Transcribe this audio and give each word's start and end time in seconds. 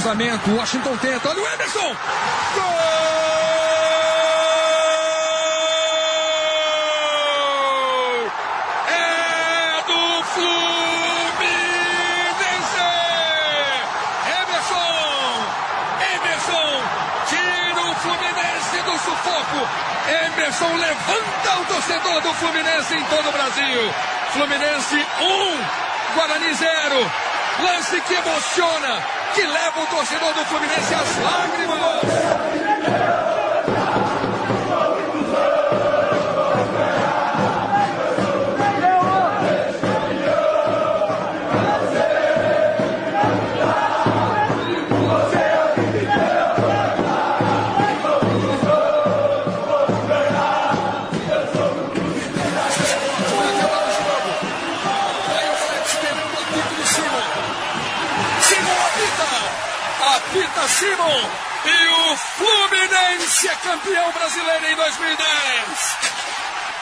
o 0.00 0.02
cruzamento. 0.02 0.50
Washington 0.50 0.96
tenta. 0.96 1.28
Olha 1.28 1.42
o 1.42 1.46
Emerson. 1.46 1.96
Gol! 2.54 2.90
Emerson 20.08 20.76
levanta 20.76 21.60
o 21.60 21.64
torcedor 21.66 22.20
do 22.22 22.34
Fluminense 22.34 22.94
em 22.94 23.04
todo 23.04 23.28
o 23.28 23.32
Brasil. 23.32 23.94
Fluminense 24.32 24.96
1, 25.20 25.24
um, 25.24 25.64
Guarani 26.14 26.54
0. 26.54 27.39
Lance 27.62 28.00
que 28.02 28.14
emociona, 28.14 29.02
que 29.34 29.42
leva 29.42 29.82
o 29.82 29.86
torcedor 29.86 30.34
do 30.34 30.44
Fluminense 30.46 30.94
às 30.94 31.16
lágrimas. 31.18 32.00
Campeão 64.30 64.42
brasileiro 64.44 64.66
em 64.66 64.76
2010. 64.76 65.96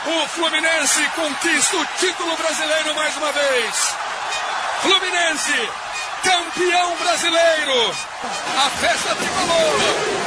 O 0.06 0.28
Fluminense 0.28 1.02
conquista 1.16 1.76
o 1.76 1.86
título 1.98 2.36
brasileiro 2.36 2.94
mais 2.94 3.16
uma 3.16 3.32
vez. 3.32 3.94
Fluminense, 4.82 5.70
campeão 6.22 6.96
brasileiro. 6.96 7.96
A 8.56 8.70
festa 8.70 9.14
tricolor. 9.14 10.17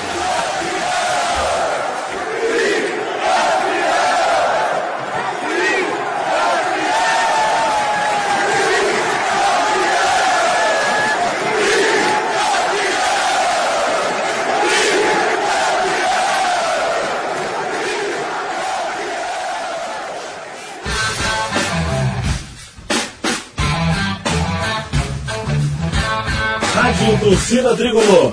Rádio 27.01 27.19
Torcida 27.19 27.75
Tricolor. 27.75 28.31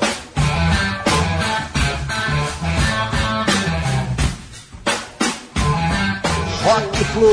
Rock 6.62 7.04
Flu. 7.04 7.30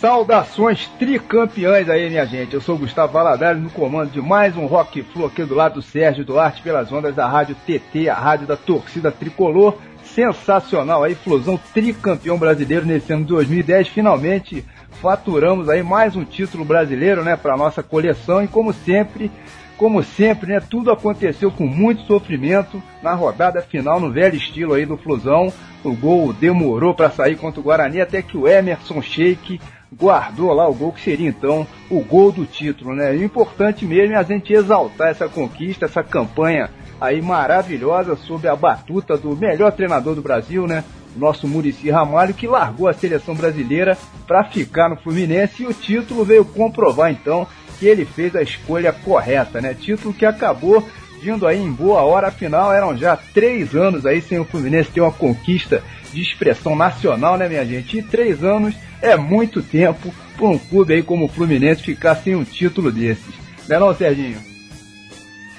Saudações 0.00 0.88
tricampeões 0.98 1.90
aí, 1.90 2.08
minha 2.08 2.24
gente. 2.24 2.54
Eu 2.54 2.62
sou 2.62 2.78
Gustavo 2.78 3.12
Valadares 3.12 3.62
no 3.62 3.68
comando 3.68 4.10
de 4.10 4.22
mais 4.22 4.56
um 4.56 4.64
Rock 4.64 5.02
Flu 5.02 5.26
aqui 5.26 5.44
do 5.44 5.54
lado 5.54 5.74
do 5.74 5.82
Sérgio 5.82 6.24
Duarte 6.24 6.62
pelas 6.62 6.90
ondas 6.90 7.14
da 7.14 7.28
Rádio 7.28 7.56
TT, 7.66 8.08
a 8.08 8.14
rádio 8.14 8.46
da 8.46 8.56
torcida 8.56 9.12
tricolor. 9.12 9.76
Sensacional 10.02 11.02
aí, 11.02 11.14
Flusão 11.14 11.60
tricampeão 11.74 12.38
brasileiro 12.38 12.86
nesse 12.86 13.12
ano 13.12 13.22
de 13.22 13.28
2010. 13.28 13.88
Finalmente 13.88 14.64
faturamos 15.04 15.68
aí 15.68 15.82
mais 15.82 16.16
um 16.16 16.24
título 16.24 16.64
brasileiro, 16.64 17.22
né, 17.22 17.36
para 17.36 17.58
nossa 17.58 17.82
coleção 17.82 18.42
e 18.42 18.48
como 18.48 18.72
sempre, 18.72 19.30
como 19.76 20.02
sempre, 20.02 20.54
né, 20.54 20.60
tudo 20.60 20.90
aconteceu 20.90 21.50
com 21.50 21.66
muito 21.66 22.06
sofrimento 22.06 22.82
na 23.02 23.12
rodada 23.12 23.60
final 23.60 24.00
no 24.00 24.10
velho 24.10 24.34
estilo 24.34 24.72
aí 24.72 24.86
do 24.86 24.96
Flusão. 24.96 25.52
O 25.84 25.94
gol 25.94 26.32
demorou 26.32 26.94
para 26.94 27.10
sair 27.10 27.36
contra 27.36 27.60
o 27.60 27.62
Guarani 27.62 28.00
até 28.00 28.22
que 28.22 28.38
o 28.38 28.48
Emerson 28.48 29.02
Sheik 29.02 29.60
guardou 29.92 30.54
lá 30.54 30.66
o 30.66 30.74
gol 30.74 30.90
que 30.90 31.02
seria 31.02 31.28
então 31.28 31.66
o 31.90 32.00
gol 32.00 32.32
do 32.32 32.46
título, 32.46 32.94
né? 32.94 33.14
E 33.14 33.18
o 33.18 33.24
importante 33.24 33.84
mesmo 33.84 34.14
é 34.14 34.18
a 34.18 34.22
gente 34.22 34.54
exaltar 34.54 35.08
essa 35.08 35.28
conquista, 35.28 35.84
essa 35.84 36.02
campanha 36.02 36.70
aí 37.00 37.20
maravilhosa 37.20 38.16
sob 38.16 38.46
a 38.48 38.56
batuta 38.56 39.16
do 39.16 39.36
melhor 39.36 39.72
treinador 39.72 40.14
do 40.14 40.22
Brasil, 40.22 40.66
né? 40.66 40.84
nosso 41.16 41.46
Murici 41.46 41.90
Ramalho, 41.90 42.34
que 42.34 42.46
largou 42.46 42.88
a 42.88 42.92
seleção 42.92 43.34
brasileira 43.34 43.96
para 44.26 44.44
ficar 44.44 44.88
no 44.88 44.96
Fluminense 44.96 45.62
e 45.62 45.66
o 45.66 45.74
título 45.74 46.24
veio 46.24 46.44
comprovar 46.44 47.10
então 47.10 47.46
que 47.78 47.86
ele 47.86 48.04
fez 48.04 48.34
a 48.34 48.42
escolha 48.42 48.92
correta, 48.92 49.60
né? 49.60 49.74
Título 49.74 50.14
que 50.14 50.26
acabou 50.26 50.86
vindo 51.20 51.46
aí 51.46 51.58
em 51.58 51.70
boa 51.70 52.02
hora, 52.02 52.28
afinal 52.28 52.72
eram 52.72 52.96
já 52.96 53.16
três 53.16 53.74
anos 53.74 54.04
aí 54.04 54.20
sem 54.20 54.38
o 54.38 54.44
Fluminense 54.44 54.90
ter 54.90 55.00
uma 55.00 55.12
conquista 55.12 55.82
de 56.12 56.20
expressão 56.20 56.76
nacional, 56.76 57.36
né, 57.36 57.48
minha 57.48 57.64
gente? 57.64 57.98
E 57.98 58.02
três 58.02 58.44
anos 58.44 58.74
é 59.00 59.16
muito 59.16 59.62
tempo 59.62 60.14
para 60.36 60.46
um 60.46 60.58
clube 60.58 60.94
aí 60.94 61.02
como 61.02 61.24
o 61.24 61.28
Fluminense 61.28 61.82
ficar 61.82 62.16
sem 62.16 62.34
um 62.34 62.44
título 62.44 62.92
desses. 62.92 63.34
Não 63.68 63.76
é 63.76 63.80
não, 63.80 63.94
Serginho? 63.94 64.53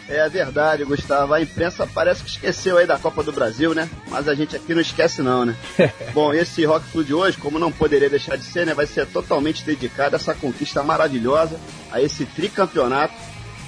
É 0.07 0.29
verdade, 0.29 0.83
Gustavo. 0.83 1.33
A 1.33 1.41
imprensa 1.41 1.87
parece 1.87 2.23
que 2.23 2.29
esqueceu 2.29 2.77
aí 2.77 2.85
da 2.85 2.97
Copa 2.97 3.23
do 3.23 3.31
Brasil, 3.31 3.73
né? 3.73 3.89
Mas 4.07 4.27
a 4.27 4.35
gente 4.35 4.55
aqui 4.55 4.73
não 4.73 4.81
esquece 4.81 5.21
não, 5.21 5.45
né? 5.45 5.55
Bom, 6.13 6.33
esse 6.33 6.63
Rock 6.63 6.85
Flu 6.87 7.03
de 7.03 7.13
hoje, 7.13 7.37
como 7.37 7.57
não 7.57 7.71
poderia 7.71 8.09
deixar 8.09 8.37
de 8.37 8.43
ser, 8.43 8.65
né? 8.65 8.73
Vai 8.73 8.85
ser 8.85 9.07
totalmente 9.07 9.65
dedicado 9.65 10.15
a 10.15 10.19
essa 10.19 10.35
conquista 10.35 10.83
maravilhosa, 10.83 11.59
a 11.91 12.01
esse 12.01 12.25
tricampeonato. 12.25 13.13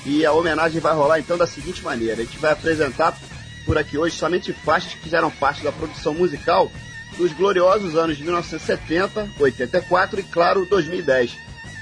E 0.05 0.25
a 0.25 0.31
homenagem 0.31 0.79
vai 0.79 0.93
rolar 0.93 1.19
então 1.19 1.37
da 1.37 1.47
seguinte 1.47 1.83
maneira. 1.83 2.21
A 2.21 2.25
gente 2.25 2.37
vai 2.37 2.51
apresentar 2.51 3.17
por 3.65 3.77
aqui 3.77 3.97
hoje 3.97 4.15
somente 4.15 4.53
faixas 4.53 4.93
que 4.93 5.01
fizeram 5.01 5.29
parte 5.29 5.63
da 5.63 5.71
produção 5.71 6.13
musical 6.13 6.71
dos 7.17 7.33
gloriosos 7.33 7.95
anos 7.95 8.15
de 8.15 8.23
1970, 8.23 9.27
84 9.39 10.19
e, 10.19 10.23
claro, 10.23 10.65
2010, 10.65 11.35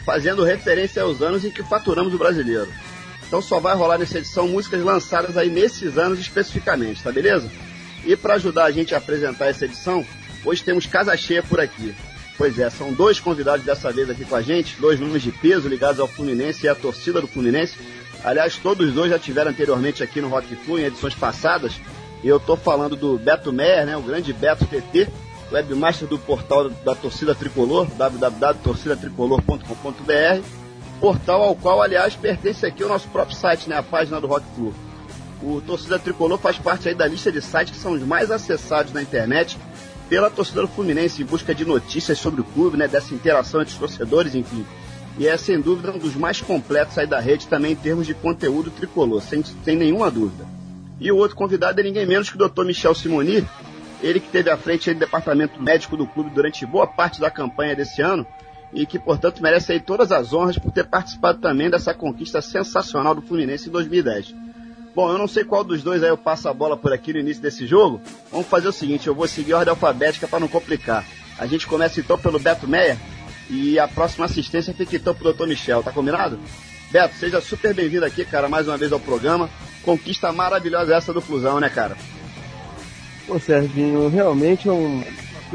fazendo 0.05 0.43
referência 0.43 1.03
aos 1.03 1.21
anos 1.21 1.43
em 1.43 1.51
que 1.51 1.61
faturamos 1.63 2.13
o 2.13 2.17
brasileiro. 2.17 2.71
Então 3.35 3.41
só 3.41 3.59
vai 3.59 3.75
rolar 3.75 3.97
nessa 3.97 4.19
edição 4.19 4.47
músicas 4.47 4.81
lançadas 4.81 5.35
aí 5.35 5.49
nesses 5.49 5.97
anos 5.97 6.19
especificamente, 6.19 7.03
tá 7.03 7.11
beleza? 7.11 7.51
E 8.05 8.15
para 8.15 8.35
ajudar 8.35 8.63
a 8.63 8.71
gente 8.71 8.95
a 8.95 8.97
apresentar 8.97 9.47
essa 9.47 9.65
edição, 9.65 10.05
hoje 10.45 10.63
temos 10.63 10.85
casa 10.85 11.17
cheia 11.17 11.43
por 11.43 11.59
aqui. 11.59 11.93
Pois 12.37 12.57
é, 12.57 12.69
são 12.69 12.93
dois 12.93 13.19
convidados 13.19 13.65
dessa 13.65 13.91
vez 13.91 14.09
aqui 14.09 14.23
com 14.23 14.37
a 14.37 14.41
gente, 14.41 14.79
dois 14.79 15.01
nomes 15.01 15.21
de 15.21 15.33
peso 15.33 15.67
ligados 15.67 15.99
ao 15.99 16.07
Fluminense 16.07 16.65
e 16.65 16.69
à 16.69 16.75
torcida 16.75 17.19
do 17.19 17.27
Fluminense. 17.27 17.77
Aliás, 18.23 18.55
todos 18.55 18.93
dois 18.93 19.11
já 19.11 19.19
tiveram 19.19 19.51
anteriormente 19.51 20.01
aqui 20.01 20.21
no 20.21 20.29
Rock 20.29 20.55
Flu 20.55 20.79
em 20.79 20.85
edições 20.85 21.13
passadas. 21.13 21.73
E 22.23 22.29
eu 22.29 22.39
tô 22.39 22.55
falando 22.55 22.95
do 22.95 23.17
Beto 23.17 23.51
Meyer, 23.51 23.85
né, 23.85 23.97
o 23.97 24.01
grande 24.01 24.31
Beto 24.31 24.65
TT, 24.65 25.09
webmaster 25.51 26.07
do 26.07 26.17
portal 26.17 26.69
da 26.69 26.95
Torcida 26.95 27.35
Tricolor, 27.35 27.85
www.torcidatricolor.com.br 27.97 30.64
portal 30.99 31.41
ao 31.41 31.55
qual, 31.55 31.81
aliás, 31.81 32.15
pertence 32.15 32.65
aqui 32.65 32.83
o 32.83 32.87
nosso 32.87 33.07
próprio 33.09 33.35
site, 33.35 33.69
né, 33.69 33.77
a 33.77 33.83
página 33.83 34.19
do 34.19 34.27
Rock 34.27 34.45
Flu. 34.55 34.73
O 35.43 35.61
Torcida 35.61 35.99
Tricolor 35.99 36.37
faz 36.37 36.57
parte 36.57 36.89
aí 36.89 36.95
da 36.95 37.07
lista 37.07 37.31
de 37.31 37.41
sites 37.41 37.73
que 37.73 37.79
são 37.79 37.93
os 37.93 38.01
mais 38.01 38.31
acessados 38.31 38.93
na 38.93 39.01
internet 39.01 39.57
pela 40.09 40.29
torcida 40.29 40.61
do 40.61 40.67
Fluminense 40.67 41.21
em 41.21 41.25
busca 41.25 41.53
de 41.53 41.65
notícias 41.65 42.17
sobre 42.17 42.41
o 42.41 42.43
clube, 42.43 42.77
né, 42.77 42.87
dessa 42.87 43.13
interação 43.13 43.61
entre 43.61 43.73
os 43.73 43.79
torcedores, 43.79 44.35
enfim. 44.35 44.65
E 45.17 45.27
é 45.27 45.37
sem 45.37 45.59
dúvida 45.59 45.91
um 45.91 45.97
dos 45.97 46.15
mais 46.15 46.41
completos 46.41 46.97
aí 46.97 47.07
da 47.07 47.19
rede 47.19 47.47
também 47.47 47.71
em 47.71 47.75
termos 47.75 48.05
de 48.05 48.13
conteúdo 48.13 48.69
tricolor, 48.69 49.21
sem, 49.21 49.43
sem 49.43 49.75
nenhuma 49.75 50.11
dúvida. 50.11 50.45
E 50.99 51.11
o 51.11 51.17
outro 51.17 51.35
convidado 51.35 51.79
é 51.79 51.83
ninguém 51.83 52.05
menos 52.05 52.29
que 52.29 52.35
o 52.35 52.49
Dr. 52.49 52.63
Michel 52.65 52.93
Simoni, 52.93 53.47
ele 54.01 54.19
que 54.19 54.29
teve 54.29 54.49
à 54.49 54.57
frente 54.57 54.93
do 54.93 54.99
departamento 54.99 55.61
médico 55.61 55.97
do 55.97 56.05
clube 56.05 56.29
durante 56.29 56.65
boa 56.65 56.85
parte 56.85 57.19
da 57.19 57.31
campanha 57.31 57.75
desse 57.75 58.01
ano 58.01 58.25
e 58.73 58.85
que, 58.85 58.99
portanto, 58.99 59.41
merece 59.41 59.71
aí 59.71 59.79
todas 59.79 60.11
as 60.11 60.33
honras 60.33 60.57
por 60.57 60.71
ter 60.71 60.85
participado 60.85 61.39
também 61.39 61.69
dessa 61.69 61.93
conquista 61.93 62.41
sensacional 62.41 63.15
do 63.15 63.21
Fluminense 63.21 63.69
em 63.69 63.71
2010. 63.71 64.33
Bom, 64.95 65.11
eu 65.11 65.17
não 65.17 65.27
sei 65.27 65.43
qual 65.43 65.63
dos 65.63 65.83
dois 65.83 66.01
aí 66.03 66.09
eu 66.09 66.17
passo 66.17 66.47
a 66.47 66.53
bola 66.53 66.77
por 66.77 66.93
aqui 66.93 67.11
no 67.11 67.19
início 67.19 67.41
desse 67.41 67.67
jogo. 67.67 68.01
Vamos 68.31 68.47
fazer 68.47 68.69
o 68.69 68.71
seguinte, 68.71 69.07
eu 69.07 69.15
vou 69.15 69.27
seguir 69.27 69.53
a 69.53 69.57
ordem 69.57 69.71
alfabética 69.71 70.27
para 70.27 70.39
não 70.39 70.47
complicar. 70.47 71.05
A 71.37 71.45
gente 71.45 71.67
começa 71.67 71.99
então 71.99 72.17
pelo 72.17 72.39
Beto 72.39 72.65
Meia 72.65 72.97
e 73.49 73.77
a 73.77 73.87
próxima 73.87 74.25
assistência 74.25 74.73
fica 74.73 74.95
então 74.95 75.13
pro 75.13 75.33
Dr. 75.33 75.47
Michel, 75.47 75.83
tá 75.83 75.91
combinado? 75.91 76.39
Beto, 76.91 77.15
seja 77.15 77.41
super 77.41 77.73
bem-vindo 77.73 78.05
aqui, 78.05 78.23
cara, 78.23 78.47
mais 78.47 78.69
uma 78.69 78.77
vez 78.77 78.91
ao 78.93 78.99
programa. 78.99 79.49
Conquista 79.83 80.31
maravilhosa 80.31 80.95
essa 80.95 81.11
do 81.11 81.19
Flusão, 81.19 81.59
né, 81.59 81.69
cara? 81.69 81.97
Pô, 83.27 83.37
Serginho, 83.37 84.07
realmente 84.07 84.69
é 84.69 84.71
um, 84.71 85.03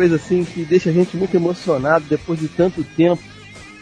coisa 0.01 0.17
assim 0.17 0.45
que 0.45 0.65
deixa 0.65 0.89
a 0.89 0.93
gente 0.95 1.15
muito 1.15 1.37
emocionado 1.37 2.07
depois 2.09 2.41
de 2.41 2.49
tanto 2.49 2.83
tempo 2.83 3.23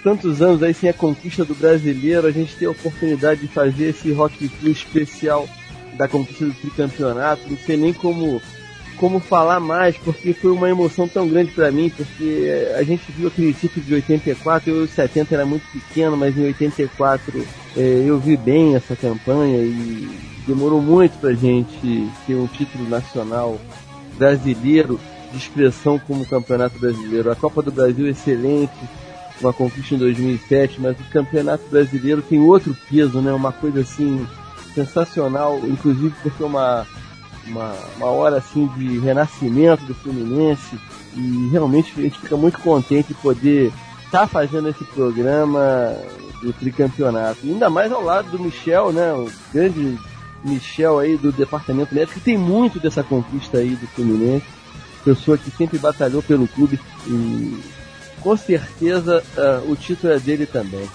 tantos 0.03 0.43
anos 0.43 0.61
aí 0.65 0.75
sem 0.75 0.91
a 0.91 0.93
conquista 0.93 1.45
do 1.45 1.55
brasileiro, 1.55 2.27
a 2.27 2.33
gente 2.33 2.57
tem 2.57 2.67
a 2.67 2.73
oportunidade 2.73 3.43
de 3.43 3.47
fazer 3.47 3.91
esse 3.91 4.11
Rock 4.11 4.49
Flu 4.49 4.69
especial 4.69 5.49
da 5.97 6.09
conquista 6.09 6.47
do 6.47 6.53
tricampeonato. 6.55 7.43
Não 7.49 7.57
sei 7.57 7.77
nem 7.77 7.93
como 7.93 8.43
como 8.97 9.21
falar 9.21 9.61
mais, 9.61 9.97
porque 9.97 10.33
foi 10.33 10.51
uma 10.51 10.69
emoção 10.69 11.07
tão 11.07 11.29
grande 11.29 11.53
para 11.53 11.71
mim, 11.71 11.89
porque 11.89 12.51
a 12.77 12.83
gente 12.83 13.13
viu 13.13 13.29
aquele 13.29 13.55
título 13.55 13.87
de 13.87 13.95
84, 13.95 14.71
eu 14.71 14.85
em 14.85 14.89
70 14.89 15.35
era 15.35 15.47
muito 15.47 15.65
pequeno, 15.73 16.17
mas 16.17 16.37
em 16.37 16.47
84 16.47 17.47
é, 17.77 17.81
eu 18.05 18.19
vi 18.19 18.37
bem 18.37 18.75
essa 18.75 18.97
campanha 18.97 19.59
e 19.59 20.09
demorou 20.49 20.83
muito 20.83 21.17
pra 21.19 21.33
gente 21.33 22.09
ter 22.27 22.35
um 22.35 22.49
título 22.49 22.89
nacional 22.89 23.61
brasileiro 24.17 24.99
expressão 25.37 25.99
como 25.99 26.27
Campeonato 26.27 26.79
Brasileiro. 26.79 27.31
A 27.31 27.37
Copa 27.37 27.63
do 27.63 27.71
Brasil 27.71 28.07
é 28.07 28.11
excelente, 28.11 28.73
uma 29.41 29.53
conquista 29.53 29.95
em 29.95 29.99
2007, 29.99 30.81
mas 30.81 30.99
o 30.99 31.05
Campeonato 31.11 31.65
Brasileiro 31.71 32.23
tem 32.23 32.41
outro 32.41 32.77
peso, 32.89 33.21
né? 33.21 33.33
Uma 33.33 33.53
coisa 33.53 33.81
assim 33.81 34.27
sensacional, 34.75 35.61
inclusive 35.65 36.15
porque 36.23 36.43
é 36.43 36.47
uma, 36.47 36.87
uma, 37.47 37.75
uma 37.97 38.07
hora 38.07 38.37
assim 38.37 38.67
de 38.77 38.99
renascimento 38.99 39.85
do 39.85 39.95
Fluminense 39.95 40.79
e 41.15 41.49
realmente 41.51 41.93
a 41.97 42.03
gente 42.03 42.19
fica 42.19 42.37
muito 42.37 42.59
contente 42.61 43.09
de 43.09 43.15
poder 43.15 43.73
estar 44.05 44.21
tá 44.21 44.27
fazendo 44.27 44.69
esse 44.69 44.85
programa 44.85 45.97
do 46.43 46.53
tricampeonato. 46.53 47.41
Ainda 47.45 47.69
mais 47.69 47.91
ao 47.93 48.03
lado 48.03 48.31
do 48.31 48.39
Michel, 48.39 48.93
né? 48.93 49.13
O 49.13 49.31
grande 49.53 49.99
Michel 50.45 50.99
aí 50.99 51.17
do 51.17 51.33
departamento 51.33 51.95
médico, 51.95 52.19
que 52.19 52.25
tem 52.25 52.39
muito 52.39 52.79
dessa 52.79 53.03
conquista 53.03 53.59
aí 53.59 53.71
do 53.71 53.87
Fluminense. 53.89 54.47
Pessoa 55.05 55.39
que 55.39 55.51
sempre 55.51 55.79
batalhou 55.79 56.23
pelo 56.23 56.49
clube 56.49 56.79
e 57.07 57.63
com 58.21 58.37
certeza 58.37 59.23
uh, 59.37 59.71
o 59.71 59.77
título 59.77 60.13
é 60.13 60.19
dele 60.19 60.47
também. 60.47 60.89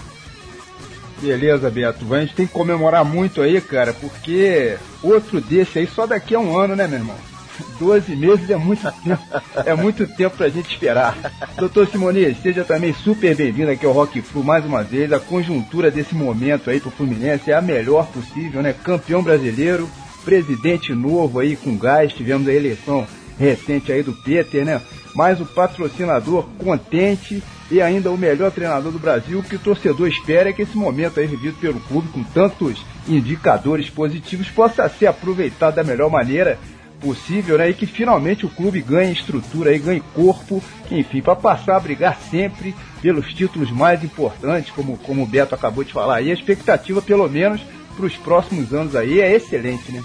Beleza, 1.21 1.69
Beto. 1.69 2.13
A 2.13 2.19
gente 2.19 2.35
tem 2.35 2.45
que 2.45 2.53
comemorar 2.53 3.05
muito 3.05 3.41
aí, 3.41 3.61
cara, 3.61 3.94
porque 3.94 4.77
outro 5.01 5.39
desse 5.39 5.79
aí 5.79 5.88
só 5.88 6.05
daqui 6.05 6.35
a 6.35 6.39
um 6.39 6.57
ano, 6.57 6.75
né, 6.75 6.85
meu 6.85 7.00
irmão? 7.00 7.15
12 7.79 8.15
meses 8.15 8.50
é 8.50 8.57
muito 8.57 8.91
tempo, 9.03 9.23
é 9.65 9.73
muito 9.75 10.07
tempo 10.07 10.35
pra 10.35 10.50
gente 10.50 10.71
esperar. 10.71 11.15
Doutor 11.57 11.88
Simonias, 11.88 12.38
seja 12.41 12.63
também 12.63 12.94
super 12.94 13.35
bem-vindo 13.35 13.71
aqui 13.71 13.85
ao 13.85 13.94
Rock 13.94 14.21
Flu 14.21 14.44
mais 14.44 14.65
uma 14.65 14.83
vez. 14.83 15.13
A 15.13 15.19
conjuntura 15.19 15.91
desse 15.91 16.15
momento 16.15 16.69
aí 16.69 16.79
pro 16.79 16.91
Fluminense 16.91 17.51
é 17.51 17.55
a 17.55 17.61
melhor 17.61 18.07
possível, 18.07 18.61
né? 18.61 18.73
Campeão 18.73 19.23
brasileiro, 19.23 19.89
presidente 20.25 20.94
novo 20.94 21.39
aí 21.39 21.55
com 21.55 21.77
gás, 21.77 22.11
tivemos 22.11 22.47
a 22.47 22.53
eleição 22.53 23.07
recente 23.38 23.91
aí 23.91 24.03
do 24.03 24.13
Peter, 24.13 24.65
né? 24.65 24.81
Mais 25.15 25.39
o 25.39 25.45
patrocinador 25.45 26.45
contente 26.57 27.44
e 27.69 27.81
ainda 27.81 28.12
o 28.12 28.18
melhor 28.18 28.51
treinador 28.51 28.91
do 28.91 29.00
Brasil. 29.00 29.39
O 29.39 29.44
que 29.44 29.56
o 29.56 29.59
torcedor 29.59 30.07
espera 30.07 30.50
é 30.50 30.53
que 30.53 30.62
esse 30.62 30.77
momento 30.77 31.19
aí 31.19 31.27
vivido 31.27 31.57
pelo 31.59 31.80
clube 31.80 32.09
com 32.09 32.24
tantos 32.24 32.83
indicadores 33.07 33.89
positivos 33.89 34.47
possa 34.50 34.88
ser 34.89 35.07
aproveitado 35.07 35.75
da 35.75 35.83
melhor 35.83 36.09
maneira 36.09 36.57
possível, 37.00 37.57
né? 37.57 37.69
E 37.69 37.74
que 37.74 37.85
finalmente 37.85 38.45
o 38.45 38.50
clube 38.50 38.81
ganhe 38.81 39.12
estrutura 39.12 39.75
e 39.75 39.79
ganhe 39.79 40.01
corpo, 40.15 40.63
enfim, 40.89 41.21
para 41.21 41.36
passar 41.36 41.75
a 41.75 41.79
brigar 41.79 42.18
sempre 42.31 42.74
pelos 43.01 43.33
títulos 43.33 43.69
mais 43.69 44.03
importantes, 44.03 44.71
como, 44.71 44.97
como 44.97 45.24
o 45.24 45.27
Beto 45.27 45.53
acabou 45.53 45.83
de 45.83 45.91
falar. 45.91 46.21
E 46.21 46.31
a 46.31 46.33
expectativa, 46.33 47.01
pelo 47.01 47.27
menos, 47.29 47.62
para 47.95 48.06
os 48.06 48.15
próximos 48.15 48.74
anos 48.74 48.95
aí 48.95 49.19
é 49.19 49.36
excelente, 49.36 49.91
né? 49.91 50.01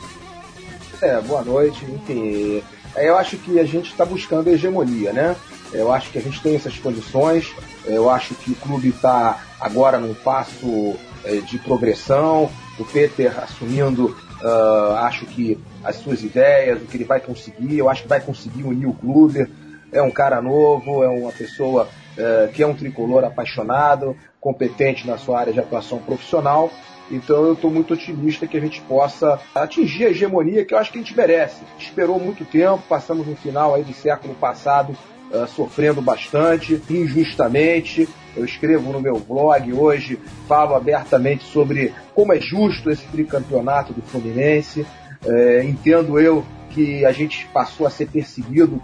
É, 1.01 1.21
boa 1.21 1.43
noite. 1.43 1.85
Enfim, 1.85 2.63
eu 3.07 3.17
acho 3.17 3.37
que 3.39 3.59
a 3.59 3.65
gente 3.65 3.91
está 3.91 4.05
buscando 4.05 4.49
hegemonia, 4.49 5.13
né? 5.13 5.37
Eu 5.73 5.93
acho 5.93 6.11
que 6.11 6.19
a 6.19 6.23
gente 6.23 6.41
tem 6.41 6.57
essas 6.57 6.77
condições. 6.79 7.53
Eu 7.85 8.09
acho 8.09 8.35
que 8.35 8.53
o 8.53 8.55
clube 8.55 8.89
está 8.89 9.45
agora 9.61 9.99
num 9.99 10.15
passo 10.15 10.97
é, 11.25 11.37
de 11.37 11.59
progressão. 11.59 12.51
O 12.79 12.85
Peter 12.85 13.39
assumindo 13.39 14.17
Uh, 14.43 14.95
acho 14.99 15.27
que 15.27 15.59
as 15.83 15.97
suas 15.97 16.23
ideias, 16.23 16.81
o 16.81 16.87
que 16.87 16.97
ele 16.97 17.05
vai 17.05 17.21
conseguir, 17.21 17.79
eu 17.79 17.89
acho 17.89 18.03
que 18.03 18.09
vai 18.09 18.21
conseguir 18.21 18.63
unir 18.63 18.87
o 18.87 18.93
clube. 18.93 19.49
É 19.91 20.01
um 20.03 20.11
cara 20.11 20.41
novo, 20.41 21.03
é 21.03 21.09
uma 21.09 21.33
pessoa 21.33 21.89
uh, 22.19 22.53
que 22.53 22.63
é 22.63 22.67
um 22.67 22.75
tricolor 22.75 23.25
apaixonado, 23.25 24.17
competente 24.41 25.07
na 25.07 25.17
sua 25.17 25.41
área 25.41 25.53
de 25.53 25.61
atuação 25.61 25.99
profissional. 25.99 26.71
Então 27.11 27.45
eu 27.47 27.55
estou 27.55 27.71
muito 27.71 27.95
otimista 27.95 28.47
que 28.47 28.57
a 28.57 28.61
gente 28.61 28.81
possa 28.83 29.41
atingir 29.55 30.07
a 30.07 30.11
hegemonia 30.11 30.65
que 30.65 30.75
eu 30.75 30.79
acho 30.79 30.93
que 30.93 30.99
a 30.99 31.03
gente 31.03 31.17
merece. 31.17 31.63
Esperou 31.79 32.21
muito 32.21 32.45
tempo, 32.45 32.83
passamos 32.89 33.27
no 33.27 33.37
final 33.37 33.75
aí 33.75 33.83
do 33.83 33.95
século 33.95 34.35
passado 34.35 34.97
uh, 35.31 35.47
sofrendo 35.47 36.03
bastante, 36.03 36.81
injustamente. 36.91 38.09
Eu 38.37 38.45
escrevo 38.45 38.93
no 38.93 39.01
meu 39.01 39.19
blog 39.19 39.73
hoje, 39.73 40.19
falo 40.47 40.75
abertamente 40.75 41.45
sobre 41.45 41.95
como 42.15 42.33
é 42.33 42.41
justo 42.41 42.91
esse 42.91 43.07
tricampeonato 43.07 43.93
do 43.93 44.03
Fluminense. 44.03 44.87
É, 45.27 45.65
entendo 45.65 46.21
eu 46.21 46.45
que 46.71 47.05
a 47.05 47.11
gente 47.11 47.47
passou 47.47 47.87
a 47.87 47.91
ser 47.91 48.07
perseguido, 48.07 48.81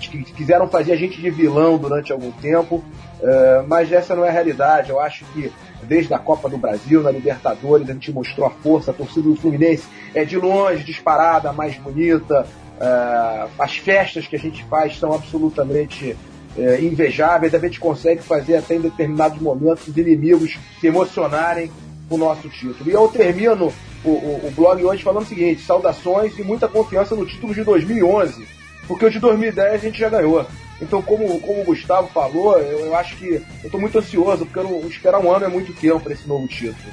que 0.00 0.22
quiseram 0.24 0.68
fazer 0.68 0.92
a 0.92 0.96
gente 0.96 1.20
de 1.20 1.30
vilão 1.30 1.78
durante 1.78 2.12
algum 2.12 2.30
tempo, 2.32 2.84
é, 3.22 3.64
mas 3.66 3.90
essa 3.92 4.14
não 4.14 4.24
é 4.24 4.28
a 4.28 4.32
realidade. 4.32 4.90
Eu 4.90 5.00
acho 5.00 5.24
que 5.26 5.52
desde 5.82 6.12
a 6.14 6.18
Copa 6.18 6.48
do 6.48 6.58
Brasil, 6.58 7.02
na 7.02 7.10
Libertadores, 7.10 7.88
a 7.88 7.92
gente 7.92 8.12
mostrou 8.12 8.46
a 8.46 8.50
força, 8.50 8.90
a 8.90 8.94
torcida 8.94 9.28
do 9.28 9.36
Fluminense 9.36 9.84
é 10.14 10.24
de 10.24 10.36
longe 10.36 10.84
disparada, 10.84 11.52
mais 11.52 11.76
bonita, 11.76 12.46
Uh, 12.80 13.50
as 13.58 13.76
festas 13.76 14.26
que 14.26 14.34
a 14.34 14.38
gente 14.38 14.64
faz 14.64 14.98
são 14.98 15.12
absolutamente 15.12 16.16
uh, 16.56 16.82
invejáveis, 16.82 17.54
a 17.54 17.58
gente 17.58 17.78
consegue 17.78 18.22
fazer 18.22 18.56
até 18.56 18.76
em 18.76 18.80
determinados 18.80 19.38
momentos 19.38 19.86
os 19.86 19.94
inimigos 19.98 20.58
se 20.80 20.86
emocionarem 20.86 21.70
com 22.08 22.14
o 22.14 22.18
nosso 22.18 22.48
título. 22.48 22.88
E 22.88 22.92
eu 22.94 23.06
termino 23.08 23.70
o, 24.02 24.08
o, 24.08 24.46
o, 24.46 24.50
blog 24.56 24.82
hoje 24.82 25.02
falando 25.02 25.24
o 25.24 25.28
seguinte: 25.28 25.60
saudações 25.60 26.38
e 26.38 26.42
muita 26.42 26.68
confiança 26.68 27.14
no 27.14 27.26
título 27.26 27.52
de 27.52 27.62
2011, 27.62 28.46
porque 28.86 29.04
o 29.04 29.10
de 29.10 29.18
2010 29.18 29.74
a 29.74 29.78
gente 29.78 29.98
já 29.98 30.08
ganhou. 30.08 30.46
Então, 30.80 31.02
como, 31.02 31.38
como 31.40 31.60
o 31.60 31.64
Gustavo 31.64 32.08
falou, 32.08 32.58
eu, 32.58 32.86
eu 32.86 32.96
acho 32.96 33.16
que 33.16 33.34
eu 33.34 33.42
estou 33.64 33.80
muito 33.80 33.98
ansioso, 33.98 34.46
porque 34.46 34.58
eu 34.58 34.64
não, 34.64 34.88
esperar 34.88 35.20
um 35.20 35.30
ano 35.30 35.44
é 35.44 35.48
muito 35.48 35.72
tempo 35.74 36.00
para 36.00 36.12
esse 36.12 36.26
novo 36.26 36.48
título. 36.48 36.92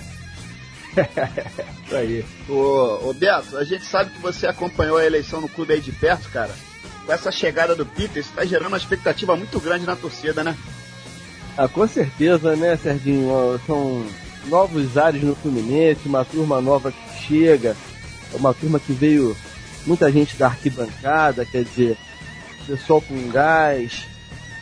Isso 1.85 1.95
aí. 1.95 2.25
Ô, 2.49 3.09
ô 3.09 3.13
Beto, 3.13 3.57
a 3.57 3.63
gente 3.63 3.85
sabe 3.85 4.11
que 4.11 4.19
você 4.19 4.47
acompanhou 4.47 4.97
a 4.97 5.05
eleição 5.05 5.39
no 5.39 5.47
clube 5.47 5.73
aí 5.73 5.79
de 5.79 5.91
perto, 5.91 6.29
cara. 6.29 6.53
Com 7.05 7.13
essa 7.13 7.31
chegada 7.31 7.73
do 7.73 7.85
Peter, 7.85 8.17
isso 8.17 8.33
tá 8.35 8.43
gerando 8.43 8.67
uma 8.67 8.77
expectativa 8.77 9.33
muito 9.37 9.59
grande 9.61 9.85
na 9.85 9.95
torcida, 9.95 10.43
né? 10.43 10.57
Ah, 11.57 11.67
com 11.67 11.87
certeza, 11.87 12.55
né, 12.55 12.75
Serginho? 12.75 13.59
São 13.65 14.05
novos 14.47 14.97
ares 14.97 15.23
no 15.23 15.35
Fluminense, 15.35 16.01
uma 16.05 16.25
turma 16.25 16.59
nova 16.59 16.91
que 16.91 17.23
chega, 17.25 17.77
uma 18.33 18.53
turma 18.53 18.79
que 18.79 18.91
veio 18.91 19.37
muita 19.87 20.11
gente 20.11 20.37
da 20.37 20.47
arquibancada, 20.47 21.45
quer 21.45 21.63
dizer, 21.63 21.97
pessoal 22.67 23.01
com 23.01 23.29
gás 23.29 24.05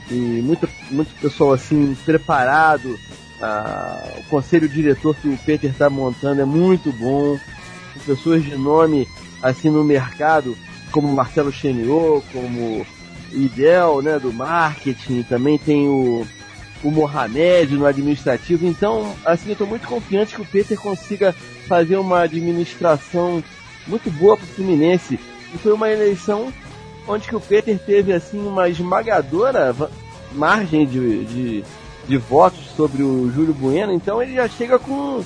e 0.10 0.14
muito, 0.14 0.70
muito 0.92 1.14
pessoal 1.20 1.54
assim 1.54 1.98
preparado 2.06 2.98
ah, 3.42 4.02
o 4.18 4.24
conselho 4.24 4.70
diretor 4.70 5.16
que 5.16 5.28
o 5.28 5.38
Peter 5.38 5.70
está 5.70 5.90
montando 5.90 6.42
é 6.42 6.46
muito 6.46 6.92
bom. 6.92 7.38
Pessoas 8.06 8.44
de 8.44 8.56
nome 8.56 9.08
assim 9.42 9.70
no 9.70 9.84
mercado, 9.84 10.58
como 10.92 11.14
Marcelo 11.14 11.52
Cheniot, 11.52 12.26
como 12.32 12.86
Idel, 13.32 14.02
né, 14.02 14.20
do 14.20 14.32
marketing, 14.32 15.24
também 15.24 15.58
tem 15.58 15.88
o, 15.88 16.26
o 16.84 16.92
Mohamed 16.92 17.76
no 17.76 17.86
administrativo. 17.86 18.66
Então, 18.66 19.16
assim, 19.26 19.50
eu 19.50 19.54
estou 19.54 19.68
muito 19.68 19.88
confiante 19.88 20.36
que 20.36 20.42
o 20.42 20.46
Peter 20.46 20.80
consiga 20.80 21.34
fazer 21.68 21.98
uma 21.98 22.22
administração 22.22 23.44
muito 23.88 24.10
boa 24.12 24.36
para 24.36 24.46
o 24.46 24.48
Fluminense. 24.48 25.20
E 25.54 25.58
foi 25.58 25.74
uma 25.74 25.90
eleição 25.90 26.52
onde 27.08 27.28
que 27.28 27.36
o 27.36 27.42
Peter 27.42 27.78
teve 27.78 28.14
assim 28.14 28.40
uma 28.40 28.68
esmagadora 28.68 29.76
margem 30.34 30.86
de, 30.86 31.26
de 31.26 31.64
de 32.08 32.18
votos 32.18 32.66
sobre 32.76 33.04
o 33.04 33.32
Júlio 33.32 33.54
Bueno, 33.54 33.92
então 33.92 34.22
ele 34.22 34.36
já 34.36 34.48
chega 34.48 34.78
com, 34.78 35.24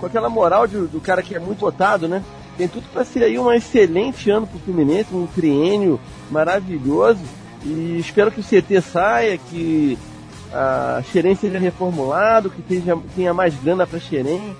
com 0.00 0.06
aquela 0.06 0.28
moral 0.28 0.66
de, 0.66 0.76
do 0.86 1.00
cara 1.00 1.22
que 1.22 1.34
é 1.34 1.38
muito 1.38 1.60
votado, 1.60 2.08
né? 2.08 2.22
Tem 2.56 2.68
tudo 2.68 2.86
para 2.92 3.04
ser 3.04 3.24
aí 3.24 3.38
um 3.38 3.50
excelente 3.52 4.30
ano 4.30 4.46
pro 4.46 4.58
Fluminense, 4.58 5.14
um 5.14 5.26
triênio 5.26 5.98
maravilhoso. 6.30 7.20
E 7.64 7.98
espero 7.98 8.30
que 8.30 8.40
o 8.40 8.44
CT 8.44 8.80
saia, 8.80 9.38
que 9.38 9.98
a 10.52 11.02
Xerém 11.10 11.34
seja 11.34 11.58
reformulado, 11.58 12.50
que 12.50 12.60
tenha, 12.60 12.98
tenha 13.14 13.32
mais 13.32 13.54
grana 13.54 13.86
para 13.86 13.98
Xerém. 13.98 14.54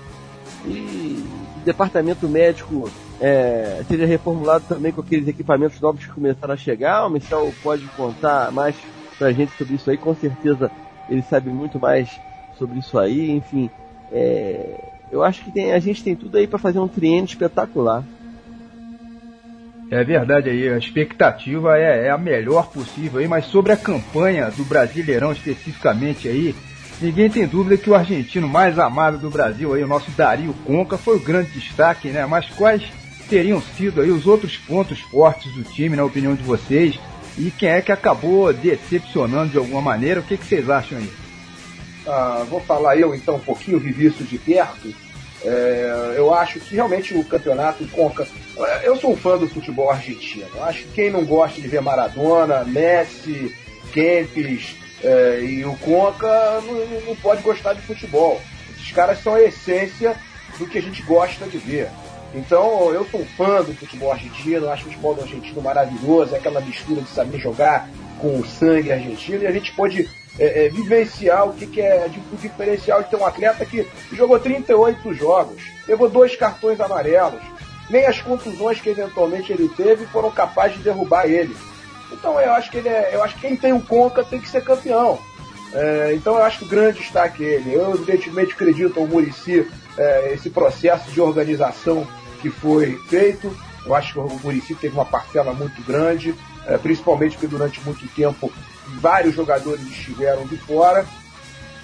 E 0.65 1.23
o 1.57 1.65
departamento 1.65 2.27
médico 2.27 2.89
é, 3.23 3.81
seja 3.87 4.05
reformulado 4.05 4.65
também 4.67 4.91
com 4.91 4.99
aqueles 4.99 5.25
equipamentos 5.29 5.79
novos 5.79 6.05
que 6.05 6.11
começaram 6.11 6.53
a 6.53 6.57
chegar. 6.57 7.07
O 7.07 7.09
Michel 7.09 7.53
pode 7.63 7.85
contar 7.95 8.51
mais 8.51 8.75
pra 9.17 9.31
gente 9.31 9.57
sobre 9.57 9.75
isso 9.75 9.89
aí, 9.89 9.97
com 9.97 10.13
certeza 10.13 10.69
ele 11.09 11.21
sabe 11.21 11.49
muito 11.49 11.79
mais 11.79 12.09
sobre 12.57 12.79
isso 12.79 12.99
aí, 12.99 13.31
enfim. 13.31 13.69
É, 14.11 14.77
eu 15.09 15.23
acho 15.23 15.41
que 15.41 15.51
tem, 15.51 15.71
a 15.71 15.79
gente 15.79 16.03
tem 16.03 16.17
tudo 16.17 16.37
aí 16.37 16.45
para 16.45 16.59
fazer 16.59 16.79
um 16.79 16.87
triênio 16.87 17.23
espetacular. 17.23 18.03
É 19.89 20.03
verdade 20.03 20.49
aí, 20.49 20.67
a 20.67 20.77
expectativa 20.77 21.77
é, 21.77 22.07
é, 22.07 22.09
a 22.09 22.17
melhor 22.17 22.69
possível 22.71 23.21
aí, 23.21 23.27
mas 23.27 23.45
sobre 23.45 23.71
a 23.71 23.77
campanha 23.77 24.51
do 24.51 24.65
Brasileirão 24.65 25.31
especificamente 25.31 26.27
aí, 26.27 26.53
Ninguém 27.01 27.29
tem 27.29 27.45
dúvida 27.45 27.75
que 27.75 27.89
o 27.89 27.95
argentino 27.95 28.47
mais 28.47 28.79
amado 28.79 29.17
do 29.17 29.29
Brasil, 29.29 29.73
aí, 29.73 29.83
o 29.83 29.87
nosso 29.87 30.09
Dario 30.11 30.53
Conca, 30.65 30.97
foi 30.97 31.17
o 31.17 31.19
grande 31.19 31.49
destaque, 31.51 32.09
né? 32.09 32.25
Mas 32.25 32.47
quais 32.51 32.83
teriam 33.29 33.61
sido 33.61 34.01
aí 34.01 34.11
os 34.11 34.27
outros 34.27 34.57
pontos 34.57 34.99
fortes 34.99 35.51
do 35.53 35.63
time, 35.63 35.95
na 35.95 36.05
opinião 36.05 36.35
de 36.35 36.43
vocês? 36.43 36.99
E 37.37 37.49
quem 37.51 37.69
é 37.69 37.81
que 37.81 37.91
acabou 37.91 38.53
decepcionando 38.53 39.51
de 39.51 39.57
alguma 39.57 39.81
maneira? 39.81 40.19
O 40.19 40.23
que, 40.23 40.37
que 40.37 40.45
vocês 40.45 40.69
acham 40.69 40.97
aí? 40.97 41.09
Ah, 42.05 42.45
vou 42.49 42.59
falar 42.59 42.97
eu 42.97 43.15
então 43.15 43.35
um 43.35 43.39
pouquinho, 43.39 43.79
vivi 43.79 44.05
isso 44.05 44.23
de 44.23 44.37
perto. 44.37 44.93
É, 45.43 46.13
eu 46.15 46.33
acho 46.33 46.59
que 46.59 46.75
realmente 46.75 47.13
o 47.13 47.23
campeonato 47.23 47.85
Conca. 47.87 48.27
Eu 48.83 48.95
sou 48.95 49.11
um 49.11 49.17
fã 49.17 49.37
do 49.37 49.47
futebol 49.47 49.89
argentino. 49.89 50.47
Eu 50.55 50.63
acho 50.63 50.83
que 50.83 50.93
quem 50.93 51.11
não 51.11 51.25
gosta 51.25 51.59
de 51.59 51.67
ver 51.67 51.81
Maradona, 51.81 52.63
Messi, 52.63 53.53
Kempes 53.91 54.75
é, 55.03 55.41
e 55.41 55.65
o 55.65 55.75
Conca 55.77 56.61
não, 56.61 57.01
não 57.07 57.15
pode 57.17 57.41
gostar 57.41 57.73
de 57.73 57.81
futebol. 57.81 58.41
Esses 58.75 58.91
caras 58.91 59.21
são 59.21 59.35
a 59.35 59.41
essência 59.41 60.15
do 60.57 60.65
que 60.67 60.77
a 60.77 60.81
gente 60.81 61.01
gosta 61.03 61.45
de 61.45 61.57
ver. 61.57 61.89
Então, 62.33 62.91
eu 62.91 63.05
sou 63.05 63.21
um 63.21 63.25
fã 63.25 63.61
do 63.61 63.73
futebol 63.73 64.11
argentino, 64.11 64.69
acho 64.69 64.83
o 64.83 64.85
futebol 64.85 65.17
argentino 65.21 65.61
maravilhoso, 65.61 66.33
é 66.33 66.37
aquela 66.39 66.61
mistura 66.61 67.01
de 67.01 67.09
saber 67.09 67.39
jogar 67.39 67.87
com 68.19 68.39
o 68.39 68.45
sangue 68.45 68.91
argentino, 68.91 69.43
e 69.43 69.47
a 69.47 69.51
gente 69.51 69.71
pode 69.73 70.09
é, 70.39 70.65
é, 70.65 70.69
vivenciar 70.69 71.47
o 71.47 71.53
que, 71.53 71.67
que 71.67 71.79
é 71.79 72.09
o 72.31 72.37
diferencial 72.37 73.03
de 73.03 73.09
ter 73.09 73.17
um 73.17 73.25
atleta 73.25 73.63
que 73.65 73.87
jogou 74.11 74.39
38 74.39 75.13
jogos, 75.13 75.61
levou 75.87 76.09
dois 76.09 76.35
cartões 76.35 76.79
amarelos, 76.79 77.41
nem 77.89 78.05
as 78.05 78.19
contusões 78.19 78.81
que 78.81 78.89
eventualmente 78.89 79.51
ele 79.51 79.69
teve 79.69 80.05
foram 80.07 80.31
capazes 80.31 80.77
de 80.77 80.83
derrubar 80.83 81.25
ele. 81.25 81.55
Então 82.11 82.39
eu 82.39 82.51
acho 82.53 82.71
que 82.71 82.77
ele 82.77 82.89
é, 82.89 83.11
eu 83.13 83.23
acho 83.23 83.35
que 83.35 83.41
quem 83.41 83.55
tem 83.55 83.73
um 83.73 83.81
Conca 83.81 84.23
tem 84.23 84.39
que 84.39 84.49
ser 84.49 84.63
campeão. 84.63 85.19
É, 85.73 86.13
então 86.15 86.35
eu 86.35 86.43
acho 86.43 86.59
que 86.59 86.65
o 86.65 86.67
grande 86.67 86.99
destaque 86.99 87.43
é 87.43 87.55
ele. 87.55 87.73
Eu 87.73 87.93
evidentemente 87.93 88.53
acredito 88.53 88.99
ao 88.99 89.07
Murici 89.07 89.67
é, 89.97 90.33
esse 90.33 90.49
processo 90.49 91.11
de 91.11 91.21
organização 91.21 92.07
que 92.41 92.49
foi 92.49 92.97
feito. 93.09 93.55
Eu 93.85 93.93
acho 93.95 94.13
que 94.13 94.19
o 94.19 94.39
Murici 94.43 94.75
teve 94.75 94.93
uma 94.93 95.05
parcela 95.05 95.53
muito 95.53 95.81
grande, 95.83 96.33
é, 96.65 96.77
principalmente 96.77 97.33
porque 97.33 97.47
durante 97.47 97.81
muito 97.81 98.07
tempo 98.15 98.51
vários 98.99 99.35
jogadores 99.35 99.81
estiveram 99.87 100.45
de 100.45 100.57
fora. 100.57 101.05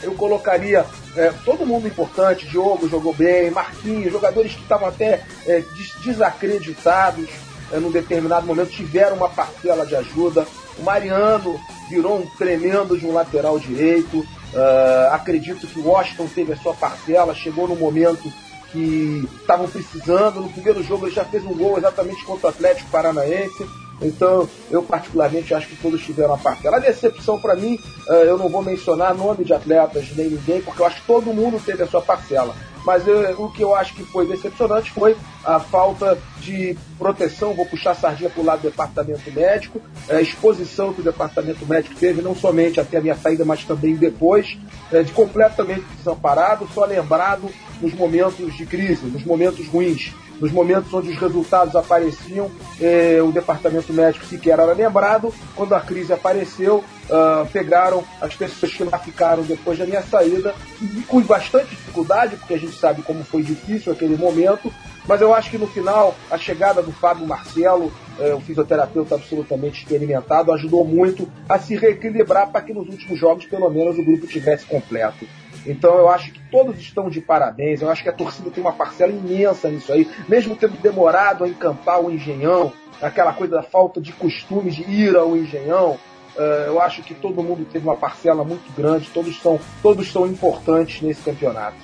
Eu 0.01 0.13
colocaria 0.13 0.85
é, 1.15 1.33
todo 1.43 1.65
mundo 1.65 1.87
importante, 1.87 2.47
Diogo 2.47 2.87
jogou 2.87 3.13
bem, 3.13 3.51
Marquinhos, 3.51 4.11
jogadores 4.11 4.53
que 4.53 4.61
estavam 4.61 4.87
até 4.87 5.25
é, 5.45 5.63
desacreditados 6.03 7.27
é, 7.71 7.77
num 7.79 7.91
determinado 7.91 8.45
momento, 8.45 8.71
tiveram 8.71 9.17
uma 9.17 9.29
parcela 9.29 9.85
de 9.85 9.95
ajuda. 9.95 10.47
O 10.77 10.83
Mariano 10.83 11.59
virou 11.89 12.19
um 12.19 12.25
tremendo 12.37 12.97
de 12.97 13.05
um 13.05 13.11
lateral 13.11 13.59
direito. 13.59 14.25
Uh, 14.53 15.13
acredito 15.13 15.67
que 15.67 15.79
o 15.79 15.87
Washington 15.87 16.27
teve 16.27 16.53
a 16.53 16.57
sua 16.57 16.73
parcela, 16.73 17.35
chegou 17.35 17.67
no 17.67 17.75
momento 17.75 18.31
que 18.71 19.27
estavam 19.41 19.67
precisando. 19.67 20.41
No 20.41 20.49
primeiro 20.49 20.83
jogo 20.83 21.05
ele 21.05 21.15
já 21.15 21.25
fez 21.25 21.43
um 21.45 21.53
gol 21.53 21.77
exatamente 21.77 22.23
contra 22.25 22.47
o 22.47 22.49
Atlético 22.49 22.89
Paranaense. 22.89 23.67
Então, 24.01 24.47
eu 24.71 24.81
particularmente 24.81 25.53
acho 25.53 25.67
que 25.67 25.75
todos 25.75 26.01
tiveram 26.01 26.33
a 26.33 26.37
parcela. 26.37 26.77
A 26.77 26.79
decepção 26.79 27.39
para 27.39 27.55
mim, 27.55 27.77
eh, 28.07 28.25
eu 28.27 28.37
não 28.37 28.47
vou 28.47 28.61
mencionar 28.61 29.13
nome 29.13 29.43
de 29.43 29.53
atletas 29.53 30.07
nem 30.15 30.29
ninguém, 30.29 30.61
porque 30.61 30.81
eu 30.81 30.85
acho 30.85 31.01
que 31.01 31.07
todo 31.07 31.33
mundo 31.33 31.61
teve 31.63 31.83
a 31.83 31.87
sua 31.87 32.01
parcela. 32.01 32.55
Mas 32.85 33.07
eu, 33.07 33.43
o 33.43 33.51
que 33.51 33.61
eu 33.61 33.75
acho 33.75 33.93
que 33.93 34.03
foi 34.03 34.27
decepcionante 34.27 34.91
foi 34.91 35.15
a 35.43 35.59
falta 35.59 36.17
de 36.39 36.77
proteção. 36.97 37.53
Vou 37.53 37.65
puxar 37.65 37.91
a 37.91 37.95
sardinha 37.95 38.29
para 38.29 38.41
o 38.41 38.45
lado 38.45 38.61
do 38.61 38.69
departamento 38.69 39.31
médico, 39.31 39.81
a 40.09 40.21
exposição 40.21 40.93
que 40.93 41.01
o 41.01 41.03
departamento 41.03 41.65
médico 41.65 41.95
teve, 41.95 42.21
não 42.21 42.35
somente 42.35 42.79
até 42.79 42.97
a 42.97 43.01
minha 43.01 43.15
saída, 43.15 43.43
mas 43.45 43.63
também 43.63 43.95
depois, 43.95 44.57
eh, 44.91 45.03
de 45.03 45.11
completamente 45.11 45.85
desamparado, 45.97 46.67
só 46.73 46.85
lembrado 46.85 47.49
nos 47.81 47.93
momentos 47.93 48.55
de 48.55 48.65
crise, 48.65 49.05
nos 49.05 49.23
momentos 49.23 49.67
ruins 49.67 50.13
nos 50.39 50.51
momentos 50.51 50.93
onde 50.93 51.09
os 51.09 51.17
resultados 51.17 51.75
apareciam, 51.75 52.49
eh, 52.79 53.19
o 53.21 53.31
departamento 53.31 53.91
médico 53.93 54.25
sequer 54.25 54.59
era 54.59 54.73
lembrado. 54.73 55.33
Quando 55.55 55.73
a 55.73 55.81
crise 55.81 56.13
apareceu, 56.13 56.83
uh, 57.09 57.45
pegaram 57.51 58.03
as 58.21 58.35
pessoas 58.35 58.73
que 58.73 58.83
lá 58.83 58.97
ficaram 58.99 59.43
depois 59.43 59.77
da 59.77 59.85
minha 59.85 60.01
saída, 60.01 60.53
e 60.81 61.01
com 61.01 61.21
bastante 61.21 61.69
dificuldade, 61.69 62.37
porque 62.37 62.53
a 62.53 62.59
gente 62.59 62.77
sabe 62.77 63.01
como 63.01 63.23
foi 63.23 63.43
difícil 63.43 63.91
aquele 63.91 64.15
momento. 64.15 64.71
Mas 65.07 65.21
eu 65.21 65.33
acho 65.33 65.49
que 65.49 65.57
no 65.57 65.65
final, 65.65 66.15
a 66.29 66.37
chegada 66.37 66.83
do 66.83 66.91
Fábio 66.91 67.25
Marcelo, 67.25 67.91
eh, 68.19 68.33
o 68.33 68.39
fisioterapeuta 68.39 69.15
absolutamente 69.15 69.79
experimentado, 69.79 70.53
ajudou 70.53 70.85
muito 70.85 71.27
a 71.47 71.57
se 71.57 71.75
reequilibrar 71.75 72.51
para 72.51 72.61
que 72.61 72.73
nos 72.73 72.87
últimos 72.87 73.17
jogos, 73.17 73.45
pelo 73.45 73.69
menos, 73.71 73.97
o 73.97 74.03
grupo 74.03 74.27
tivesse 74.27 74.65
completo. 74.65 75.25
Então 75.65 75.97
eu 75.97 76.09
acho 76.09 76.31
que 76.31 76.39
todos 76.49 76.79
estão 76.79 77.09
de 77.09 77.21
parabéns. 77.21 77.81
Eu 77.81 77.89
acho 77.89 78.03
que 78.03 78.09
a 78.09 78.13
torcida 78.13 78.49
tem 78.49 78.63
uma 78.63 78.73
parcela 78.73 79.11
imensa 79.11 79.69
nisso 79.69 79.91
aí, 79.91 80.09
mesmo 80.27 80.55
tendo 80.55 80.79
demorado 80.81 81.43
a 81.43 81.47
encantar 81.47 82.01
o 82.01 82.11
engenhão, 82.11 82.71
aquela 83.01 83.33
coisa 83.33 83.55
da 83.55 83.63
falta 83.63 84.01
de 84.01 84.11
costume 84.13 84.71
de 84.71 84.83
ir 84.83 85.15
ao 85.15 85.35
engenhão. 85.35 85.97
Uh, 86.35 86.67
eu 86.67 86.81
acho 86.81 87.01
que 87.03 87.13
todo 87.13 87.43
mundo 87.43 87.67
teve 87.69 87.85
uma 87.85 87.97
parcela 87.97 88.43
muito 88.43 88.71
grande, 88.73 89.09
todos 89.13 89.41
são, 89.41 89.59
todos 89.81 90.09
são 90.11 90.25
importantes 90.25 91.01
nesse 91.01 91.21
campeonato. 91.21 91.75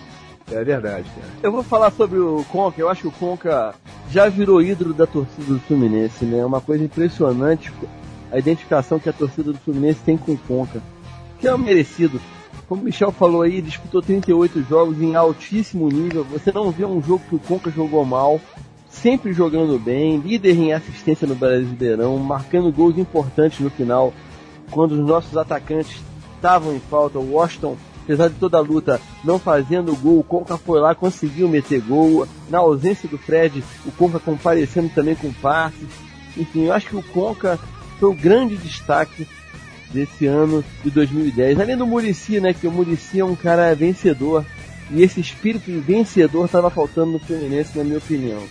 É 0.51 0.63
verdade, 0.63 1.09
cara. 1.09 1.27
Eu 1.41 1.51
vou 1.51 1.63
falar 1.63 1.91
sobre 1.91 2.19
o 2.19 2.45
Conca. 2.51 2.79
Eu 2.79 2.87
acho 2.87 3.01
que 3.01 3.07
o 3.07 3.11
Conca 3.11 3.73
já 4.11 4.29
virou 4.29 4.61
ídolo 4.61 4.93
da 4.93 5.07
torcida 5.07 5.53
do 5.53 5.59
Fluminense, 5.59 6.23
né? 6.23 6.37
É 6.37 6.45
uma 6.45 6.61
coisa 6.61 6.83
impressionante 6.83 7.73
a 8.31 8.37
identificação 8.37 8.99
que 8.99 9.09
a 9.09 9.13
torcida 9.13 9.51
do 9.51 9.57
Fluminense 9.57 9.99
tem 10.05 10.17
com 10.17 10.33
o 10.33 10.37
Conca. 10.37 10.81
Que 11.39 11.47
é 11.47 11.55
um 11.55 11.57
merecido 11.57 12.21
como 12.67 12.81
o 12.81 12.85
Michel 12.85 13.11
falou 13.11 13.43
aí, 13.43 13.61
disputou 13.61 14.01
38 14.01 14.63
jogos 14.63 15.01
em 15.01 15.15
altíssimo 15.15 15.87
nível. 15.89 16.23
Você 16.25 16.51
não 16.51 16.71
vê 16.71 16.85
um 16.85 17.01
jogo 17.01 17.23
que 17.29 17.35
o 17.35 17.39
Conca 17.39 17.69
jogou 17.69 18.03
mal, 18.03 18.39
sempre 18.89 19.33
jogando 19.33 19.79
bem, 19.79 20.17
líder 20.17 20.55
em 20.55 20.73
assistência 20.73 21.27
no 21.27 21.35
Brasileirão, 21.35 22.17
marcando 22.17 22.71
gols 22.71 22.97
importantes 22.97 23.59
no 23.59 23.69
final, 23.69 24.13
quando 24.71 24.93
os 24.93 25.05
nossos 25.05 25.37
atacantes 25.37 26.01
estavam 26.35 26.75
em 26.75 26.79
falta. 26.79 27.19
O 27.19 27.33
Washington, 27.33 27.77
apesar 28.03 28.29
de 28.29 28.35
toda 28.35 28.57
a 28.57 28.61
luta, 28.61 28.99
não 29.23 29.37
fazendo 29.37 29.95
gol, 29.95 30.19
o 30.19 30.23
Conca 30.23 30.57
foi 30.57 30.79
lá, 30.79 30.95
conseguiu 30.95 31.47
meter 31.47 31.81
gol. 31.81 32.27
Na 32.49 32.59
ausência 32.59 33.07
do 33.07 33.17
Fred, 33.17 33.63
o 33.85 33.91
Conca 33.91 34.19
comparecendo 34.19 34.89
também 34.89 35.15
com 35.15 35.31
passes. 35.33 35.87
Enfim, 36.35 36.65
eu 36.65 36.73
acho 36.73 36.87
que 36.87 36.95
o 36.95 37.03
Conca 37.03 37.59
foi 37.99 38.09
o 38.09 38.15
grande 38.15 38.57
destaque 38.57 39.27
desse 39.95 40.27
ano 40.27 40.63
de 40.83 40.91
2010. 40.91 41.59
Além 41.59 41.77
do 41.77 41.87
Murici, 41.87 42.39
né? 42.39 42.53
Que 42.53 42.67
o 42.67 42.71
Murici 42.71 43.19
é 43.19 43.25
um 43.25 43.35
cara 43.35 43.73
vencedor. 43.73 44.45
E 44.91 45.01
esse 45.01 45.19
espírito 45.19 45.71
vencedor 45.81 46.45
estava 46.45 46.69
faltando 46.69 47.13
no 47.13 47.19
Fluminense, 47.19 47.75
na 47.77 47.83
minha 47.83 47.97
opinião. 47.97 48.43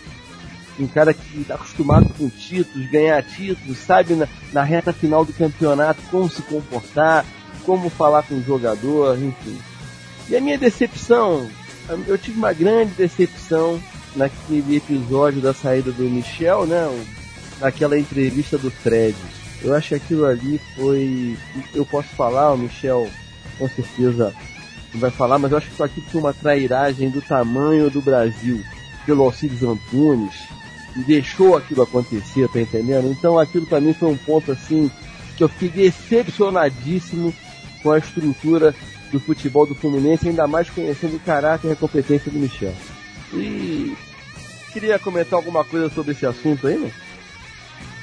Um 0.77 0.87
cara 0.87 1.13
que 1.13 1.39
está 1.39 1.55
acostumado 1.55 2.13
com 2.17 2.27
títulos, 2.27 2.89
ganhar 2.89 3.23
títulos, 3.23 3.77
sabe 3.77 4.15
na, 4.15 4.27
na 4.51 4.63
reta 4.63 4.91
final 4.91 5.23
do 5.23 5.31
campeonato 5.31 6.01
como 6.11 6.29
se 6.29 6.41
comportar, 6.41 7.25
como 7.63 7.89
falar 7.89 8.23
com 8.23 8.35
o 8.35 8.43
jogador, 8.43 9.17
enfim. 9.17 9.57
E 10.27 10.35
a 10.35 10.41
minha 10.41 10.57
decepção, 10.57 11.47
eu 12.05 12.17
tive 12.17 12.37
uma 12.37 12.51
grande 12.51 12.91
decepção 12.95 13.81
naquele 14.15 14.75
episódio 14.75 15.39
da 15.39 15.53
saída 15.53 15.91
do 15.91 16.03
Michel, 16.03 16.65
né? 16.65 17.05
Naquela 17.61 17.97
entrevista 17.97 18.57
do 18.57 18.69
Fred. 18.69 19.15
Eu 19.65 19.73
acho 19.73 19.89
que 19.89 19.95
aquilo 19.95 20.25
ali 20.25 20.61
foi. 20.75 21.35
Eu 21.73 21.85
posso 21.87 22.09
falar, 22.09 22.53
o 22.53 22.57
Michel 22.57 23.09
com 23.57 23.67
certeza 23.67 24.31
vai 24.93 25.09
falar, 25.09 25.39
mas 25.39 25.51
eu 25.51 25.57
acho 25.57 25.67
que 25.67 25.73
isso 25.73 25.83
aqui 25.83 26.01
foi 26.01 26.21
uma 26.21 26.33
trairagem 26.33 27.09
do 27.09 27.21
tamanho 27.21 27.89
do 27.89 28.01
Brasil 28.01 28.63
pelo 29.07 29.23
Alcides 29.23 29.63
Antunes 29.63 30.35
e 30.95 30.99
deixou 30.99 31.57
aquilo 31.57 31.81
acontecer, 31.81 32.47
tá 32.47 32.61
entendendo? 32.61 33.11
Então 33.11 33.39
aquilo 33.39 33.65
para 33.65 33.81
mim 33.81 33.93
foi 33.93 34.09
um 34.09 34.17
ponto 34.17 34.51
assim 34.51 34.89
que 35.35 35.43
eu 35.43 35.49
fiquei 35.49 35.69
decepcionadíssimo 35.69 37.33
com 37.81 37.91
a 37.91 37.97
estrutura 37.97 38.73
do 39.11 39.19
futebol 39.19 39.65
do 39.65 39.75
Fluminense, 39.75 40.29
ainda 40.29 40.47
mais 40.47 40.69
conhecendo 40.69 41.15
o 41.15 41.19
caráter 41.19 41.69
e 41.69 41.71
a 41.71 41.75
competência 41.75 42.31
do 42.31 42.39
Michel. 42.39 42.73
E 43.33 43.95
queria 44.71 44.99
comentar 44.99 45.37
alguma 45.37 45.63
coisa 45.65 45.89
sobre 45.89 46.11
esse 46.11 46.25
assunto 46.25 46.67
aí, 46.67 46.77
né? 46.77 46.91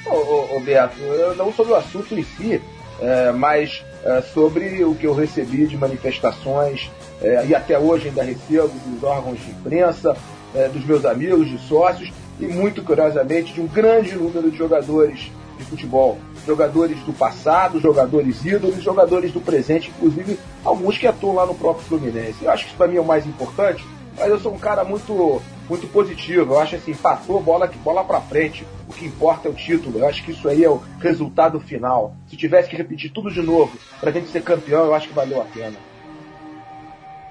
Ô, 0.05 0.57
ô, 0.57 0.59
Beto, 0.59 0.95
não 1.37 1.51
sobre 1.53 1.73
o 1.73 1.75
assunto 1.75 2.13
em 2.13 2.23
si, 2.23 2.61
é, 2.99 3.31
mas 3.31 3.83
é, 4.03 4.21
sobre 4.21 4.83
o 4.83 4.95
que 4.95 5.07
eu 5.07 5.13
recebi 5.13 5.65
de 5.65 5.77
manifestações, 5.77 6.91
é, 7.21 7.45
e 7.47 7.55
até 7.55 7.77
hoje 7.77 8.09
ainda 8.09 8.23
recebo 8.23 8.73
dos 8.85 9.03
órgãos 9.03 9.39
de 9.39 9.51
imprensa, 9.51 10.15
é, 10.53 10.67
dos 10.67 10.85
meus 10.85 11.05
amigos, 11.05 11.49
de 11.49 11.57
sócios, 11.57 12.11
e 12.39 12.45
muito 12.45 12.81
curiosamente 12.83 13.53
de 13.53 13.61
um 13.61 13.67
grande 13.67 14.15
número 14.15 14.51
de 14.51 14.57
jogadores 14.57 15.31
de 15.57 15.63
futebol. 15.65 16.17
Jogadores 16.45 16.99
do 17.01 17.13
passado, 17.13 17.79
jogadores 17.79 18.43
ídolos, 18.43 18.83
jogadores 18.83 19.31
do 19.31 19.39
presente, 19.39 19.91
inclusive 19.95 20.37
alguns 20.65 20.97
que 20.97 21.07
atuam 21.07 21.35
lá 21.35 21.45
no 21.45 21.55
próprio 21.55 21.85
Fluminense. 21.85 22.43
Eu 22.43 22.51
acho 22.51 22.63
que 22.63 22.69
isso 22.69 22.77
para 22.77 22.87
mim 22.87 22.97
é 22.97 23.01
o 23.01 23.05
mais 23.05 23.25
importante, 23.25 23.85
mas 24.17 24.29
eu 24.29 24.39
sou 24.39 24.53
um 24.53 24.59
cara 24.59 24.83
muito 24.83 25.41
muito 25.69 25.87
positivo. 25.87 26.53
Eu 26.53 26.59
acho 26.59 26.75
assim, 26.75 26.93
passou 26.93 27.41
bola 27.41 27.67
bola 27.83 28.03
para 28.03 28.21
frente. 28.21 28.65
O 28.87 28.93
que 28.93 29.05
importa 29.05 29.47
é 29.47 29.51
o 29.51 29.53
título. 29.53 29.99
Eu 29.99 30.07
acho 30.07 30.23
que 30.23 30.31
isso 30.31 30.47
aí 30.47 30.63
é 30.63 30.69
o 30.69 30.81
resultado 30.99 31.59
final. 31.59 32.15
Se 32.27 32.35
tivesse 32.35 32.69
que 32.69 32.75
repetir 32.75 33.11
tudo 33.11 33.31
de 33.31 33.41
novo 33.41 33.77
pra 33.99 34.11
gente 34.11 34.27
ser 34.27 34.43
campeão, 34.43 34.85
eu 34.85 34.93
acho 34.93 35.07
que 35.07 35.13
valeu 35.13 35.41
a 35.41 35.45
pena. 35.45 35.77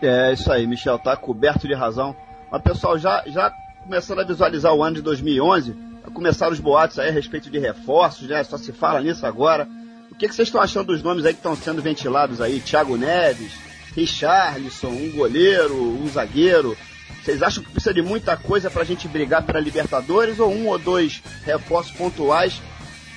É, 0.00 0.32
isso 0.32 0.50
aí, 0.50 0.66
Michel, 0.66 0.98
tá 0.98 1.16
coberto 1.16 1.68
de 1.68 1.74
razão. 1.74 2.16
Mas, 2.50 2.62
pessoal, 2.62 2.98
já, 2.98 3.22
já 3.26 3.52
começando 3.84 4.20
a 4.20 4.24
visualizar 4.24 4.74
o 4.74 4.82
ano 4.82 4.96
de 4.96 5.02
2011, 5.02 5.76
começaram 6.12 6.52
os 6.52 6.60
boatos 6.60 6.98
aí 6.98 7.08
a 7.08 7.12
respeito 7.12 7.50
de 7.50 7.58
reforços, 7.58 8.28
né? 8.28 8.42
Só 8.42 8.58
se 8.58 8.72
fala 8.72 9.00
nisso 9.00 9.24
agora. 9.24 9.68
O 10.10 10.14
que, 10.14 10.28
que 10.28 10.34
vocês 10.34 10.48
estão 10.48 10.60
achando 10.60 10.88
dos 10.88 11.02
nomes 11.02 11.24
aí 11.24 11.32
que 11.32 11.38
estão 11.38 11.54
sendo 11.54 11.80
ventilados 11.80 12.40
aí? 12.40 12.60
Thiago 12.60 12.96
Neves, 12.96 13.52
Richarlison, 13.94 14.88
um 14.88 15.10
goleiro, 15.10 15.74
um 15.74 16.08
zagueiro. 16.08 16.76
Vocês 17.22 17.42
acham 17.42 17.62
que 17.62 17.70
precisa 17.70 17.94
de 17.94 18.02
muita 18.02 18.36
coisa 18.36 18.70
para 18.70 18.82
a 18.82 18.84
gente 18.84 19.06
brigar 19.06 19.42
para 19.42 19.60
Libertadores 19.60 20.40
ou 20.40 20.52
um 20.52 20.66
ou 20.66 20.78
dois 20.78 21.22
reforços 21.44 21.92
pontuais 21.92 22.60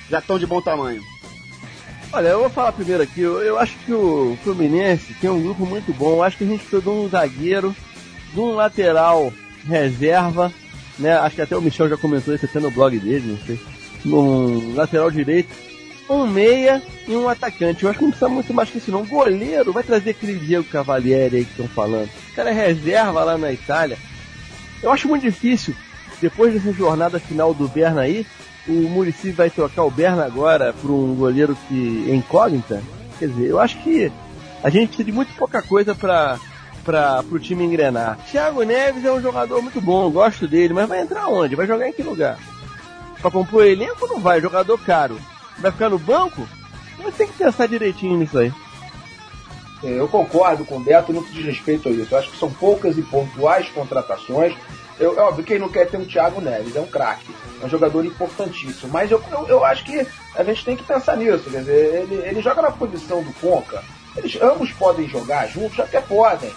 já 0.08 0.18
estão 0.18 0.38
de 0.38 0.46
bom 0.46 0.60
tamanho? 0.60 1.02
Olha, 2.12 2.28
eu 2.28 2.40
vou 2.40 2.50
falar 2.50 2.72
primeiro 2.72 3.02
aqui. 3.02 3.20
Eu, 3.20 3.42
eu, 3.42 3.58
acho 3.58 3.76
que 3.84 3.92
o 3.92 4.38
Fluminense 4.42 5.12
tem 5.14 5.28
um 5.28 5.42
grupo 5.42 5.66
muito 5.66 5.92
bom. 5.92 6.12
Eu 6.12 6.22
acho 6.22 6.36
que 6.36 6.44
a 6.44 6.46
gente 6.46 6.60
precisa 6.60 6.82
de 6.82 6.88
um 6.88 7.08
zagueiro, 7.08 7.74
de 8.32 8.40
um 8.40 8.54
lateral 8.54 9.32
reserva, 9.66 10.52
né? 10.98 11.14
Acho 11.14 11.36
que 11.36 11.42
até 11.42 11.56
o 11.56 11.60
Michel 11.60 11.88
já 11.88 11.96
comentou 11.96 12.34
isso 12.34 12.46
até 12.46 12.60
no 12.60 12.70
blog 12.70 12.98
dele, 12.98 13.32
não 13.32 13.46
sei. 13.46 13.60
Um 14.06 14.74
lateral 14.74 15.10
direito, 15.10 15.48
um 16.08 16.26
meia 16.26 16.82
e 17.06 17.14
um 17.14 17.28
atacante. 17.28 17.84
Eu 17.84 17.90
acho 17.90 17.98
que 17.98 18.04
não 18.04 18.10
precisa 18.10 18.30
muito 18.30 18.54
mais 18.54 18.70
que 18.70 18.78
isso, 18.78 18.90
não. 18.90 19.04
Goleiro 19.04 19.72
vai 19.72 19.82
trazer 19.82 20.10
aquele 20.10 20.38
Diego 20.38 20.64
Cavalieri 20.64 21.36
aí 21.36 21.44
que 21.44 21.50
estão 21.50 21.68
falando. 21.68 22.08
O 22.30 22.34
cara 22.34 22.50
é 22.50 22.52
reserva 22.52 23.24
lá 23.24 23.36
na 23.36 23.52
Itália. 23.52 23.98
Eu 24.82 24.92
acho 24.92 25.08
muito 25.08 25.22
difícil, 25.22 25.74
depois 26.20 26.54
dessa 26.54 26.72
jornada 26.72 27.18
final 27.18 27.52
do 27.54 27.66
Berna 27.66 28.02
aí, 28.02 28.26
o 28.68 28.72
Murici 28.72 29.30
vai 29.30 29.48
trocar 29.48 29.84
o 29.84 29.90
Berna 29.90 30.24
agora 30.24 30.72
por 30.72 30.90
um 30.90 31.14
goleiro 31.14 31.56
que 31.68 32.06
é 32.08 32.14
incógnita. 32.14 32.82
Quer 33.18 33.28
dizer, 33.28 33.46
eu 33.46 33.58
acho 33.58 33.78
que 33.82 34.12
a 34.62 34.68
gente 34.68 34.88
precisa 34.88 35.06
de 35.06 35.12
muito 35.12 35.32
pouca 35.34 35.62
coisa 35.62 35.94
para 35.94 36.38
para 36.84 37.24
o 37.32 37.38
time 37.40 37.64
engrenar. 37.64 38.16
Thiago 38.30 38.62
Neves 38.62 39.04
é 39.04 39.10
um 39.10 39.20
jogador 39.20 39.60
muito 39.60 39.80
bom, 39.80 40.08
gosto 40.08 40.46
dele, 40.46 40.72
mas 40.72 40.88
vai 40.88 41.00
entrar 41.00 41.26
onde? 41.26 41.56
Vai 41.56 41.66
jogar 41.66 41.88
em 41.88 41.92
que 41.92 42.00
lugar? 42.00 42.38
Para 43.20 43.28
compor 43.28 43.66
elenco 43.66 44.06
não 44.06 44.20
vai, 44.20 44.40
jogador 44.40 44.78
caro. 44.78 45.18
Vai 45.58 45.72
ficar 45.72 45.88
no 45.88 45.98
banco? 45.98 46.46
Mas 46.98 47.14
tem 47.14 47.26
que 47.26 47.34
pensar 47.34 47.66
direitinho 47.66 48.16
nisso 48.16 48.38
aí. 48.38 48.52
É, 49.82 50.00
eu 50.00 50.08
concordo 50.08 50.64
com 50.64 50.76
o 50.76 50.80
Beto 50.80 51.12
no 51.12 51.22
que 51.22 51.32
diz 51.32 51.44
respeito 51.44 51.88
a 51.88 51.92
isso. 51.92 52.14
Eu 52.14 52.18
acho 52.18 52.30
que 52.30 52.38
são 52.38 52.50
poucas 52.50 52.96
e 52.96 53.02
pontuais 53.02 53.68
contratações. 53.68 54.56
Eu, 54.98 55.18
é 55.18 55.22
óbvio, 55.22 55.44
quem 55.44 55.58
não 55.58 55.68
quer 55.68 55.88
ter 55.88 55.98
um 55.98 56.04
Thiago 56.04 56.40
Neves, 56.40 56.74
é 56.74 56.80
um 56.80 56.86
craque, 56.86 57.26
é 57.60 57.66
um 57.66 57.68
jogador 57.68 58.04
importantíssimo. 58.04 58.90
Mas 58.90 59.10
eu, 59.10 59.22
eu, 59.30 59.46
eu, 59.46 59.64
acho 59.64 59.84
que 59.84 60.06
a 60.34 60.42
gente 60.42 60.64
tem 60.64 60.76
que 60.76 60.82
pensar 60.82 61.16
nisso. 61.16 61.50
Quer 61.50 61.60
dizer, 61.60 62.02
ele, 62.02 62.14
ele 62.26 62.40
joga 62.40 62.62
na 62.62 62.70
posição 62.70 63.22
do 63.22 63.32
Conca. 63.34 63.84
Eles 64.16 64.40
ambos 64.40 64.72
podem 64.72 65.06
jogar 65.06 65.46
juntos, 65.46 65.78
até 65.78 66.00
podem. 66.00 66.50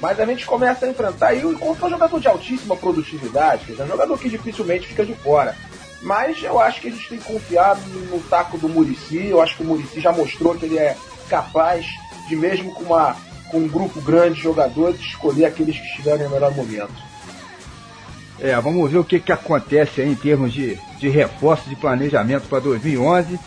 Mas 0.00 0.20
a 0.20 0.26
gente 0.26 0.44
começa 0.44 0.84
a 0.84 0.90
enfrentar 0.90 1.32
e 1.32 1.46
o 1.46 1.58
Conca 1.58 1.84
é 1.84 1.86
um 1.86 1.90
jogador 1.90 2.20
de 2.20 2.28
altíssima 2.28 2.76
produtividade, 2.76 3.64
quer 3.64 3.72
dizer, 3.72 3.82
é 3.82 3.86
um 3.86 3.90
jogador 3.90 4.18
que 4.18 4.28
dificilmente 4.28 4.88
fica 4.88 5.04
de 5.04 5.14
fora. 5.14 5.56
Mas 6.02 6.42
eu 6.42 6.60
acho 6.60 6.80
que 6.80 6.88
a 6.88 6.90
gente 6.90 7.08
tem 7.08 7.18
que 7.18 7.24
confiar 7.24 7.76
no 8.10 8.20
taco 8.28 8.58
do 8.58 8.68
Murici. 8.68 9.26
Eu 9.26 9.40
acho 9.40 9.56
que 9.56 9.62
o 9.62 9.66
Murici 9.66 10.00
já 10.00 10.12
mostrou 10.12 10.54
que 10.54 10.66
ele 10.66 10.78
é 10.78 10.96
capaz 11.28 11.86
de, 12.28 12.36
mesmo 12.36 12.72
com, 12.72 12.84
uma, 12.84 13.16
com 13.50 13.58
um 13.58 13.68
grupo 13.68 14.00
grande 14.00 14.36
de 14.36 14.42
jogadores, 14.42 15.00
escolher 15.00 15.46
aqueles 15.46 15.76
que 15.76 15.86
estiverem 15.86 16.24
no 16.24 16.30
melhor 16.30 16.54
momento. 16.54 17.06
É, 18.38 18.54
vamos 18.60 18.90
ver 18.90 18.98
o 18.98 19.04
que, 19.04 19.18
que 19.18 19.32
acontece 19.32 20.02
aí 20.02 20.10
em 20.10 20.14
termos 20.14 20.52
de, 20.52 20.78
de 20.98 21.08
reforço 21.08 21.68
de 21.68 21.76
planejamento 21.76 22.48
para 22.48 22.60
2011. 22.60 23.38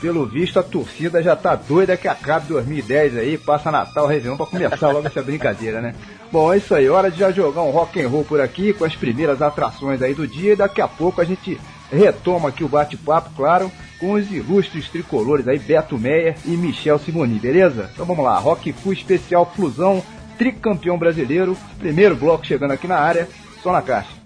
Pelo 0.00 0.26
visto, 0.26 0.58
a 0.58 0.62
torcida 0.62 1.22
já 1.22 1.36
tá 1.36 1.54
doida 1.54 1.96
que 1.96 2.08
acabe 2.08 2.48
2010 2.48 3.16
aí, 3.16 3.38
passa 3.38 3.70
Natal, 3.70 4.06
Réveillon 4.06 4.36
para 4.36 4.46
começar 4.46 4.90
logo 4.90 5.06
essa 5.06 5.22
brincadeira, 5.22 5.80
né? 5.80 5.94
Bom, 6.30 6.52
é 6.52 6.58
isso 6.58 6.74
aí, 6.74 6.88
hora 6.90 7.10
de 7.10 7.20
já 7.20 7.30
jogar 7.30 7.62
um 7.62 7.70
rock 7.70 8.02
and 8.02 8.08
roll 8.08 8.24
por 8.24 8.40
aqui 8.40 8.72
com 8.72 8.84
as 8.84 8.94
primeiras 8.94 9.40
atrações 9.40 10.02
aí 10.02 10.12
do 10.12 10.26
dia 10.26 10.52
e 10.52 10.56
daqui 10.56 10.82
a 10.82 10.88
pouco 10.88 11.20
a 11.20 11.24
gente 11.24 11.58
retoma 11.94 12.48
aqui 12.48 12.64
o 12.64 12.68
bate-papo, 12.68 13.30
claro, 13.36 13.70
com 13.98 14.12
os 14.12 14.30
ilustres 14.30 14.88
tricolores 14.88 15.46
aí, 15.48 15.58
Beto 15.58 15.98
Meia 15.98 16.34
e 16.44 16.50
Michel 16.50 16.98
Simoni, 16.98 17.38
beleza? 17.38 17.90
Então 17.92 18.04
vamos 18.04 18.24
lá, 18.24 18.38
Rock 18.38 18.72
Full 18.72 18.92
Especial 18.92 19.50
Flusão, 19.54 20.02
tricampeão 20.36 20.98
brasileiro, 20.98 21.56
primeiro 21.78 22.16
bloco 22.16 22.46
chegando 22.46 22.72
aqui 22.72 22.86
na 22.86 22.98
área, 22.98 23.28
só 23.62 23.72
na 23.72 23.80
caixa. 23.80 24.23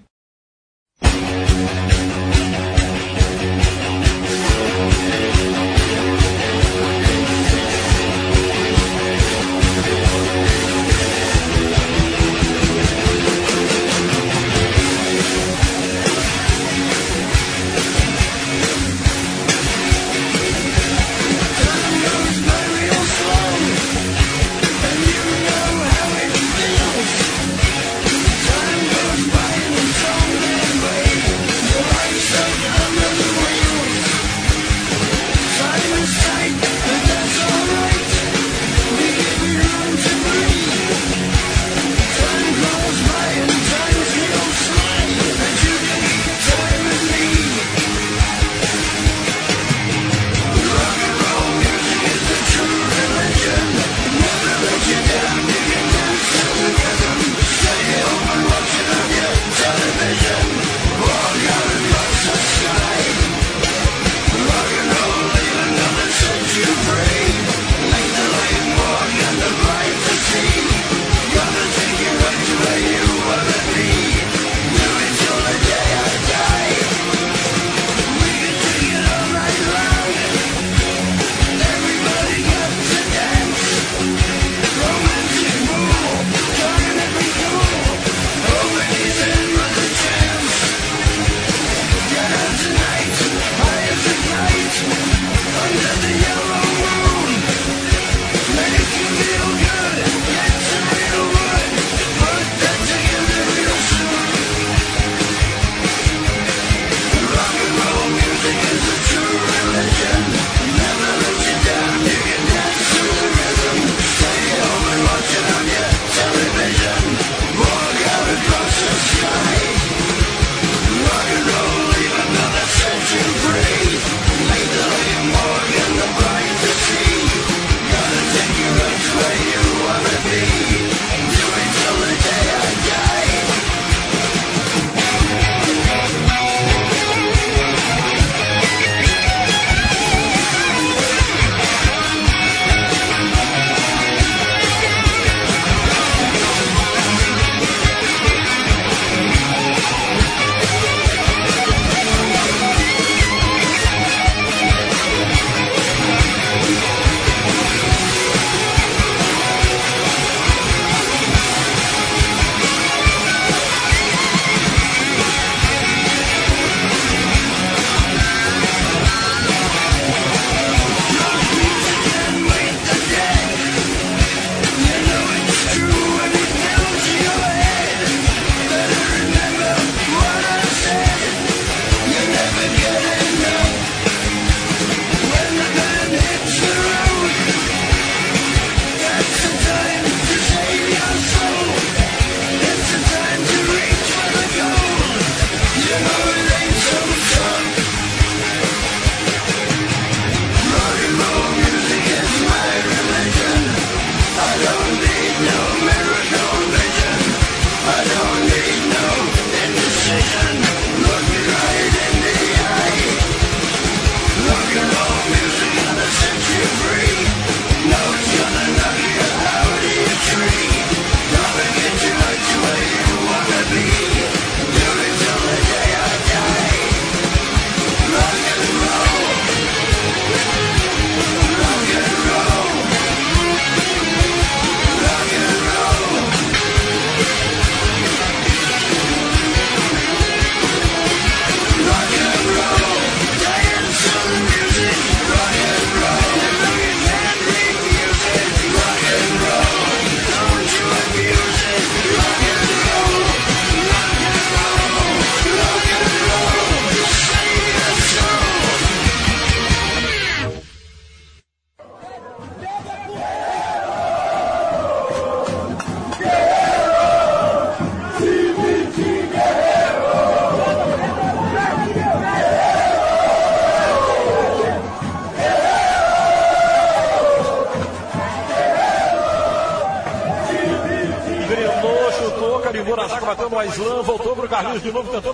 Carlinhos 284.69 284.83
de 284.83 284.91
novo, 284.91 285.11
tentou 285.11 285.33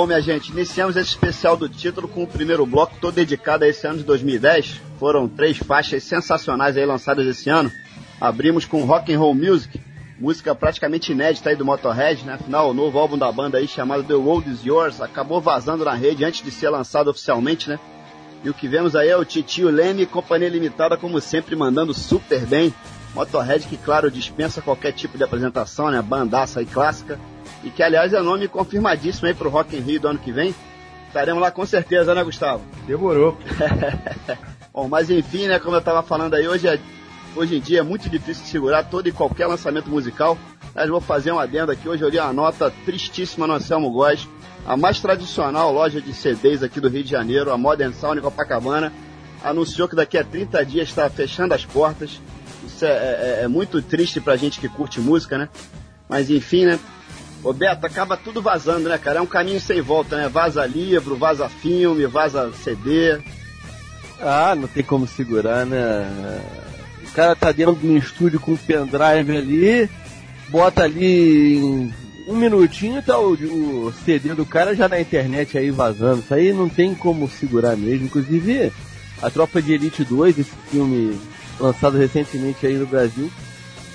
Bom, 0.00 0.06
minha 0.06 0.22
gente, 0.22 0.50
iniciamos 0.50 0.96
esse 0.96 1.10
especial 1.10 1.58
do 1.58 1.68
título 1.68 2.08
com 2.08 2.22
o 2.22 2.26
primeiro 2.26 2.64
bloco 2.64 2.96
todo 2.98 3.12
dedicado 3.12 3.64
a 3.64 3.68
esse 3.68 3.86
ano 3.86 3.98
de 3.98 4.04
2010. 4.04 4.80
Foram 4.98 5.28
três 5.28 5.58
faixas 5.58 6.04
sensacionais 6.04 6.74
aí 6.78 6.86
lançadas 6.86 7.26
esse 7.26 7.50
ano. 7.50 7.70
Abrimos 8.18 8.64
com 8.64 8.82
Rock 8.84 9.12
and 9.12 9.18
Roll 9.18 9.34
Music, 9.34 9.78
música 10.18 10.54
praticamente 10.54 11.12
inédita 11.12 11.50
aí 11.50 11.54
do 11.54 11.66
Motorhead, 11.66 12.24
né? 12.24 12.32
Afinal, 12.32 12.70
o 12.70 12.72
novo 12.72 12.98
álbum 12.98 13.18
da 13.18 13.30
banda 13.30 13.58
aí 13.58 13.68
chamado 13.68 14.02
The 14.02 14.14
World 14.14 14.50
Is 14.50 14.64
Yours 14.64 15.02
acabou 15.02 15.38
vazando 15.38 15.84
na 15.84 15.92
rede 15.92 16.24
antes 16.24 16.42
de 16.42 16.50
ser 16.50 16.70
lançado 16.70 17.10
oficialmente, 17.10 17.68
né? 17.68 17.78
E 18.42 18.48
o 18.48 18.54
que 18.54 18.66
vemos 18.68 18.96
aí 18.96 19.10
é 19.10 19.16
o 19.18 19.24
Titio 19.26 19.68
Leme 19.68 20.04
e 20.04 20.06
Companhia 20.06 20.48
Limitada, 20.48 20.96
como 20.96 21.20
sempre, 21.20 21.54
mandando 21.54 21.92
super 21.92 22.46
bem. 22.46 22.72
Motorhead 23.14 23.66
que, 23.66 23.76
claro, 23.76 24.10
dispensa 24.10 24.62
qualquer 24.62 24.92
tipo 24.92 25.18
de 25.18 25.24
apresentação, 25.24 25.90
né? 25.90 26.00
Bandaça 26.00 26.60
aí 26.60 26.64
clássica. 26.64 27.20
E 27.62 27.70
que, 27.70 27.82
aliás, 27.82 28.12
é 28.12 28.20
nome 28.20 28.48
confirmadíssimo 28.48 29.26
aí 29.28 29.34
pro 29.34 29.50
Rock 29.50 29.76
in 29.76 29.80
Rio 29.80 30.00
do 30.00 30.08
ano 30.08 30.18
que 30.18 30.32
vem. 30.32 30.54
Estaremos 31.08 31.42
lá 31.42 31.50
com 31.50 31.66
certeza, 31.66 32.14
né, 32.14 32.22
Gustavo? 32.24 32.62
Demorou. 32.86 33.36
Bom, 34.72 34.88
mas 34.88 35.10
enfim, 35.10 35.46
né, 35.48 35.58
como 35.58 35.76
eu 35.76 35.80
tava 35.82 36.02
falando 36.02 36.34
aí, 36.34 36.46
hoje, 36.46 36.68
é, 36.68 36.78
hoje 37.34 37.56
em 37.56 37.60
dia 37.60 37.80
é 37.80 37.82
muito 37.82 38.08
difícil 38.08 38.46
segurar 38.46 38.84
todo 38.84 39.08
e 39.08 39.12
qualquer 39.12 39.46
lançamento 39.46 39.90
musical. 39.90 40.38
Mas 40.74 40.88
vou 40.88 41.00
fazer 41.00 41.32
um 41.32 41.38
adendo 41.38 41.72
aqui. 41.72 41.88
Hoje 41.88 42.02
eu 42.02 42.08
li 42.08 42.18
uma 42.18 42.32
nota 42.32 42.72
tristíssima 42.84 43.46
no 43.46 43.54
Anselmo 43.54 43.90
Góes, 43.90 44.28
a 44.64 44.76
mais 44.76 45.00
tradicional 45.00 45.72
loja 45.72 46.00
de 46.00 46.14
CDs 46.14 46.62
aqui 46.62 46.80
do 46.80 46.88
Rio 46.88 47.02
de 47.02 47.10
Janeiro, 47.10 47.50
a 47.50 47.58
Modern 47.58 47.92
Sound 47.92 48.20
Copacabana, 48.20 48.92
anunciou 49.42 49.88
que 49.88 49.96
daqui 49.96 50.16
a 50.16 50.22
30 50.24 50.64
dias 50.64 50.88
está 50.88 51.10
fechando 51.10 51.54
as 51.54 51.64
portas. 51.64 52.20
Isso 52.64 52.84
é, 52.84 52.88
é- 52.88 53.40
é 53.42 53.48
muito 53.48 53.82
triste 53.82 54.20
pra 54.20 54.36
gente 54.36 54.60
que 54.60 54.68
curte 54.68 55.00
música, 55.00 55.36
né? 55.36 55.48
Mas 56.08 56.30
enfim, 56.30 56.66
né? 56.66 56.78
Ô 57.42 57.52
Beto, 57.52 57.86
acaba 57.86 58.16
tudo 58.16 58.42
vazando, 58.42 58.88
né, 58.88 58.98
cara? 58.98 59.18
É 59.18 59.22
um 59.22 59.26
caminho 59.26 59.60
sem 59.60 59.80
volta, 59.80 60.16
né? 60.16 60.28
Vaza 60.28 60.64
livro, 60.66 61.16
vaza 61.16 61.48
filme, 61.48 62.06
vaza 62.06 62.52
CD. 62.52 63.18
Ah, 64.20 64.54
não 64.54 64.68
tem 64.68 64.82
como 64.82 65.06
segurar, 65.06 65.64
né? 65.64 66.42
O 67.08 67.12
cara 67.12 67.34
tá 67.34 67.50
dentro 67.50 67.74
de 67.76 67.86
um 67.86 67.96
estúdio 67.96 68.38
com 68.38 68.52
um 68.52 68.56
pendrive 68.56 69.36
ali, 69.36 69.90
bota 70.50 70.84
ali 70.84 71.56
em 71.56 71.94
um 72.30 72.36
minutinho 72.36 73.02
tá 73.02 73.18
o, 73.18 73.32
o 73.32 73.92
CD 74.04 74.34
do 74.34 74.46
cara 74.46 74.74
já 74.74 74.88
na 74.88 75.00
internet 75.00 75.58
aí 75.58 75.70
vazando. 75.70 76.20
Isso 76.20 76.32
aí 76.32 76.52
não 76.52 76.68
tem 76.68 76.94
como 76.94 77.28
segurar 77.28 77.76
mesmo. 77.76 78.06
Inclusive, 78.06 78.72
a 79.20 79.30
Tropa 79.30 79.60
de 79.60 79.72
Elite 79.72 80.04
2, 80.04 80.38
esse 80.38 80.52
filme 80.70 81.18
lançado 81.58 81.98
recentemente 81.98 82.66
aí 82.66 82.74
no 82.74 82.86
Brasil, 82.86 83.30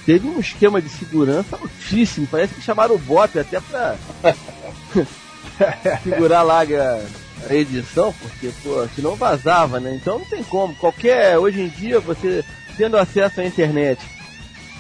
teve 0.06 0.28
um 0.28 0.40
esquema 0.40 0.82
de 0.82 0.90
segurança 0.90 1.58
altíssimo. 1.58 2.28
Parece 2.28 2.54
que 2.54 2.62
chamaram 2.62 2.96
o 2.96 3.00
Bop 3.00 3.38
até 3.38 3.60
pra 3.60 3.96
segurar 6.04 6.44
lá 6.44 6.62
a, 6.62 7.50
a 7.50 7.54
edição, 7.54 8.14
porque, 8.22 8.52
pô, 8.64 8.88
senão 8.96 9.16
vazava, 9.16 9.80
né? 9.80 9.96
Então 9.96 10.20
não 10.20 10.26
tem 10.26 10.44
como. 10.44 10.76
Qualquer, 10.76 11.38
hoje 11.38 11.62
em 11.62 11.70
dia, 11.70 12.00
você 12.00 12.44
tendo 12.78 12.98
acesso 12.98 13.42
à 13.42 13.46
internet, 13.46 14.06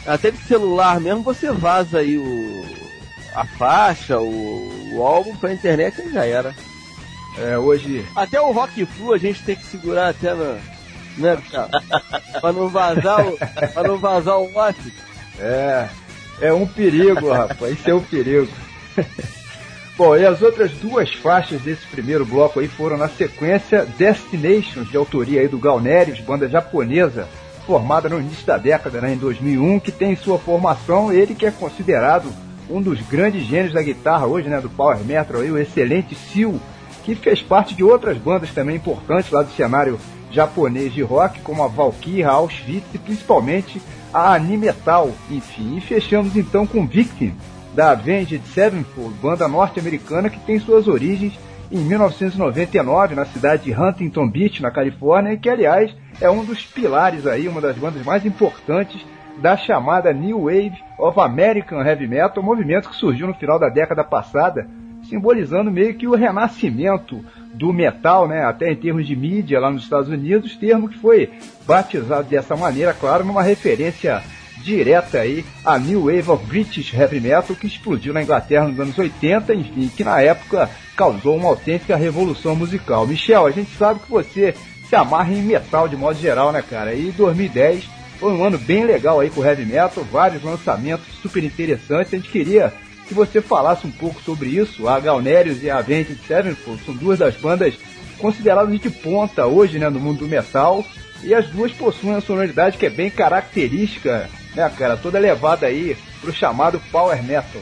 até 0.06 0.32
de 0.32 0.38
celular 0.44 1.00
mesmo, 1.00 1.24
você 1.24 1.52
vaza 1.52 2.00
aí 2.00 2.18
o, 2.18 2.66
a 3.34 3.46
faixa, 3.46 4.20
o, 4.20 4.96
o 4.96 5.04
álbum 5.04 5.36
pra 5.36 5.54
internet 5.54 6.02
e 6.02 6.12
já 6.12 6.26
era. 6.26 6.54
É, 7.38 7.58
hoje. 7.58 8.06
Até 8.16 8.40
o 8.40 8.52
Rock 8.52 8.86
Flu 8.86 9.14
a 9.14 9.18
gente 9.18 9.44
tem 9.44 9.56
que 9.56 9.66
segurar 9.66 10.10
até 10.10 10.34
na. 10.34 10.58
Né, 11.18 11.42
cara? 11.50 11.70
pra 12.40 12.52
não 12.52 12.70
vazar 12.70 13.26
o. 13.28 13.38
pra 13.74 13.84
não 13.84 13.98
vazar 13.98 14.38
o 14.38 14.52
WhatsApp. 14.54 14.94
É. 15.40 15.88
É 16.42 16.54
um 16.54 16.68
perigo, 16.68 17.32
rapaz. 17.32 17.74
Isso 17.74 17.90
é 17.90 17.94
um 17.94 18.02
perigo. 18.02 18.52
Bom, 19.98 20.16
e 20.18 20.26
as 20.26 20.42
outras 20.42 20.72
duas 20.72 21.14
faixas 21.14 21.62
desse 21.62 21.86
primeiro 21.88 22.26
bloco 22.26 22.60
aí 22.60 22.68
foram 22.68 22.98
na 22.98 23.08
sequência 23.08 23.88
Destinations, 23.98 24.90
de 24.90 24.98
autoria 24.98 25.40
aí 25.40 25.48
do 25.48 25.58
Galnerius, 25.58 26.20
banda 26.20 26.50
japonesa, 26.50 27.30
formada 27.66 28.10
no 28.10 28.20
início 28.20 28.46
da 28.46 28.58
década, 28.58 29.00
né, 29.00 29.14
em 29.14 29.18
2001, 29.18 29.80
que 29.80 29.94
tem 29.94 30.12
em 30.12 30.18
sua 30.18 30.38
formação 30.38 31.14
ele 31.14 31.34
que 31.34 31.46
é 31.46 31.52
considerado 31.52 32.30
um 32.70 32.82
dos 32.82 33.00
grandes 33.02 33.46
gênios 33.46 33.74
da 33.74 33.82
guitarra 33.82 34.26
hoje, 34.26 34.50
né, 34.50 34.60
do 34.60 34.70
power 34.70 35.00
metal 35.00 35.40
aí, 35.40 35.50
o 35.50 35.58
excelente 35.58 36.14
Seal, 36.14 36.60
que 37.06 37.16
fez 37.16 37.42
parte 37.42 37.74
de 37.74 37.84
outras 37.84 38.18
bandas 38.18 38.52
também 38.52 38.76
importantes 38.76 39.32
lá 39.32 39.44
do 39.44 39.52
cenário 39.54 39.98
japonês 40.30 40.94
de 40.94 41.02
rock, 41.02 41.40
como 41.40 41.64
a 41.64 41.68
Valkyrie, 41.68 42.24
a 42.24 42.32
Auschwitz 42.32 42.88
e 42.94 42.98
principalmente 42.98 43.82
a 44.16 44.34
Animetal, 44.34 45.12
enfim. 45.30 45.76
E 45.76 45.82
fechamos 45.82 46.38
então 46.38 46.66
com 46.66 46.88
Victim, 46.88 47.34
da 47.76 47.92
Avenged 47.92 48.42
Sevenfold, 48.48 49.14
banda 49.22 49.46
norte-americana 49.46 50.30
que 50.30 50.40
tem 50.40 50.58
suas 50.58 50.88
origens 50.88 51.38
em 51.70 51.80
1999 51.80 53.14
na 53.14 53.26
cidade 53.26 53.64
de 53.66 53.74
Huntington 53.74 54.30
Beach, 54.30 54.62
na 54.62 54.72
Califórnia, 54.72 55.34
e 55.34 55.38
que 55.38 55.50
aliás 55.50 55.94
é 56.22 56.30
um 56.30 56.46
dos 56.46 56.66
pilares 56.66 57.28
aí, 57.28 57.46
uma 57.50 57.60
das 57.60 57.78
bandas 57.78 58.06
mais 58.06 58.26
importantes 58.26 59.06
da 59.42 59.58
chamada 59.58 60.14
New 60.14 60.44
Wave 60.44 60.82
of 60.98 61.20
American 61.20 61.82
Heavy 61.86 62.08
Metal, 62.08 62.42
movimento 62.42 62.88
que 62.88 62.96
surgiu 62.96 63.28
no 63.28 63.34
final 63.34 63.60
da 63.60 63.68
década 63.68 64.02
passada, 64.02 64.66
simbolizando 65.10 65.70
meio 65.70 65.94
que 65.94 66.08
o 66.08 66.16
renascimento 66.16 67.20
do 67.58 67.72
metal, 67.74 68.28
né, 68.28 68.44
até 68.44 68.72
em 68.72 68.76
termos 68.76 69.08
de 69.08 69.16
mídia 69.16 69.60
lá 69.60 69.72
nos 69.72 69.84
Estados 69.84 70.10
Unidos, 70.10 70.56
termo 70.56 70.90
que 70.90 70.98
foi 70.98 71.32
batizado 71.66 72.28
dessa 72.30 72.56
maneira, 72.56 72.94
claro, 72.94 73.26
numa 73.26 73.42
referência 73.42 74.22
direta 74.64 75.20
aí 75.20 75.46
à 75.64 75.78
New 75.78 76.06
Wave 76.06 76.32
of 76.32 76.46
British 76.46 76.94
Heavy 76.94 77.20
Metal 77.20 77.56
que 77.56 77.68
explodiu 77.68 78.14
na 78.14 78.24
Inglaterra 78.24 78.68
nos 78.68 78.80
anos 78.80 78.98
80, 78.98 79.54
enfim, 79.54 79.90
que 79.96 80.04
na 80.04 80.22
época 80.22 80.70
causou 80.96 81.36
uma 81.36 81.50
autêntica 81.50 81.96
revolução 81.96 82.56
musical. 82.56 83.06
Michel, 83.06 83.46
a 83.46 83.52
gente 83.52 83.76
sabe 83.78 84.00
que 84.00 84.10
você 84.10 84.56
se 84.90 84.96
amarra 84.96 85.32
em 85.32 85.42
metal 85.42 85.88
de 85.88 85.96
modo 85.96 86.18
geral, 86.18 86.52
né, 86.52 86.64
cara? 86.68 86.94
E 86.94 87.12
2010 87.12 87.88
foi 88.20 88.32
um 88.32 88.44
ano 88.44 88.58
bem 88.58 88.86
legal 88.86 89.20
aí 89.20 89.30
pro 89.30 89.44
heavy 89.44 89.66
metal, 89.66 90.04
vários 90.12 90.42
lançamentos 90.44 91.06
super 91.22 91.44
interessantes. 91.44 92.14
A 92.14 92.18
gente 92.18 92.30
queria 92.30 92.74
que 93.08 93.14
você 93.14 93.42
falasse 93.42 93.86
um 93.86 93.92
pouco 93.92 94.22
sobre 94.22 94.50
isso. 94.50 94.88
A 94.88 95.00
Galnerius 95.00 95.62
e 95.64 95.70
a 95.70 95.78
Avenged 95.78 96.18
Sevenfold 96.28 96.84
são 96.86 96.96
duas 96.96 97.20
das 97.20 97.36
bandas 97.36 97.76
consideradas 98.18 98.80
de 98.80 98.90
ponta 98.90 99.46
hoje, 99.46 99.78
né, 99.80 99.90
no 99.90 100.00
mundo 100.00 100.20
do 100.20 100.28
metal. 100.28 100.84
E 101.24 101.34
as 101.34 101.48
duas 101.48 101.72
possuem 101.72 102.14
uma 102.14 102.22
sonoridade 102.22 102.78
que 102.78 102.86
é 102.86 102.90
bem 102.90 103.10
característica, 103.10 104.30
né, 104.56 104.72
cara, 104.78 104.98
toda 104.98 105.20
levada 105.20 105.66
aí 105.68 105.96
pro 106.22 106.34
chamado 106.34 106.80
power 106.92 107.22
metal. 107.24 107.62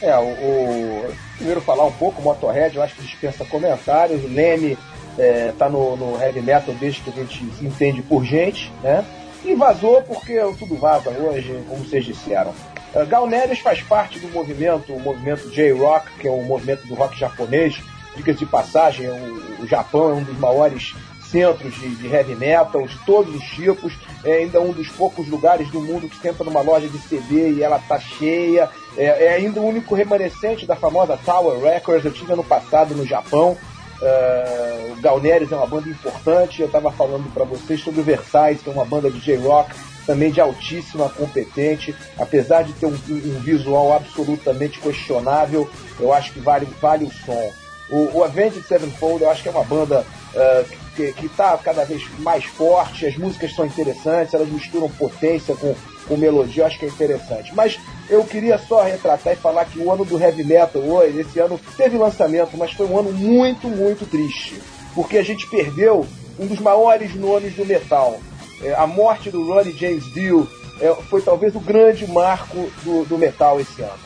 É, 0.00 0.16
o, 0.18 0.22
o- 0.22 1.14
primeiro 1.36 1.60
falar 1.60 1.84
um 1.84 1.92
pouco, 1.92 2.20
o 2.20 2.24
Motorhead, 2.24 2.76
eu 2.76 2.82
acho 2.82 2.94
que 2.96 3.02
dispensa 3.02 3.44
comentários. 3.44 4.24
O 4.24 4.28
Leme 4.28 4.76
é, 5.18 5.52
tá 5.58 5.68
no, 5.68 5.96
no 5.96 6.20
heavy 6.20 6.40
metal 6.40 6.74
desde 6.80 7.00
que 7.02 7.10
a 7.10 7.12
gente 7.12 7.44
se 7.58 7.64
entende 7.64 8.02
por 8.02 8.24
gente, 8.24 8.72
né? 8.82 9.04
E 9.44 9.54
vazou 9.54 10.02
porque 10.02 10.38
tudo 10.58 10.76
vaza 10.76 11.10
hoje, 11.10 11.62
como 11.68 11.84
vocês 11.84 12.04
disseram. 12.04 12.52
Uh, 12.94 13.06
Galnerius 13.06 13.60
faz 13.60 13.80
parte 13.82 14.18
do 14.18 14.28
movimento, 14.28 14.92
o 14.92 15.00
movimento 15.00 15.50
J-Rock, 15.50 16.10
que 16.18 16.28
é 16.28 16.30
o 16.30 16.42
movimento 16.42 16.86
do 16.86 16.94
rock 16.94 17.18
japonês. 17.18 17.80
Diga-se 18.14 18.40
de 18.40 18.46
passagem, 18.46 19.08
o, 19.08 19.62
o 19.62 19.66
Japão 19.66 20.10
é 20.10 20.14
um 20.14 20.22
dos 20.22 20.38
maiores 20.38 20.94
centros 21.32 21.74
de, 21.74 21.88
de 21.96 22.06
heavy 22.08 22.34
metal, 22.34 22.86
de 22.86 22.98
todos 23.06 23.34
os 23.34 23.42
tipos. 23.42 23.94
É 24.22 24.34
ainda 24.34 24.60
um 24.60 24.72
dos 24.72 24.88
poucos 24.88 25.26
lugares 25.26 25.70
do 25.70 25.80
mundo 25.80 26.08
que 26.08 26.28
entra 26.28 26.44
numa 26.44 26.60
loja 26.60 26.86
de 26.86 26.98
CD 26.98 27.52
e 27.52 27.62
ela 27.62 27.78
tá 27.78 27.98
cheia. 27.98 28.68
É, 28.96 29.26
é 29.26 29.34
ainda 29.34 29.58
o 29.58 29.66
único 29.66 29.94
remanescente 29.94 30.66
da 30.66 30.76
famosa 30.76 31.18
Tower 31.24 31.58
Records. 31.58 32.04
Eu 32.04 32.12
tive 32.12 32.34
ano 32.34 32.44
passado 32.44 32.94
no 32.94 33.06
Japão. 33.06 33.56
Uh, 34.02 34.92
o 34.92 35.26
é 35.26 35.56
uma 35.56 35.66
banda 35.66 35.88
importante. 35.88 36.60
Eu 36.60 36.66
estava 36.66 36.92
falando 36.92 37.32
para 37.32 37.44
vocês 37.44 37.80
sobre 37.80 38.00
o 38.00 38.04
Versailles, 38.04 38.60
que 38.60 38.68
é 38.68 38.72
uma 38.72 38.84
banda 38.84 39.10
de 39.10 39.18
J-Rock 39.18 39.74
também 40.06 40.30
de 40.30 40.40
altíssima 40.40 41.08
competente, 41.08 41.94
apesar 42.18 42.62
de 42.62 42.72
ter 42.72 42.86
um, 42.86 42.98
um, 43.08 43.40
visual 43.40 43.92
absolutamente 43.92 44.80
questionável, 44.80 45.68
eu 45.98 46.12
acho 46.12 46.32
que 46.32 46.40
vale, 46.40 46.66
vale 46.80 47.04
o 47.04 47.12
som. 47.12 47.52
O, 47.90 48.18
o 48.18 48.24
Avenged 48.24 48.62
Sevenfold 48.66 49.22
eu 49.22 49.30
acho 49.30 49.42
que 49.42 49.48
é 49.48 49.52
uma 49.52 49.64
banda 49.64 50.04
uh, 50.34 50.82
que 50.94 51.26
está 51.26 51.56
cada 51.56 51.84
vez 51.84 52.02
mais 52.18 52.44
forte, 52.44 53.06
as 53.06 53.16
músicas 53.16 53.54
são 53.54 53.64
interessantes, 53.64 54.34
elas 54.34 54.48
misturam 54.48 54.90
potência 54.90 55.54
com, 55.56 55.74
com 56.06 56.16
melodia, 56.16 56.62
eu 56.62 56.66
acho 56.66 56.78
que 56.78 56.84
é 56.84 56.88
interessante. 56.88 57.54
Mas 57.54 57.78
eu 58.10 58.24
queria 58.24 58.58
só 58.58 58.82
retratar 58.82 59.32
e 59.32 59.36
falar 59.36 59.64
que 59.64 59.78
o 59.78 59.90
ano 59.90 60.04
do 60.04 60.20
heavy 60.20 60.44
metal 60.44 60.82
hoje, 60.82 61.20
esse 61.20 61.38
ano 61.38 61.58
teve 61.76 61.96
lançamento, 61.96 62.56
mas 62.56 62.72
foi 62.72 62.86
um 62.86 62.98
ano 62.98 63.12
muito, 63.12 63.68
muito 63.68 64.08
triste. 64.08 64.60
Porque 64.94 65.16
a 65.16 65.22
gente 65.22 65.46
perdeu 65.46 66.06
um 66.38 66.46
dos 66.46 66.58
maiores 66.58 67.14
nomes 67.14 67.54
do 67.54 67.64
metal. 67.64 68.20
É, 68.60 68.74
a 68.74 68.86
morte 68.86 69.30
do 69.30 69.46
Ronnie 69.46 69.72
James 69.72 70.04
Dio 70.12 70.48
é, 70.80 70.94
foi 71.08 71.22
talvez 71.22 71.54
o 71.54 71.60
grande 71.60 72.06
marco 72.06 72.70
do, 72.82 73.04
do 73.04 73.18
metal 73.18 73.60
esse 73.60 73.82
ano. 73.82 73.98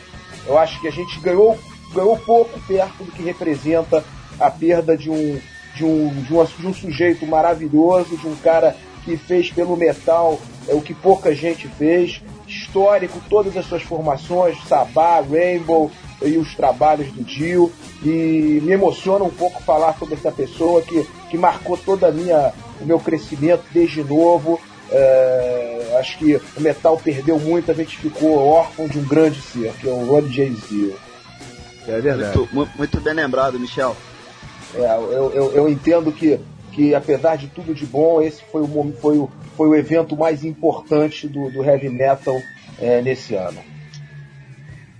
Eu 0.47 0.59
acho 0.59 0.80
que 0.80 0.88
a 0.88 0.92
gente 0.92 1.18
ganhou, 1.20 1.59
ganhou 1.92 2.16
pouco 2.18 2.59
perto 2.66 3.05
do 3.05 3.12
que 3.12 3.22
representa 3.22 4.05
a 4.38 4.51
perda 4.51 4.97
de 4.97 5.11
um, 5.11 5.40
de 5.74 5.84
um, 5.84 6.22
de, 6.22 6.32
uma, 6.32 6.44
de 6.44 6.66
um 6.66 6.74
sujeito 6.74 7.26
maravilhoso, 7.26 8.16
de 8.16 8.26
um 8.26 8.36
cara 8.36 8.76
que 9.05 9.16
fez 9.16 9.51
pelo 9.51 9.76
metal 9.76 10.38
é, 10.68 10.74
o 10.74 10.80
que 10.80 10.92
pouca 10.92 11.34
gente 11.34 11.68
fez, 11.68 12.20
histórico, 12.47 13.20
todas 13.28 13.57
as 13.57 13.66
suas 13.66 13.82
formações, 13.82 14.57
Sabá, 14.66 15.20
Rainbow 15.20 15.90
e 16.22 16.36
os 16.36 16.55
trabalhos 16.55 17.11
do 17.12 17.22
Dio. 17.22 17.72
E 18.03 18.61
me 18.62 18.72
emociona 18.72 19.24
um 19.24 19.30
pouco 19.30 19.62
falar 19.62 19.97
sobre 19.99 20.14
essa 20.14 20.32
pessoa 20.32 20.82
que, 20.82 21.07
que 21.31 21.37
marcou 21.39 21.77
toda 21.77 22.09
a 22.09 22.12
minha, 22.12 22.53
o 22.81 22.85
meu 22.85 22.99
crescimento 22.99 23.64
desde 23.72 24.03
novo. 24.03 24.61
É, 24.91 25.97
acho 25.99 26.18
que 26.18 26.37
o 26.57 26.61
metal 26.61 26.97
perdeu 26.97 27.39
muito, 27.41 27.70
a 27.70 27.74
gente 27.74 27.99
ficou 27.99 28.39
órfão 28.39 28.87
de 28.87 28.99
um 28.99 29.05
grande 29.05 29.41
ser, 29.41 29.72
que 29.74 29.89
é 29.89 29.91
o 29.91 30.05
Ronnie 30.07 30.33
James 30.33 30.61
Dio. 30.68 30.95
É 31.89 32.01
verdade. 32.01 32.39
Muito, 32.53 32.77
muito 32.77 33.01
bem 33.01 33.14
lembrado, 33.14 33.59
Michel. 33.59 33.97
É, 34.74 34.97
eu, 34.97 35.33
eu, 35.33 35.53
eu, 35.53 35.68
entendo 35.68 36.12
que, 36.12 36.39
que, 36.72 36.95
apesar 36.95 37.37
de 37.37 37.49
tudo 37.49 37.74
de 37.74 37.87
bom, 37.87 38.20
esse 38.20 38.43
foi 38.51 38.62
o, 38.62 38.95
foi 39.01 39.16
o, 39.16 39.31
foi 39.57 39.68
o 39.68 39.74
evento 39.74 40.16
mais 40.16 40.45
importante 40.45 41.29
do, 41.29 41.51
do 41.51 41.64
heavy 41.64 41.89
metal 41.89 42.41
é, 42.81 43.01
nesse 43.01 43.35
ano. 43.35 43.59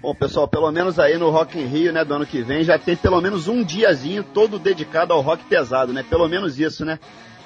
Bom, 0.01 0.14
pessoal, 0.14 0.47
pelo 0.47 0.70
menos 0.70 0.99
aí 0.99 1.16
no 1.16 1.30
Rock 1.30 1.59
in 1.59 1.64
Rio, 1.64 1.92
né, 1.92 2.05
do 2.05 2.14
ano 2.14 2.26
que 2.26 2.42
vem, 2.42 2.62
já 2.62 2.78
tem 2.78 2.94
pelo 2.94 3.20
menos 3.20 3.49
um 3.49 3.64
diazinho 3.64 4.22
todo 4.22 4.59
dedicado 4.59 5.12
ao 5.12 5.22
rock 5.22 5.44
pesado, 5.44 5.92
né? 5.92 6.05
Pelo 6.09 6.28
menos 6.28 6.61
isso, 6.61 6.84
né? 6.84 6.99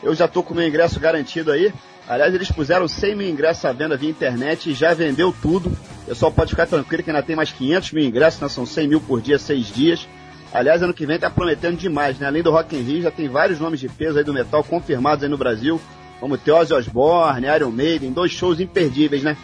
Eu 0.02 0.14
já 0.14 0.26
tô 0.26 0.42
com 0.42 0.52
meu 0.52 0.66
ingresso 0.66 0.98
garantido 0.98 1.52
aí. 1.52 1.72
Aliás, 2.08 2.34
eles 2.34 2.50
puseram 2.50 2.88
100 2.88 3.14
mil 3.14 3.28
ingressos 3.28 3.64
à 3.64 3.72
venda 3.72 3.96
via 3.96 4.10
internet 4.10 4.70
e 4.70 4.74
já 4.74 4.92
vendeu 4.92 5.32
tudo. 5.40 5.70
Pessoal 6.06 6.32
pode 6.32 6.50
ficar 6.50 6.66
tranquilo 6.66 7.04
que 7.04 7.10
ainda 7.10 7.22
tem 7.22 7.36
mais 7.36 7.52
500 7.52 7.92
mil 7.92 8.04
ingressos, 8.04 8.40
né? 8.40 8.48
São 8.48 8.66
100 8.66 8.88
mil 8.88 9.00
por 9.00 9.20
dia, 9.20 9.38
6 9.38 9.72
dias. 9.72 10.08
Aliás, 10.52 10.82
ano 10.82 10.92
que 10.92 11.06
vem 11.06 11.18
tá 11.18 11.30
prometendo 11.30 11.76
demais, 11.76 12.18
né? 12.18 12.26
Além 12.26 12.42
do 12.42 12.50
Rock 12.50 12.74
in 12.74 12.82
Rio, 12.82 13.02
já 13.02 13.12
tem 13.12 13.28
vários 13.28 13.60
nomes 13.60 13.78
de 13.78 13.88
peso 13.88 14.18
aí 14.18 14.24
do 14.24 14.34
metal 14.34 14.64
confirmados 14.64 15.22
aí 15.22 15.30
no 15.30 15.38
Brasil, 15.38 15.80
como 16.18 16.36
Theozy 16.36 16.74
Osborne, 16.74 17.46
Iron 17.46 17.70
Maiden, 17.70 18.10
dois 18.10 18.32
shows 18.32 18.58
imperdíveis, 18.58 19.22
né? 19.22 19.36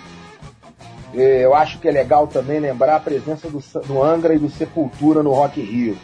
Eu 1.14 1.54
acho 1.54 1.78
que 1.78 1.88
é 1.88 1.90
legal 1.90 2.26
também 2.26 2.60
lembrar 2.60 2.96
a 2.96 3.00
presença 3.00 3.48
do, 3.48 3.62
do 3.86 4.02
Angra 4.02 4.34
e 4.34 4.38
do 4.38 4.50
Sepultura 4.50 5.22
no 5.22 5.32
Rock 5.32 5.60
in 5.60 5.64
Rio. 5.64 5.98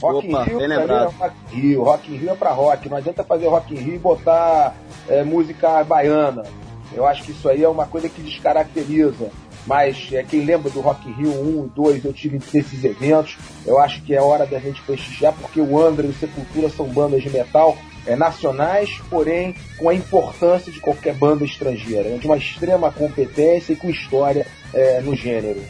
Rock 0.00 0.28
Opa, 0.28 0.42
in 0.42 0.44
Rio, 0.44 0.58
bem 0.58 0.68
lembrado. 0.68 1.14
É 1.18 1.22
Rock 1.22 1.36
in 1.52 1.60
Rio, 1.60 1.82
Rock 1.82 2.12
in 2.12 2.16
Rio 2.16 2.30
é 2.30 2.34
pra 2.34 2.50
rock. 2.50 2.88
Não 2.88 2.96
adianta 2.96 3.24
fazer 3.24 3.46
Rock 3.46 3.74
in 3.74 3.78
Rio 3.78 3.94
e 3.94 3.98
botar 3.98 4.74
é, 5.08 5.22
música 5.22 5.82
baiana. 5.84 6.44
Eu 6.92 7.06
acho 7.06 7.24
que 7.24 7.32
isso 7.32 7.48
aí 7.48 7.62
é 7.62 7.68
uma 7.68 7.86
coisa 7.86 8.08
que 8.08 8.22
descaracteriza 8.22 9.30
mas 9.66 10.08
é, 10.12 10.22
quem 10.22 10.44
lembra 10.44 10.70
do 10.70 10.80
Rock 10.80 11.08
in 11.08 11.12
Rio 11.12 11.30
1 11.30 11.66
e 11.66 11.68
2, 11.70 12.04
eu 12.04 12.12
tive 12.12 12.40
nesses 12.52 12.84
eventos, 12.84 13.36
eu 13.66 13.78
acho 13.78 14.02
que 14.02 14.14
é 14.14 14.20
hora 14.20 14.46
da 14.46 14.58
gente 14.58 14.82
prestigiar, 14.82 15.32
porque 15.32 15.60
o 15.60 15.80
Angra 15.80 16.06
e 16.06 16.10
o 16.10 16.14
Sepultura 16.14 16.68
são 16.68 16.86
bandas 16.86 17.22
de 17.22 17.30
metal 17.30 17.76
é, 18.06 18.16
nacionais, 18.16 19.00
porém 19.08 19.54
com 19.78 19.88
a 19.88 19.94
importância 19.94 20.70
de 20.70 20.80
qualquer 20.80 21.14
banda 21.14 21.44
estrangeira, 21.44 22.08
né, 22.08 22.18
de 22.18 22.26
uma 22.26 22.36
extrema 22.36 22.90
competência 22.90 23.72
e 23.72 23.76
com 23.76 23.88
história 23.88 24.46
é, 24.72 25.00
no 25.00 25.14
gênero. 25.14 25.62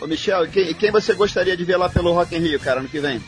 Ô 0.00 0.06
Michel, 0.06 0.46
quem, 0.48 0.74
quem 0.74 0.90
você 0.90 1.14
gostaria 1.14 1.56
de 1.56 1.64
ver 1.64 1.76
lá 1.76 1.88
pelo 1.88 2.12
Rock 2.12 2.36
in 2.36 2.40
Rio, 2.40 2.60
cara, 2.60 2.80
no 2.80 2.88
que 2.88 3.00
vem? 3.00 3.20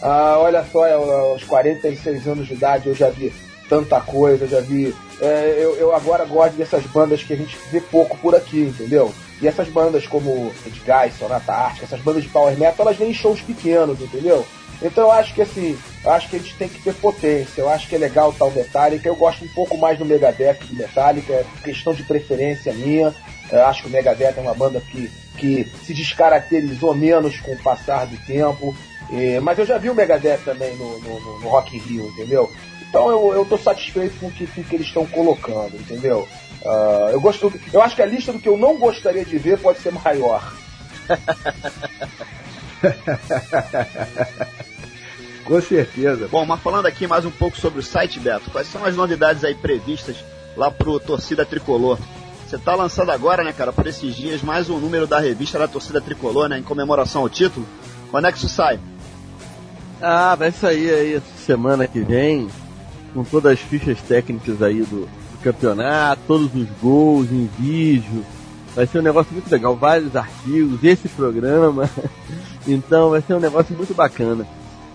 Ah, 0.00 0.36
olha 0.38 0.64
só, 0.70 0.84
aos 0.84 1.42
46 1.44 2.28
anos 2.28 2.46
de 2.46 2.54
idade 2.54 2.88
eu 2.88 2.94
já 2.94 3.10
vi 3.10 3.32
tanta 3.68 4.00
coisa, 4.00 4.46
já 4.46 4.60
vi. 4.60 4.94
É, 5.20 5.58
eu, 5.58 5.74
eu, 5.76 5.94
agora 5.94 6.24
gosto 6.24 6.56
dessas 6.56 6.84
bandas 6.84 7.22
que 7.22 7.32
a 7.32 7.36
gente 7.36 7.56
vê 7.70 7.80
pouco 7.80 8.16
por 8.18 8.34
aqui, 8.34 8.60
entendeu? 8.60 9.14
E 9.40 9.48
essas 9.48 9.68
bandas 9.68 10.06
como 10.06 10.52
Edguy, 10.66 11.12
Sonata 11.18 11.52
Ártica, 11.52 11.86
essas 11.86 12.00
bandas 12.00 12.22
de 12.22 12.28
power 12.28 12.56
metal, 12.58 12.86
elas 12.86 12.96
vêm 12.96 13.10
em 13.10 13.14
shows 13.14 13.40
pequenos, 13.40 14.00
entendeu? 14.00 14.44
Então 14.82 15.04
eu 15.04 15.10
acho 15.12 15.34
que 15.34 15.42
assim, 15.42 15.78
eu 16.04 16.10
acho 16.10 16.28
que 16.28 16.36
a 16.36 16.38
gente 16.38 16.56
tem 16.56 16.68
que 16.68 16.82
ter 16.82 16.94
potência, 16.94 17.60
eu 17.60 17.68
acho 17.68 17.88
que 17.88 17.94
é 17.94 17.98
legal 17.98 18.32
tal 18.32 18.50
Metallica, 18.50 19.08
eu 19.08 19.16
gosto 19.16 19.44
um 19.44 19.48
pouco 19.48 19.78
mais 19.78 19.98
do 19.98 20.04
Megadeth 20.04 20.58
do 20.68 20.76
Metallica, 20.76 21.32
é 21.32 21.46
questão 21.62 21.94
de 21.94 22.02
preferência 22.02 22.72
minha. 22.72 23.14
Eu 23.50 23.66
acho 23.66 23.82
que 23.82 23.88
o 23.88 23.90
Megadeth 23.90 24.34
é 24.36 24.40
uma 24.40 24.54
banda 24.54 24.80
que, 24.80 25.10
que 25.36 25.70
se 25.84 25.94
descaracterizou 25.94 26.94
menos 26.94 27.38
com 27.40 27.52
o 27.52 27.62
passar 27.62 28.06
do 28.06 28.16
tempo. 28.26 28.74
mas 29.42 29.58
eu 29.58 29.66
já 29.66 29.78
vi 29.78 29.90
o 29.90 29.94
Megadeth 29.94 30.38
também 30.44 30.74
no, 30.76 30.98
no, 30.98 31.40
no 31.40 31.48
Rock 31.48 31.76
in 31.76 31.80
Rio, 31.80 32.06
entendeu? 32.08 32.50
Então 32.88 33.10
eu, 33.10 33.32
eu 33.34 33.44
tô 33.44 33.58
satisfeito 33.58 34.18
com 34.20 34.26
o 34.26 34.30
que, 34.30 34.46
que 34.46 34.74
eles 34.74 34.86
estão 34.86 35.04
colocando, 35.06 35.74
entendeu? 35.76 36.28
Uh, 36.62 37.10
eu 37.10 37.20
gosto, 37.20 37.52
eu 37.72 37.82
acho 37.82 37.94
que 37.94 38.02
a 38.02 38.06
lista 38.06 38.32
do 38.32 38.38
que 38.38 38.48
eu 38.48 38.56
não 38.56 38.76
gostaria 38.76 39.24
de 39.24 39.36
ver 39.36 39.58
pode 39.58 39.80
ser 39.80 39.92
maior. 39.92 40.54
com 45.44 45.60
certeza. 45.60 46.28
Bom, 46.28 46.44
mas 46.44 46.60
falando 46.60 46.86
aqui 46.86 47.06
mais 47.06 47.24
um 47.24 47.30
pouco 47.30 47.56
sobre 47.56 47.80
o 47.80 47.82
site, 47.82 48.20
Beto, 48.20 48.50
quais 48.50 48.68
são 48.68 48.84
as 48.84 48.96
novidades 48.96 49.44
aí 49.44 49.54
previstas 49.54 50.16
lá 50.56 50.70
pro 50.70 51.00
Torcida 51.00 51.44
Tricolor? 51.44 51.98
Você 52.46 52.58
tá 52.58 52.74
lançando 52.74 53.10
agora, 53.10 53.42
né, 53.42 53.52
cara, 53.52 53.72
por 53.72 53.86
esses 53.86 54.14
dias, 54.14 54.42
mais 54.42 54.68
um 54.68 54.78
número 54.78 55.06
da 55.06 55.18
revista 55.18 55.58
da 55.58 55.66
Torcida 55.66 56.00
Tricolor, 56.00 56.48
né, 56.48 56.58
em 56.58 56.62
comemoração 56.62 57.22
ao 57.22 57.28
título. 57.28 57.66
Quando 58.10 58.26
é 58.26 58.32
que 58.32 58.38
isso 58.38 58.48
sai? 58.48 58.78
Ah, 60.00 60.34
vai 60.34 60.52
sair 60.52 60.90
aí 60.90 61.14
essa 61.14 61.44
semana 61.44 61.86
que 61.86 62.00
vem 62.00 62.48
com 63.12 63.24
todas 63.24 63.52
as 63.52 63.60
fichas 63.60 64.00
técnicas 64.02 64.60
aí 64.60 64.82
do, 64.82 65.06
do 65.06 65.38
campeonato, 65.42 66.22
todos 66.26 66.54
os 66.54 66.68
gols 66.82 67.30
em 67.30 67.48
vídeo. 67.58 68.24
Vai 68.74 68.86
ser 68.86 68.98
um 68.98 69.02
negócio 69.02 69.32
muito 69.32 69.50
legal, 69.50 69.76
vários 69.76 70.16
artigos, 70.16 70.82
esse 70.82 71.08
programa. 71.08 71.88
então 72.66 73.10
vai 73.10 73.20
ser 73.20 73.34
um 73.34 73.40
negócio 73.40 73.76
muito 73.76 73.94
bacana. 73.94 74.46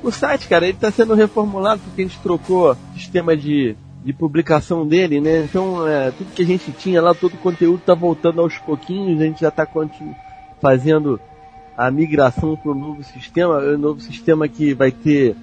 O 0.03 0.11
site, 0.11 0.47
cara, 0.47 0.65
ele 0.65 0.77
está 0.77 0.91
sendo 0.91 1.13
reformulado 1.13 1.81
porque 1.81 2.01
a 2.01 2.05
gente 2.05 2.19
trocou 2.19 2.71
o 2.71 2.77
sistema 2.93 3.35
de, 3.35 3.75
de 4.03 4.13
publicação 4.13 4.87
dele, 4.87 5.19
né? 5.19 5.43
Então, 5.43 5.87
é, 5.87 6.11
tudo 6.11 6.33
que 6.33 6.41
a 6.41 6.45
gente 6.45 6.71
tinha 6.71 7.01
lá, 7.01 7.13
todo 7.13 7.33
o 7.33 7.37
conteúdo 7.37 7.79
está 7.79 7.93
voltando 7.93 8.41
aos 8.41 8.57
pouquinhos, 8.57 9.21
a 9.21 9.25
gente 9.25 9.41
já 9.41 9.49
está 9.49 9.67
fazendo 10.61 11.19
a 11.77 11.89
migração 11.89 12.57
para 12.57 12.71
o 12.71 12.75
novo 12.75 13.03
sistema, 13.03 13.57
o 13.57 13.77
novo 13.77 14.01
sistema 14.01 14.47
que 14.47 14.73
vai 14.73 14.91
ter 14.91 15.35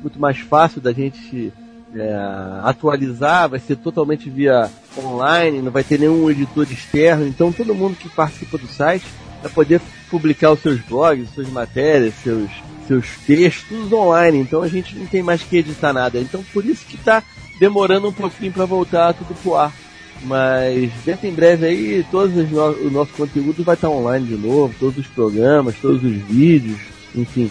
muito 0.00 0.18
mais 0.18 0.38
fácil 0.38 0.80
da 0.80 0.92
gente 0.92 1.52
é, 1.94 2.14
atualizar, 2.62 3.48
vai 3.48 3.60
ser 3.60 3.76
totalmente 3.76 4.30
via 4.30 4.70
online, 4.96 5.62
não 5.62 5.70
vai 5.70 5.84
ter 5.84 5.98
nenhum 5.98 6.30
editor 6.30 6.66
externo, 6.70 7.26
então 7.26 7.52
todo 7.52 7.74
mundo 7.74 7.96
que 7.96 8.08
participa 8.08 8.58
do 8.58 8.66
site 8.66 9.04
vai 9.42 9.50
poder 9.50 9.80
publicar 10.10 10.52
os 10.52 10.60
seus 10.60 10.80
blogs, 10.80 11.30
suas 11.34 11.48
matérias, 11.48 12.14
seus, 12.22 12.50
seus 12.86 13.16
textos 13.26 13.92
online, 13.92 14.38
então 14.38 14.62
a 14.62 14.68
gente 14.68 14.96
não 14.96 15.06
tem 15.06 15.22
mais 15.22 15.42
que 15.42 15.56
editar 15.56 15.92
nada. 15.92 16.18
Então 16.18 16.42
por 16.52 16.64
isso 16.64 16.84
que 16.86 16.96
está 16.96 17.22
demorando 17.58 18.08
um 18.08 18.12
pouquinho 18.12 18.52
para 18.52 18.64
voltar 18.64 19.14
tudo 19.14 19.34
pro 19.42 19.56
ar. 19.56 19.72
Mas 20.24 20.92
dentro 21.04 21.26
em 21.26 21.32
breve 21.32 21.66
aí 21.66 22.06
todos 22.10 22.36
os 22.36 22.48
no 22.48 22.86
o 22.86 22.90
nosso 22.90 23.12
conteúdo 23.12 23.64
vai 23.64 23.74
estar 23.74 23.88
online 23.88 24.26
de 24.26 24.36
novo, 24.36 24.72
todos 24.78 24.98
os 24.98 25.06
programas, 25.08 25.74
todos 25.80 26.02
os 26.04 26.16
vídeos, 26.16 26.78
enfim. 27.14 27.50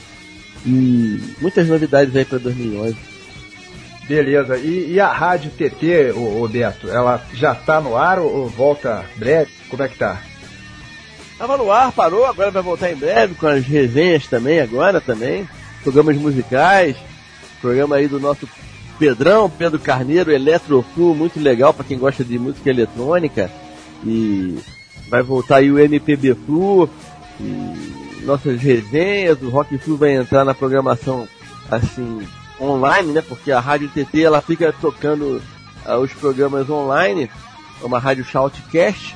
E 0.66 1.20
muitas 1.42 1.68
novidades 1.68 2.16
aí 2.16 2.24
para 2.24 2.38
2011. 2.38 3.11
Beleza. 4.12 4.58
E, 4.58 4.92
e, 4.92 5.00
a 5.00 5.08
rádio 5.08 5.50
TT, 5.52 6.12
o, 6.14 6.46
Beto, 6.46 6.90
ela 6.90 7.24
já 7.34 7.56
tá 7.56 7.80
no 7.80 7.96
ar 7.96 8.20
ou, 8.20 8.46
volta 8.46 9.06
breve? 9.16 9.50
Como 9.70 9.82
é 9.82 9.88
que 9.88 9.98
tá? 9.98 10.22
Tava 11.38 11.56
no 11.56 11.72
ar, 11.72 11.94
parou, 11.94 12.26
agora 12.26 12.52
vai 12.52 12.62
voltar 12.62 12.92
em 12.92 12.96
breve 12.98 13.36
com 13.36 13.48
as 13.48 13.66
resenhas 13.66 14.28
também, 14.28 14.60
agora 14.60 15.00
também. 15.00 15.48
Programas 15.82 16.18
musicais, 16.18 16.98
programa 17.62 17.96
aí 17.96 18.10
do 18.10 18.20
nosso 18.20 18.50
Pedrão, 19.00 19.50
Pedro 19.50 19.80
Carneiro, 19.80 20.30
Eletroflu, 20.30 21.16
muito 21.16 21.40
legal 21.40 21.74
para 21.74 21.86
quem 21.86 21.98
gosta 21.98 22.22
de 22.22 22.38
música 22.38 22.70
eletrônica. 22.70 23.50
E 24.06 24.60
vai 25.10 25.24
voltar 25.24 25.58
aí 25.58 25.72
o 25.72 25.80
MPB 25.80 26.36
Flu, 26.36 26.90
nossas 28.24 28.62
resenhas, 28.62 29.42
o 29.42 29.50
Rock 29.50 29.78
Flu 29.78 29.96
vai 29.96 30.18
entrar 30.18 30.44
na 30.44 30.54
programação 30.54 31.26
assim 31.72 32.28
online, 32.62 33.12
né? 33.12 33.22
Porque 33.22 33.52
a 33.52 33.60
Rádio 33.60 33.90
TT 33.90 34.24
ela 34.24 34.42
fica 34.42 34.74
tocando 34.80 35.42
uh, 35.86 35.98
os 36.00 36.14
programas 36.14 36.70
online, 36.70 37.30
é 37.82 37.86
uma 37.86 38.00
rádio 38.00 38.24
shoutcast, 38.24 39.16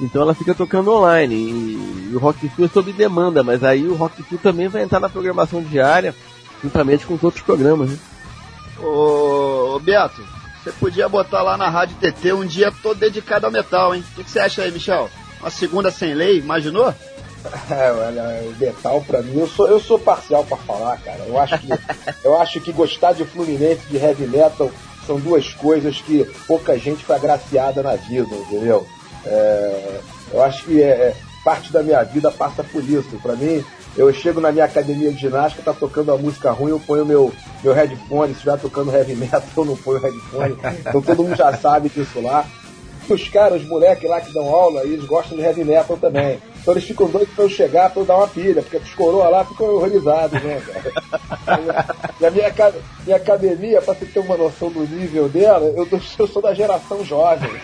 então 0.00 0.22
ela 0.22 0.34
fica 0.34 0.54
tocando 0.54 0.92
online. 0.92 1.34
E, 1.34 2.10
e 2.10 2.14
o 2.14 2.18
Rock 2.18 2.48
Flu 2.48 2.66
é 2.66 2.68
sob 2.68 2.92
demanda, 2.92 3.42
mas 3.42 3.64
aí 3.64 3.86
o 3.86 3.94
Rock 3.94 4.22
Flu 4.22 4.38
também 4.38 4.68
vai 4.68 4.82
entrar 4.82 5.00
na 5.00 5.08
programação 5.08 5.62
diária, 5.62 6.14
juntamente 6.62 7.04
com 7.04 7.14
os 7.14 7.22
outros 7.22 7.42
programas, 7.42 7.90
né? 7.90 7.98
Ô, 8.80 9.80
Beto, 9.82 10.22
você 10.62 10.70
podia 10.72 11.08
botar 11.08 11.42
lá 11.42 11.56
na 11.56 11.68
Rádio 11.68 11.96
TT 11.96 12.32
um 12.32 12.46
dia 12.46 12.72
todo 12.82 12.98
dedicado 12.98 13.46
ao 13.46 13.52
metal, 13.52 13.94
hein? 13.94 14.04
O 14.12 14.14
que, 14.14 14.24
que 14.24 14.30
você 14.30 14.38
acha 14.38 14.62
aí, 14.62 14.70
Michel? 14.70 15.10
Uma 15.40 15.50
segunda 15.50 15.90
sem 15.90 16.14
lei, 16.14 16.38
imaginou? 16.38 16.94
É, 17.70 17.92
olha, 17.92 18.42
o 18.42 18.56
metal 18.58 19.02
pra 19.06 19.22
mim, 19.22 19.38
eu 19.38 19.46
sou, 19.46 19.68
eu 19.68 19.78
sou 19.80 19.98
parcial 19.98 20.44
pra 20.44 20.56
falar, 20.56 20.98
cara. 20.98 21.24
Eu 21.26 21.38
acho, 21.38 21.58
que, 21.58 21.68
eu 22.24 22.36
acho 22.40 22.60
que 22.60 22.72
gostar 22.72 23.12
de 23.12 23.24
Fluminense, 23.24 23.86
de 23.88 23.96
heavy 23.96 24.26
metal, 24.26 24.70
são 25.06 25.18
duas 25.18 25.54
coisas 25.54 26.00
que 26.00 26.24
pouca 26.46 26.78
gente 26.78 27.04
foi 27.04 27.16
agraciada 27.16 27.82
na 27.82 27.94
vida, 27.96 28.34
entendeu? 28.34 28.86
É, 29.24 30.00
eu 30.32 30.42
acho 30.42 30.64
que 30.64 30.82
é, 30.82 30.86
é 30.86 31.16
parte 31.44 31.72
da 31.72 31.82
minha 31.82 32.02
vida 32.02 32.30
passa 32.30 32.62
por 32.62 32.82
isso. 32.82 33.18
Pra 33.22 33.34
mim, 33.34 33.64
eu 33.96 34.12
chego 34.12 34.40
na 34.40 34.52
minha 34.52 34.64
academia 34.64 35.10
de 35.12 35.18
ginástica, 35.18 35.62
tá 35.62 35.72
tocando 35.72 36.10
uma 36.10 36.18
música 36.18 36.50
ruim, 36.50 36.70
eu 36.70 36.80
ponho 36.80 37.06
meu, 37.06 37.32
meu 37.62 37.72
headphone, 37.72 38.32
se 38.32 38.38
estiver 38.38 38.58
tocando 38.58 38.94
heavy 38.94 39.14
metal, 39.16 39.42
eu 39.56 39.64
não 39.64 39.76
ponho 39.76 39.98
headphone. 40.00 40.56
Então 40.80 41.00
todo 41.00 41.22
mundo 41.22 41.36
já 41.36 41.56
sabe 41.56 41.88
disso 41.88 42.20
lá. 42.20 42.46
Os 43.08 43.28
caras, 43.28 43.62
os 43.62 43.68
moleques 43.68 44.08
lá 44.08 44.20
que 44.20 44.32
dão 44.32 44.46
aula, 44.46 44.82
eles 44.82 45.06
gostam 45.06 45.38
de 45.38 45.42
heavy 45.42 45.64
metal 45.64 45.96
também. 45.96 46.38
Então 46.68 46.76
eles 46.76 46.86
ficam 46.86 47.08
doidos 47.08 47.34
pra 47.34 47.44
eu 47.44 47.48
chegar, 47.48 47.88
pra 47.88 48.02
eu 48.02 48.04
dar 48.04 48.18
uma 48.18 48.28
pilha, 48.28 48.60
porque 48.60 48.76
os 48.76 48.92
coroas 48.92 49.30
lá 49.30 49.42
ficam 49.42 49.68
horrorizados, 49.68 50.42
né, 50.42 50.60
cara? 50.60 50.92
E 52.20 52.26
a 52.26 52.30
minha, 52.30 52.52
minha 53.06 53.16
academia, 53.16 53.80
pra 53.80 53.94
você 53.94 54.04
ter 54.04 54.18
uma 54.18 54.36
noção 54.36 54.70
do 54.70 54.80
nível 54.80 55.30
dela, 55.30 55.64
eu, 55.64 55.88
eu 56.18 56.26
sou 56.26 56.42
da 56.42 56.52
geração 56.52 57.02
jovem. 57.02 57.48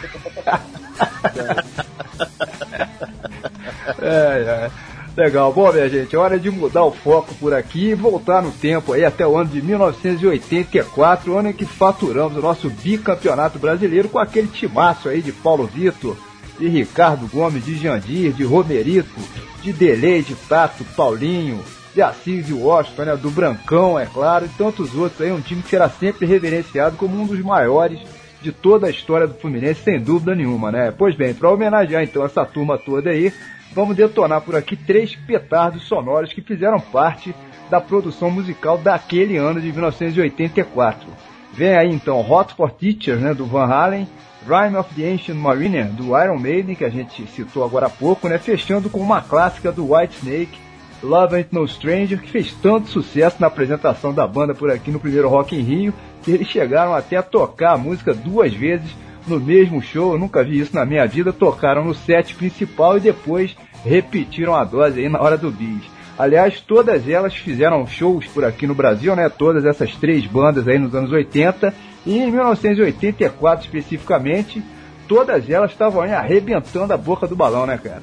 é, 4.00 4.40
é. 4.40 4.70
Legal, 5.14 5.52
bom 5.52 5.70
minha 5.70 5.90
gente, 5.90 6.16
é 6.16 6.18
hora 6.18 6.38
de 6.38 6.50
mudar 6.50 6.84
o 6.84 6.90
foco 6.90 7.34
por 7.34 7.52
aqui 7.52 7.90
e 7.90 7.94
voltar 7.94 8.40
no 8.40 8.52
tempo 8.52 8.94
aí 8.94 9.04
até 9.04 9.26
o 9.26 9.36
ano 9.36 9.50
de 9.50 9.60
1984, 9.60 11.36
ano 11.36 11.50
em 11.50 11.52
que 11.52 11.66
faturamos 11.66 12.38
o 12.38 12.40
nosso 12.40 12.70
bicampeonato 12.70 13.58
brasileiro 13.58 14.08
com 14.08 14.18
aquele 14.18 14.48
timaço 14.48 15.10
aí 15.10 15.20
de 15.20 15.30
Paulo 15.30 15.66
Vitor, 15.66 16.16
de 16.58 16.68
Ricardo 16.68 17.26
Gomes, 17.26 17.64
de 17.64 17.76
Jandir, 17.76 18.32
de 18.32 18.44
Romerito, 18.44 19.20
de 19.62 19.72
Delei, 19.72 20.22
de 20.22 20.34
Tato, 20.34 20.84
Paulinho, 20.96 21.62
de 21.94 22.02
Assis 22.02 22.46
de 22.46 22.52
Washington, 22.52 23.04
né, 23.04 23.16
do 23.16 23.30
Brancão, 23.30 23.98
é 23.98 24.06
claro, 24.06 24.46
e 24.46 24.48
tantos 24.48 24.94
outros 24.94 25.20
aí, 25.20 25.32
um 25.32 25.40
time 25.40 25.62
que 25.62 25.68
será 25.68 25.88
sempre 25.88 26.26
reverenciado 26.26 26.96
como 26.96 27.20
um 27.20 27.26
dos 27.26 27.40
maiores 27.40 28.00
de 28.42 28.52
toda 28.52 28.88
a 28.88 28.90
história 28.90 29.26
do 29.26 29.34
Fluminense, 29.34 29.82
sem 29.82 29.98
dúvida 29.98 30.34
nenhuma, 30.34 30.70
né? 30.70 30.90
Pois 30.90 31.14
bem, 31.14 31.32
para 31.32 31.50
homenagear 31.50 32.02
então 32.02 32.24
essa 32.24 32.44
turma 32.44 32.76
toda 32.76 33.08
aí, 33.08 33.32
vamos 33.72 33.96
detonar 33.96 34.42
por 34.42 34.54
aqui 34.54 34.76
três 34.76 35.16
petardos 35.16 35.84
sonoros 35.84 36.32
que 36.32 36.42
fizeram 36.42 36.78
parte 36.78 37.34
da 37.70 37.80
produção 37.80 38.30
musical 38.30 38.76
daquele 38.76 39.38
ano 39.38 39.60
de 39.60 39.72
1984. 39.72 41.08
Vem 41.54 41.74
aí 41.74 41.88
então 41.88 42.20
Hot 42.20 42.54
for 42.54 42.70
Teachers, 42.70 43.20
né, 43.20 43.32
do 43.32 43.46
Van 43.46 43.64
Halen, 43.64 44.06
Rime 44.46 44.76
of 44.76 44.94
the 44.94 45.10
Ancient 45.10 45.38
Mariner, 45.38 45.86
do 45.86 46.18
Iron 46.18 46.38
Maiden, 46.38 46.74
que 46.74 46.84
a 46.84 46.90
gente 46.90 47.26
citou 47.28 47.64
agora 47.64 47.86
há 47.86 47.90
pouco, 47.90 48.28
né, 48.28 48.38
fechando 48.38 48.90
com 48.90 49.00
uma 49.00 49.20
clássica 49.20 49.72
do 49.72 49.94
White 49.94 50.18
Snake, 50.18 50.58
Love 51.02 51.36
Ain't 51.36 51.48
No 51.52 51.66
Stranger, 51.66 52.20
que 52.20 52.30
fez 52.30 52.52
tanto 52.62 52.88
sucesso 52.88 53.36
na 53.40 53.46
apresentação 53.46 54.12
da 54.12 54.26
banda 54.26 54.54
por 54.54 54.70
aqui 54.70 54.90
no 54.90 55.00
primeiro 55.00 55.28
Rock 55.28 55.56
em 55.56 55.62
Rio, 55.62 55.94
que 56.22 56.30
eles 56.30 56.48
chegaram 56.48 56.94
até 56.94 57.16
a 57.16 57.22
tocar 57.22 57.72
a 57.72 57.78
música 57.78 58.14
duas 58.14 58.52
vezes 58.52 58.90
no 59.26 59.40
mesmo 59.40 59.80
show, 59.80 60.12
eu 60.12 60.18
nunca 60.18 60.44
vi 60.44 60.60
isso 60.60 60.74
na 60.74 60.84
minha 60.84 61.06
vida, 61.06 61.32
tocaram 61.32 61.84
no 61.84 61.94
set 61.94 62.34
principal 62.34 62.98
e 62.98 63.00
depois 63.00 63.56
repetiram 63.84 64.54
a 64.54 64.64
dose 64.64 65.00
aí 65.00 65.08
na 65.08 65.20
hora 65.20 65.38
do 65.38 65.50
bis. 65.50 65.82
Aliás, 66.18 66.60
todas 66.60 67.08
elas 67.08 67.34
fizeram 67.34 67.86
shows 67.86 68.26
por 68.26 68.44
aqui 68.44 68.66
no 68.66 68.74
Brasil, 68.74 69.16
né? 69.16 69.28
Todas 69.28 69.64
essas 69.64 69.96
três 69.96 70.26
bandas 70.26 70.68
aí 70.68 70.78
nos 70.78 70.94
anos 70.94 71.10
80 71.10 71.74
e 72.06 72.18
em 72.18 72.30
1984 72.30 73.66
especificamente, 73.66 74.62
todas 75.08 75.48
elas 75.48 75.70
estavam 75.70 76.02
arrebentando 76.02 76.92
a 76.92 76.96
boca 76.96 77.26
do 77.26 77.36
balão, 77.36 77.66
né, 77.66 77.78
cara? 77.82 78.02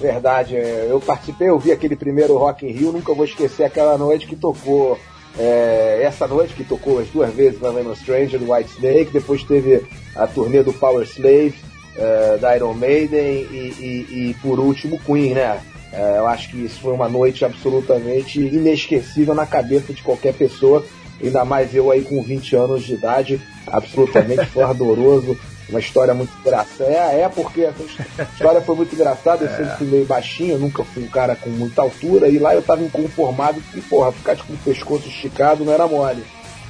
Verdade, 0.00 0.56
é, 0.56 0.88
eu 0.90 1.00
participei, 1.00 1.48
eu 1.48 1.58
vi 1.58 1.72
aquele 1.72 1.96
primeiro 1.96 2.36
Rock 2.36 2.66
in 2.66 2.70
Rio, 2.70 2.92
nunca 2.92 3.14
vou 3.14 3.24
esquecer 3.24 3.64
aquela 3.64 3.96
noite 3.96 4.26
que 4.26 4.36
tocou 4.36 4.98
é, 5.38 6.00
essa 6.02 6.26
noite 6.26 6.54
que 6.54 6.64
tocou 6.64 6.98
as 6.98 7.08
duas 7.08 7.32
vezes 7.32 7.60
na 7.60 7.70
No 7.70 7.94
Stranger 7.94 8.38
do 8.38 8.52
White 8.52 8.70
Snake, 8.70 9.12
depois 9.12 9.42
teve 9.42 9.84
a 10.14 10.26
turnê 10.26 10.62
do 10.62 10.72
Power 10.72 11.04
Slave, 11.04 11.54
é, 11.96 12.38
da 12.38 12.56
Iron 12.56 12.74
Maiden 12.74 13.46
e, 13.50 13.74
e, 13.78 14.30
e, 14.30 14.36
por 14.42 14.58
último 14.58 14.98
Queen, 15.00 15.34
né? 15.34 15.60
É, 15.92 16.18
eu 16.18 16.26
acho 16.26 16.50
que 16.50 16.64
isso 16.64 16.80
foi 16.80 16.92
uma 16.92 17.08
noite 17.08 17.44
absolutamente 17.44 18.40
inesquecível 18.40 19.34
na 19.34 19.46
cabeça 19.46 19.92
de 19.92 20.02
qualquer 20.02 20.34
pessoa, 20.34 20.84
ainda 21.22 21.44
mais 21.44 21.74
eu 21.74 21.90
aí 21.90 22.02
com 22.02 22.22
20 22.22 22.56
anos 22.56 22.82
de 22.82 22.94
idade, 22.94 23.40
absolutamente 23.66 24.46
foi 24.52 24.62
ardoroso, 24.62 25.38
uma 25.68 25.80
história 25.80 26.14
muito 26.14 26.32
engraçada. 26.40 26.90
É, 26.90 27.20
é 27.22 27.28
porque 27.28 27.64
a 27.64 28.22
história 28.22 28.60
foi 28.60 28.76
muito 28.76 28.94
engraçada, 28.94 29.44
eu 29.44 29.56
sempre 29.56 29.76
fui 29.76 29.86
meio 29.86 30.04
baixinho, 30.04 30.58
nunca 30.58 30.84
fui 30.84 31.04
um 31.04 31.08
cara 31.08 31.34
com 31.36 31.50
muita 31.50 31.82
altura, 31.82 32.28
e 32.28 32.38
lá 32.38 32.54
eu 32.54 32.62
tava 32.62 32.82
inconformado 32.82 33.60
que, 33.72 33.80
porra, 33.82 34.12
ficar 34.12 34.36
com 34.36 34.52
o 34.52 34.58
pescoço 34.58 35.08
esticado 35.08 35.64
não 35.64 35.72
era 35.72 35.86
mole. 35.86 36.22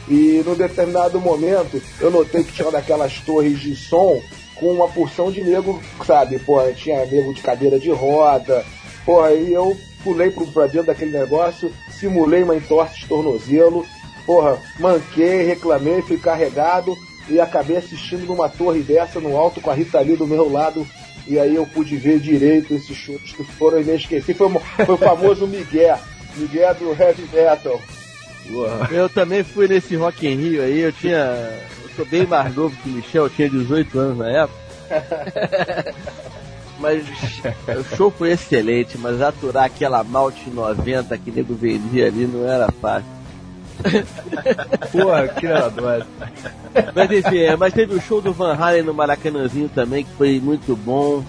E 0.08 0.42
num 0.44 0.54
determinado 0.54 1.18
momento 1.18 1.82
eu 2.00 2.10
notei 2.10 2.44
que 2.44 2.52
tinha 2.52 2.66
uma 2.66 2.72
daquelas 2.72 3.20
torres 3.20 3.58
de 3.58 3.74
som 3.74 4.20
com 4.54 4.66
uma 4.66 4.88
porção 4.88 5.32
de 5.32 5.42
nego, 5.42 5.82
sabe? 6.06 6.38
Porra, 6.38 6.72
tinha 6.72 7.04
nego 7.06 7.32
de 7.32 7.40
cadeira 7.40 7.78
de 7.78 7.90
roda, 7.90 8.64
porra, 9.04 9.32
e 9.32 9.52
eu 9.52 9.76
pulei 10.02 10.30
pro, 10.30 10.46
pra 10.46 10.66
dentro 10.66 10.88
daquele 10.88 11.16
negócio, 11.16 11.72
simulei 11.90 12.42
uma 12.42 12.54
entorse 12.54 13.00
de 13.00 13.06
tornozelo, 13.06 13.84
porra, 14.26 14.58
manquei, 14.78 15.42
reclamei, 15.42 16.02
fui 16.02 16.18
carregado, 16.18 16.96
e 17.28 17.40
acabei 17.40 17.76
assistindo 17.76 18.26
numa 18.26 18.48
torre 18.48 18.82
dessa 18.82 19.20
no 19.20 19.36
alto 19.36 19.60
com 19.60 19.70
a 19.70 19.74
Rita 19.74 19.98
ali 19.98 20.16
do 20.16 20.26
meu 20.26 20.50
lado. 20.50 20.86
E 21.26 21.38
aí 21.38 21.54
eu 21.54 21.66
pude 21.66 21.96
ver 21.96 22.18
direito 22.18 22.74
esses 22.74 22.96
chutes 22.96 23.32
que 23.32 23.44
foram 23.44 23.80
inesquecíveis. 23.80 24.36
Foi, 24.36 24.50
foi 24.84 24.94
o 24.94 24.98
famoso 24.98 25.46
Miguel, 25.46 25.98
Miguel 26.36 26.74
do 26.74 26.90
Heavy 26.90 27.26
Metal. 27.32 27.80
Uau. 28.50 28.86
Eu 28.90 29.08
também 29.08 29.42
fui 29.42 29.66
nesse 29.66 29.96
Rock 29.96 30.26
in 30.26 30.36
Rio 30.36 30.62
aí, 30.62 30.80
eu 30.80 30.92
tinha. 30.92 31.16
Eu 31.82 31.88
sou 31.96 32.04
bem 32.04 32.26
mais 32.26 32.54
novo 32.54 32.76
que 32.76 32.90
o 32.90 32.92
Michel, 32.92 33.24
eu 33.24 33.30
tinha 33.30 33.48
18 33.48 33.98
anos 33.98 34.18
na 34.18 34.42
época. 34.42 34.64
mas 36.78 37.02
o 37.68 37.96
show 37.96 38.10
foi 38.10 38.32
excelente, 38.32 38.98
mas 38.98 39.22
aturar 39.22 39.64
aquela 39.64 40.04
malte 40.04 40.50
90 40.50 41.16
que 41.16 41.30
o 41.30 41.34
nego 41.34 41.54
vendia 41.54 42.06
ali 42.06 42.26
não 42.26 42.46
era 42.46 42.70
fácil. 42.70 43.13
Porra, 44.92 45.28
que 45.28 45.46
dose. 45.48 46.06
Mas 46.94 47.10
enfim, 47.10 47.38
é, 47.38 47.56
mas 47.56 47.72
teve 47.72 47.94
o 47.94 48.00
show 48.00 48.20
do 48.20 48.32
Van 48.32 48.54
Halen 48.54 48.82
no 48.82 48.94
Maracanãzinho 48.94 49.68
também, 49.68 50.04
que 50.04 50.12
foi 50.12 50.40
muito 50.40 50.76
bom. 50.76 51.24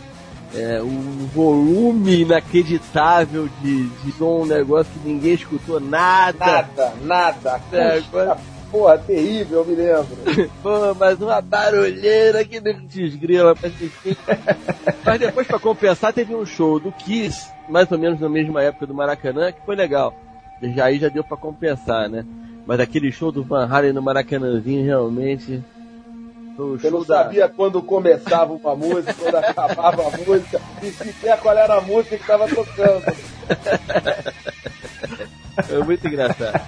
É, 0.54 0.82
um 0.82 1.28
volume 1.34 2.22
inacreditável 2.22 3.50
de, 3.62 3.90
de 3.90 4.12
som, 4.14 4.44
um 4.44 4.46
negócio 4.46 4.92
que 4.94 5.08
ninguém 5.08 5.34
escutou 5.34 5.80
nada. 5.80 6.46
Nada, 6.46 6.94
nada. 7.02 7.62
É, 7.74 7.98
agora... 7.98 8.38
Porra, 8.72 8.98
terrível, 8.98 9.60
eu 9.60 9.66
me 9.66 9.76
lembro. 9.76 10.50
Pô, 10.62 10.94
mas 11.00 11.22
uma 11.22 11.40
barulheira 11.40 12.44
que 12.44 12.60
desgrila, 12.60 13.56
mas 13.62 13.74
mas 15.06 15.20
depois, 15.20 15.48
pra 15.48 15.60
compensar, 15.60 16.12
teve 16.12 16.36
um 16.36 16.46
show 16.46 16.80
do 16.80 16.92
Kiss, 16.92 17.48
mais 17.70 17.90
ou 17.92 17.98
menos 17.98 18.20
na 18.20 18.28
mesma 18.28 18.62
época 18.64 18.88
do 18.88 18.94
Maracanã, 18.94 19.52
que 19.52 19.62
foi 19.66 19.76
legal. 19.76 20.14
Já 20.74 20.86
aí 20.86 21.00
já 21.00 21.10
deu 21.10 21.24
para 21.24 21.38
compensar, 21.38 22.10
né? 22.10 22.26
Mas 22.66 22.80
aquele 22.80 23.12
show 23.12 23.32
do 23.32 23.44
Van 23.44 23.68
Halen 23.68 23.94
no 23.94 24.02
Maracanãzinho 24.02 24.84
realmente. 24.84 25.62
Você 26.58 26.90
não 26.90 27.04
da... 27.04 27.24
sabia 27.24 27.50
quando 27.50 27.82
começava 27.82 28.54
uma 28.54 28.76
música, 28.76 29.14
quando 29.14 29.36
acabava 29.36 30.08
a 30.08 30.18
música, 30.18 30.62
e 30.82 30.90
sequer 30.90 31.38
qual 31.40 31.58
era 31.58 31.76
a 31.76 31.82
música 31.82 32.16
que 32.16 32.24
estava 32.24 32.48
tocando. 32.48 33.04
Foi 35.68 35.84
muito 35.84 36.08
engraçado. 36.08 36.62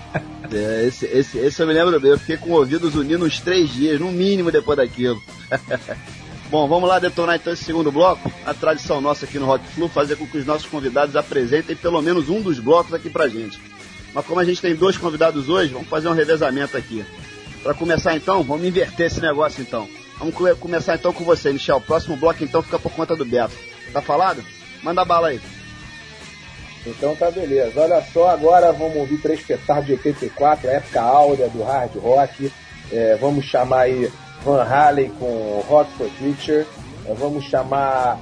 É, 0.54 0.86
esse, 0.86 1.06
esse, 1.06 1.38
esse 1.38 1.62
eu 1.62 1.68
me 1.68 1.74
lembro 1.74 2.00
bem, 2.00 2.12
eu 2.12 2.20
fiquei 2.20 2.38
com 2.38 2.52
ouvidos 2.52 2.96
unidos 2.96 3.28
uns 3.28 3.40
três 3.40 3.70
dias, 3.70 4.00
no 4.00 4.12
mínimo 4.12 4.52
depois 4.52 4.78
daquilo. 4.78 5.22
Bom, 6.50 6.68
vamos 6.68 6.88
lá 6.88 6.98
detonar 6.98 7.36
então 7.36 7.52
esse 7.52 7.66
segundo 7.66 7.92
bloco. 7.92 8.32
A 8.46 8.54
tradição 8.54 9.02
nossa 9.02 9.26
aqui 9.26 9.38
no 9.38 9.46
Rock 9.46 9.66
Flu 9.68 9.90
fazer 9.90 10.16
com 10.16 10.26
que 10.26 10.38
os 10.38 10.46
nossos 10.46 10.66
convidados 10.66 11.16
apresentem 11.18 11.76
pelo 11.76 12.02
menos 12.02 12.30
um 12.30 12.42
dos 12.42 12.60
blocos 12.60 12.94
aqui 12.94 13.10
pra 13.10 13.28
gente. 13.28 13.60
Mas 14.18 14.26
como 14.26 14.40
a 14.40 14.44
gente 14.46 14.60
tem 14.60 14.74
dois 14.76 14.98
convidados 14.98 15.48
hoje, 15.48 15.72
vamos 15.72 15.88
fazer 15.90 16.08
um 16.08 16.12
revezamento 16.14 16.76
aqui. 16.76 17.06
Pra 17.62 17.76
começar 17.76 18.16
então, 18.16 18.42
vamos 18.42 18.66
inverter 18.66 19.06
esse 19.06 19.22
negócio 19.22 19.62
então. 19.62 19.88
Vamos 20.18 20.34
co- 20.34 20.56
começar 20.56 20.96
então 20.96 21.14
com 21.14 21.24
você, 21.24 21.54
Michel. 21.54 21.78
O 21.78 21.82
próximo 21.82 22.18
bloco 22.18 22.44
então 22.44 22.64
fica 22.64 22.80
por 22.80 22.92
conta 22.94 23.16
do 23.16 23.24
Beto. 23.24 23.54
Tá 23.94 24.02
falado? 24.02 24.44
Manda 24.82 25.06
bala 25.06 25.28
aí. 25.28 25.40
Então 26.84 27.16
tá 27.16 27.30
beleza. 27.30 27.80
Olha 27.80 28.02
só, 28.12 28.30
agora 28.30 28.72
vamos 28.72 28.96
ouvir 28.98 29.20
Três 29.22 29.44
Petardos 29.44 29.86
de 29.86 29.92
84, 29.94 30.68
a 30.68 30.74
época 30.74 31.00
áurea 31.00 31.48
do 31.50 31.62
hard 31.62 31.96
rock. 31.98 32.52
É, 32.92 33.18
vamos 33.22 33.46
chamar 33.46 33.82
aí 33.82 34.12
Van 34.44 34.64
Halen 34.64 35.12
com 35.12 35.64
Rock 35.68 35.92
for 35.96 36.10
Future. 36.18 36.66
É, 37.06 37.14
vamos 37.14 37.46
chamar 37.46 38.20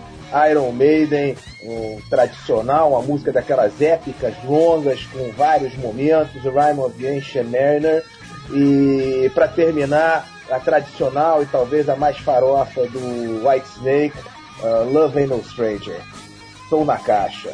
Iron 0.49 0.71
Maiden, 0.71 1.35
um 1.63 1.99
tradicional, 2.09 2.91
uma 2.91 3.01
música 3.01 3.31
daquelas 3.31 3.81
épicas, 3.81 4.33
longas, 4.43 5.03
com 5.05 5.31
vários 5.31 5.75
momentos, 5.75 6.43
Rhyme 6.43 6.79
of 6.79 6.97
the 6.97 7.07
Ancient 7.07 7.49
Mariner. 7.49 8.03
E 8.51 9.29
para 9.33 9.47
terminar, 9.47 10.27
a 10.49 10.59
tradicional 10.59 11.41
e 11.41 11.45
talvez 11.45 11.89
a 11.89 11.95
mais 11.95 12.17
farofa 12.17 12.87
do 12.87 13.47
White 13.47 13.67
Snake, 13.77 14.15
uh, 14.61 14.83
Love 14.91 15.19
Ain't 15.19 15.29
No 15.29 15.43
Stranger. 15.43 15.99
Som 16.69 16.85
na 16.85 16.97
caixa. 16.97 17.53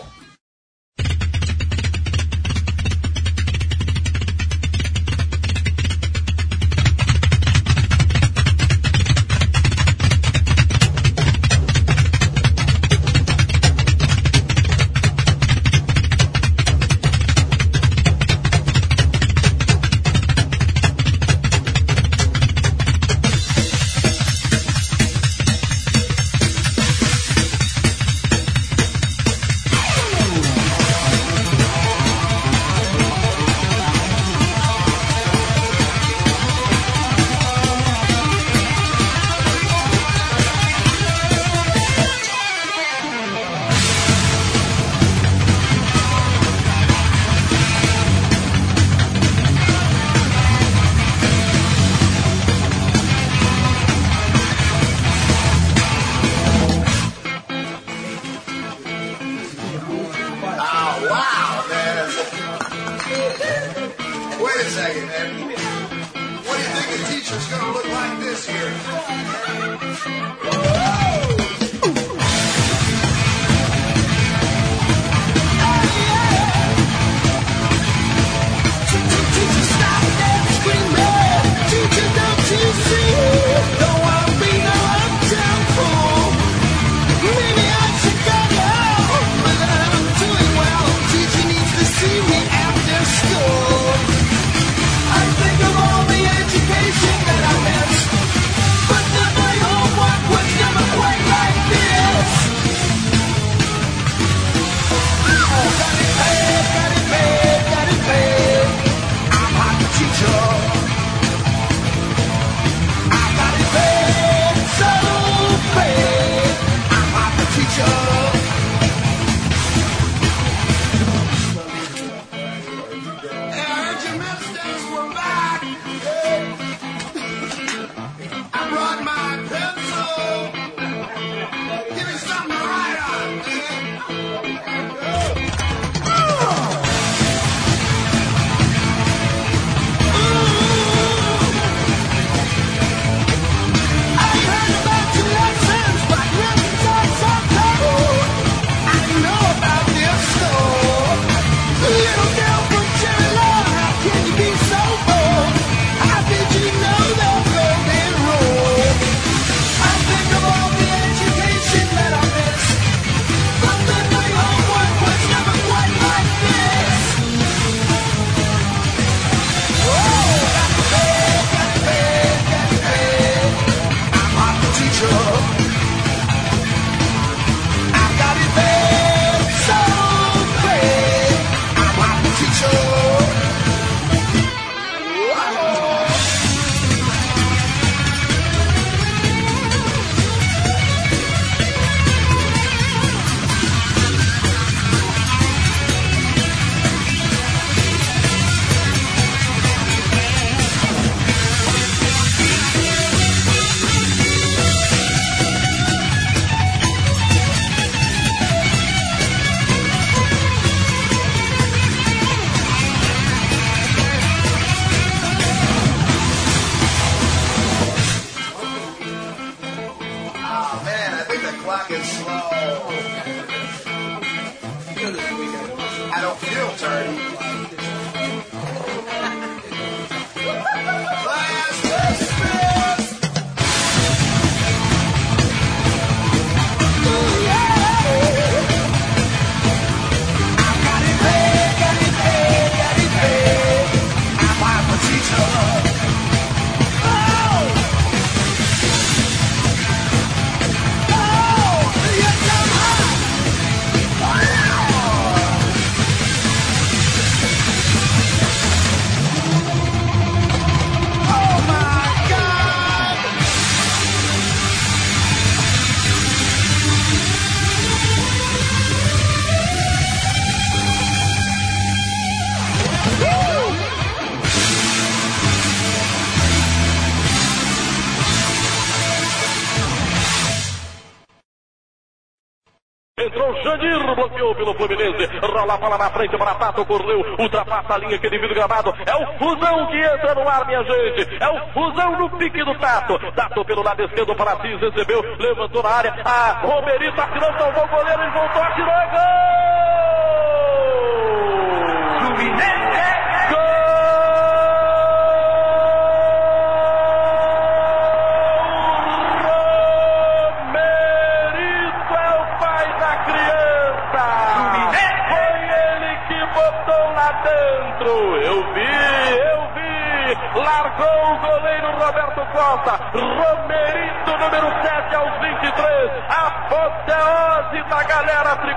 Pelo 284.61 284.75
Fluminense. 284.75 285.25
Rola 285.41 285.73
a 285.73 285.77
bola 285.77 285.97
na 285.97 286.09
frente 286.11 286.37
para 286.37 286.53
Tato, 286.53 286.85
correu, 286.85 287.35
ultrapassa 287.39 287.95
a 287.95 287.97
linha 287.97 288.17
que 288.19 288.29
divide 288.29 288.51
o 288.51 288.55
gramado. 288.55 288.93
É 289.05 289.15
o 289.15 289.37
Fusão 289.39 289.87
que 289.87 289.97
entra 289.97 290.35
no 290.35 290.47
ar, 290.47 290.65
minha 290.67 290.83
gente. 290.83 291.37
É 291.39 291.49
o 291.49 291.73
Fusão 291.73 292.19
no 292.19 292.29
pique 292.37 292.63
do 292.63 292.75
Tato. 292.75 293.17
Tato 293.31 293.65
pelo 293.65 293.81
lado 293.81 294.03
esquerdo 294.03 294.35
para 294.35 294.51
Assis, 294.53 294.79
recebeu, 294.79 295.21
levantou 295.39 295.81
na 295.81 295.89
área. 295.89 296.15
A 296.23 296.59
Romerito 296.61 297.19
atirou, 297.19 297.51
salvou 297.57 297.83
o 297.83 297.87
goleiro 297.87 298.23
e 298.23 298.29
voltou, 298.29 298.63
atirou. 298.63 298.91
é 298.91 299.07
Gol! 299.07 299.50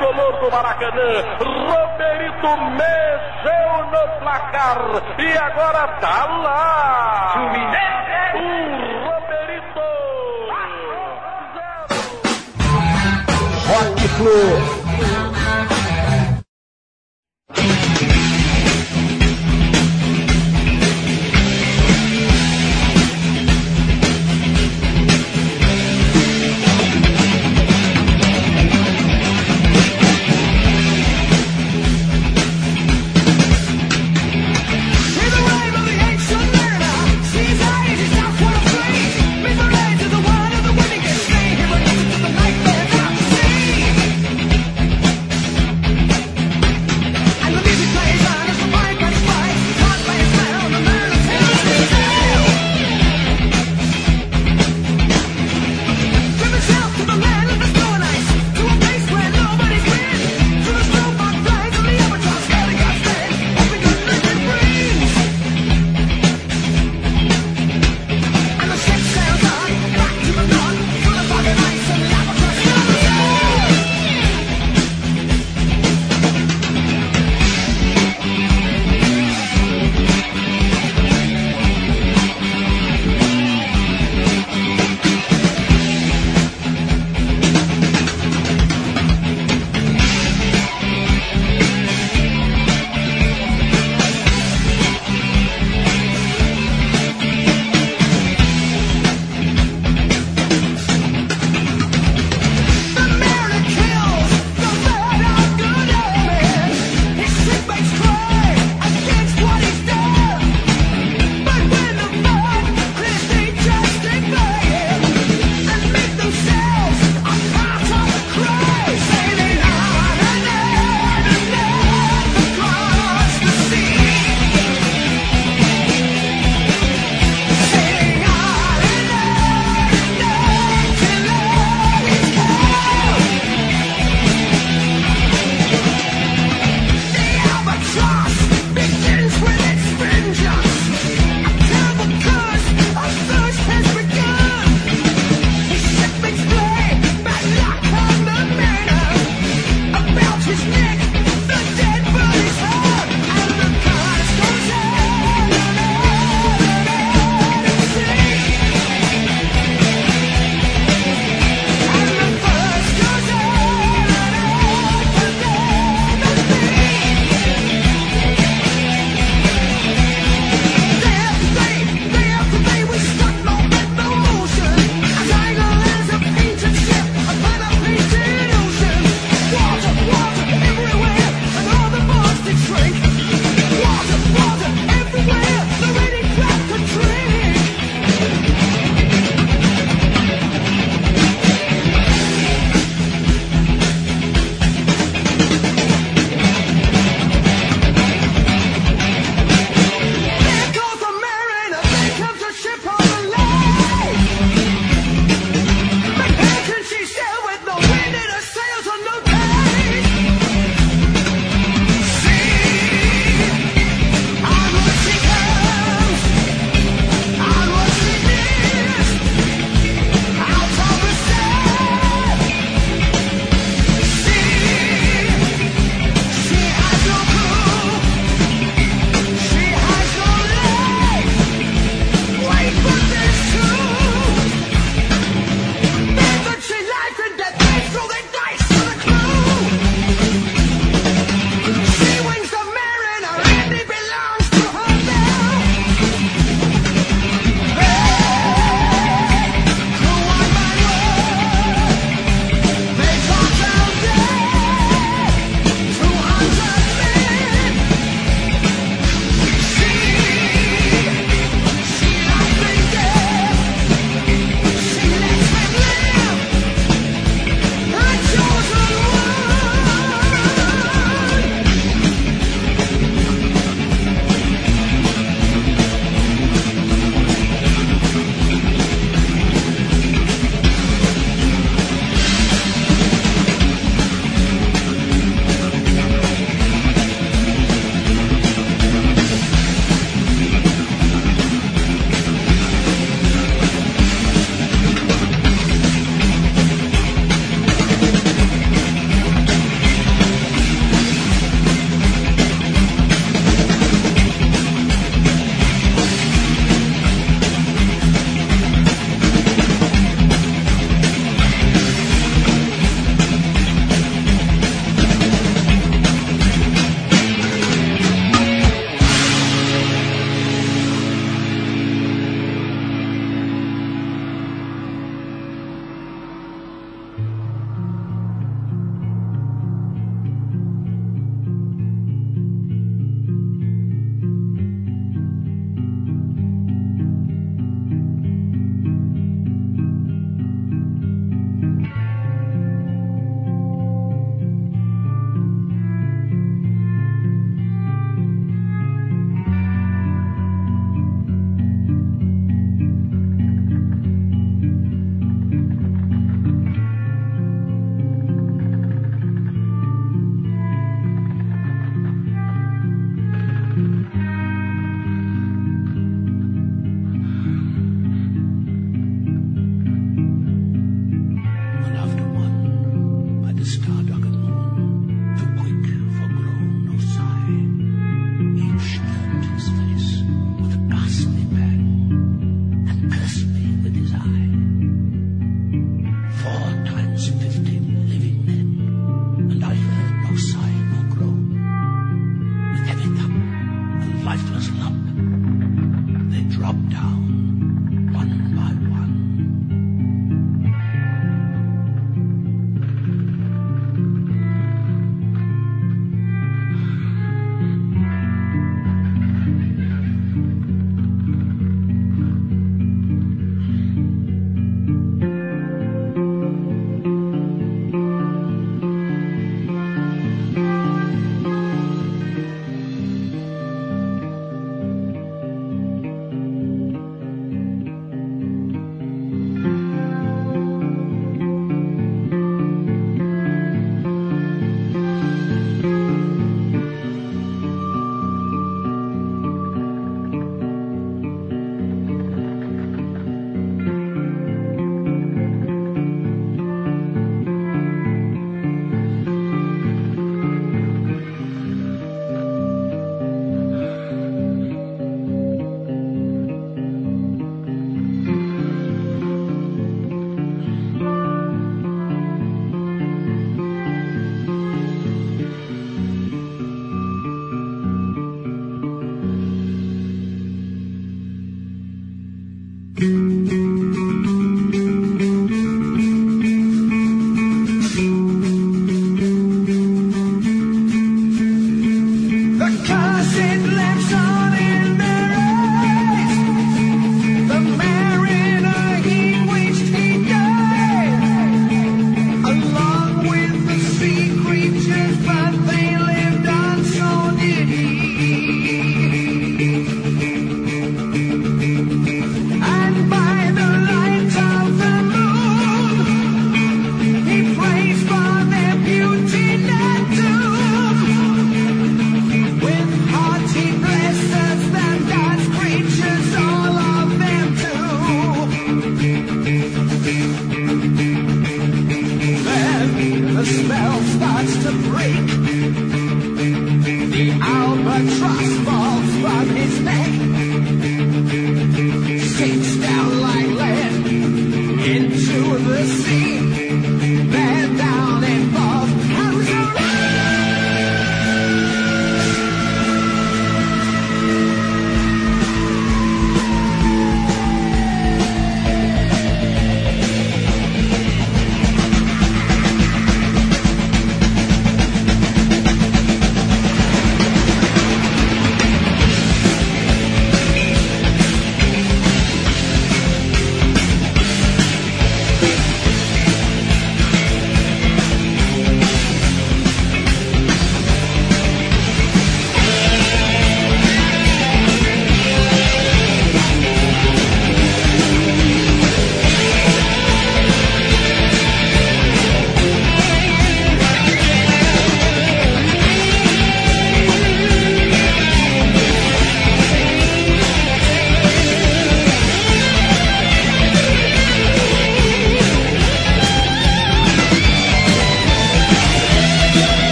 Tricolor 0.00 0.40
do 0.40 0.50
Maracanã! 0.50 1.10
Romerito 1.38 2.56
mexeu 2.72 3.84
no 3.90 4.20
placar! 4.20 4.80
E 5.18 5.36
agora 5.36 5.88
tá 6.00 6.26
lá! 6.26 7.34
Um 8.34 8.50
Romerito! 9.04 9.80
Rock 13.68 14.08
Flu. 14.08 14.79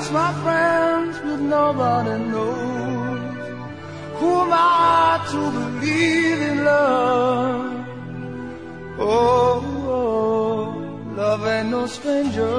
lost 0.00 0.12
my 0.12 0.32
friends, 0.42 1.18
but 1.18 1.40
nobody 1.40 2.16
knows. 2.30 3.20
Who 4.18 4.30
am 4.42 4.52
I 4.52 5.26
to 5.30 5.40
believe 5.58 6.40
in 6.50 6.64
love? 6.64 7.86
Oh, 8.98 9.62
oh 9.98 11.14
love 11.16 11.46
ain't 11.46 11.68
no 11.70 11.86
stranger. 11.86 12.56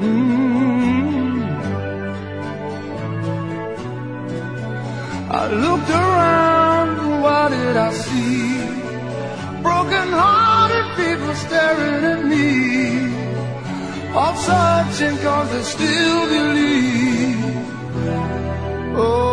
Hmm. 0.00 0.30
I 5.38 5.42
looked 5.64 5.90
around, 5.90 6.88
and 7.04 7.22
what 7.22 7.48
did 7.50 7.76
I 7.76 7.92
see? 8.04 8.58
Broken-hearted 9.62 10.86
people 11.00 11.34
staring 11.34 12.04
at 12.12 12.24
me 12.26 12.69
of 14.14 14.36
searching 14.38 15.16
cause 15.18 15.52
I 15.52 15.62
still 15.62 16.28
believe. 16.28 17.66
Oh. 18.96 19.29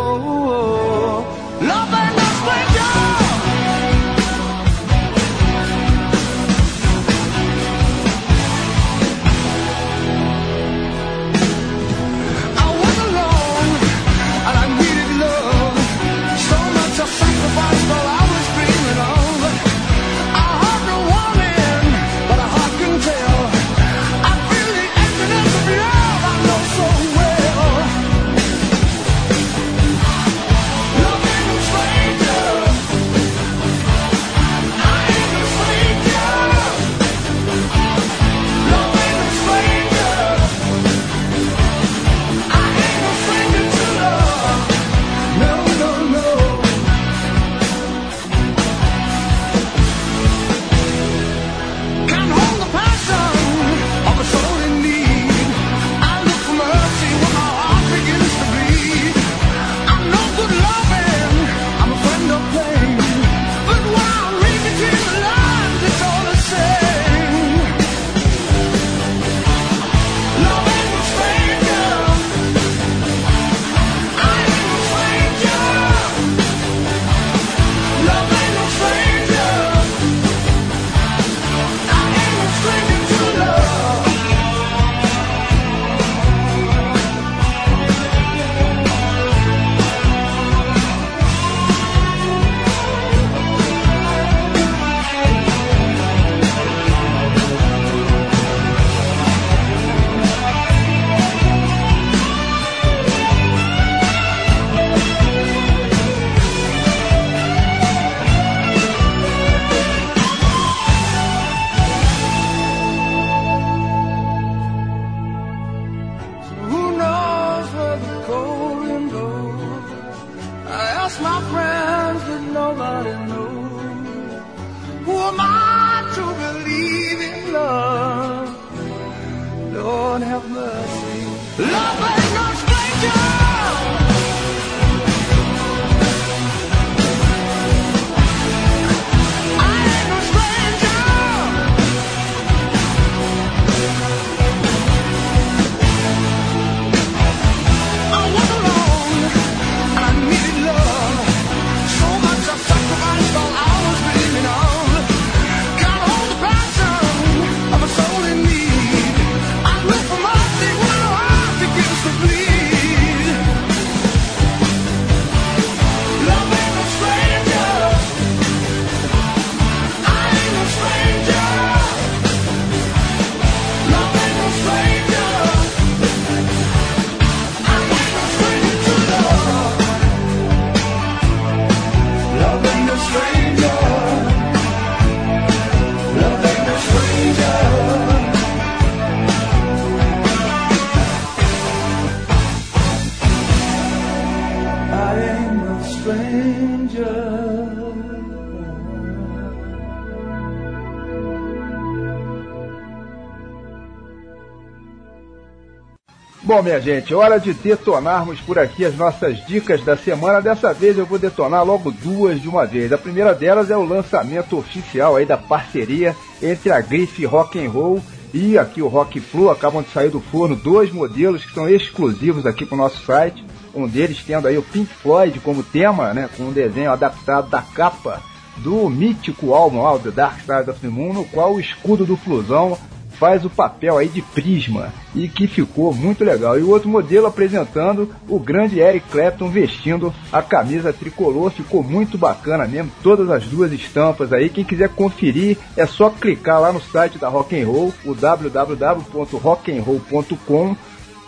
Bom, 206.48 206.62
minha 206.62 206.80
gente, 206.80 207.12
é 207.12 207.16
hora 207.16 207.38
de 207.38 207.52
detonarmos 207.52 208.40
por 208.40 208.58
aqui 208.58 208.82
as 208.82 208.96
nossas 208.96 209.46
dicas 209.46 209.84
da 209.84 209.98
semana. 209.98 210.40
Dessa 210.40 210.72
vez 210.72 210.96
eu 210.96 211.04
vou 211.04 211.18
detonar 211.18 211.62
logo 211.62 211.90
duas 211.90 212.40
de 212.40 212.48
uma 212.48 212.64
vez. 212.64 212.90
A 212.90 212.96
primeira 212.96 213.34
delas 213.34 213.70
é 213.70 213.76
o 213.76 213.84
lançamento 213.84 214.56
oficial 214.56 215.16
aí 215.16 215.26
da 215.26 215.36
parceria 215.36 216.16
entre 216.40 216.72
a 216.72 216.80
Grife 216.80 217.26
Rock 217.26 217.62
and 217.62 217.68
Roll 217.68 218.02
e 218.32 218.56
aqui 218.56 218.80
o 218.80 218.88
Rock 218.88 219.20
Flow. 219.20 219.50
Acabam 219.50 219.82
de 219.82 219.90
sair 219.90 220.08
do 220.08 220.20
forno 220.20 220.56
dois 220.56 220.90
modelos 220.90 221.44
que 221.44 221.52
são 221.52 221.68
exclusivos 221.68 222.46
aqui 222.46 222.64
para 222.64 222.76
o 222.76 222.78
nosso 222.78 223.04
site 223.04 223.44
um 223.78 223.88
deles 223.88 224.22
tendo 224.26 224.48
aí 224.48 224.58
o 224.58 224.62
Pink 224.62 224.92
Floyd 224.92 225.38
como 225.40 225.62
tema, 225.62 226.12
né, 226.12 226.28
com 226.36 226.44
um 226.44 226.52
desenho 226.52 226.90
adaptado 226.90 227.48
da 227.48 227.62
capa 227.62 228.20
do 228.56 228.90
mítico 228.90 229.54
álbum 229.54 229.82
lá, 229.82 229.96
The 229.98 230.10
Dark 230.10 230.40
Side 230.40 230.70
of 230.70 230.80
the 230.80 230.88
Moon, 230.88 231.12
no 231.12 231.24
qual 231.24 231.54
o 231.54 231.60
escudo 231.60 232.04
do 232.04 232.16
Flusão 232.16 232.76
faz 233.18 233.44
o 233.44 233.50
papel 233.50 233.98
aí 233.98 234.08
de 234.08 234.22
prisma 234.22 234.94
e 235.14 235.28
que 235.28 235.46
ficou 235.48 235.92
muito 235.92 236.24
legal. 236.24 236.58
E 236.58 236.62
o 236.62 236.70
outro 236.70 236.88
modelo 236.88 237.26
apresentando 237.26 238.08
o 238.28 238.38
grande 238.38 238.78
Eric 238.78 239.10
Clapton 239.10 239.48
vestindo 239.48 240.14
a 240.32 240.40
camisa 240.40 240.92
tricolor, 240.92 241.50
ficou 241.50 241.82
muito 241.82 242.16
bacana 242.16 242.64
mesmo, 242.66 242.92
todas 243.02 243.28
as 243.30 243.42
duas 243.44 243.72
estampas 243.72 244.32
aí. 244.32 244.48
Quem 244.48 244.64
quiser 244.64 244.90
conferir 244.90 245.58
é 245.76 245.84
só 245.84 246.10
clicar 246.10 246.60
lá 246.60 246.72
no 246.72 246.80
site 246.80 247.18
da 247.18 247.28
Rock 247.28 247.60
and 247.60 247.66
Roll, 247.66 247.92
o 248.04 248.14
www.rockandroll.com. 248.14 250.76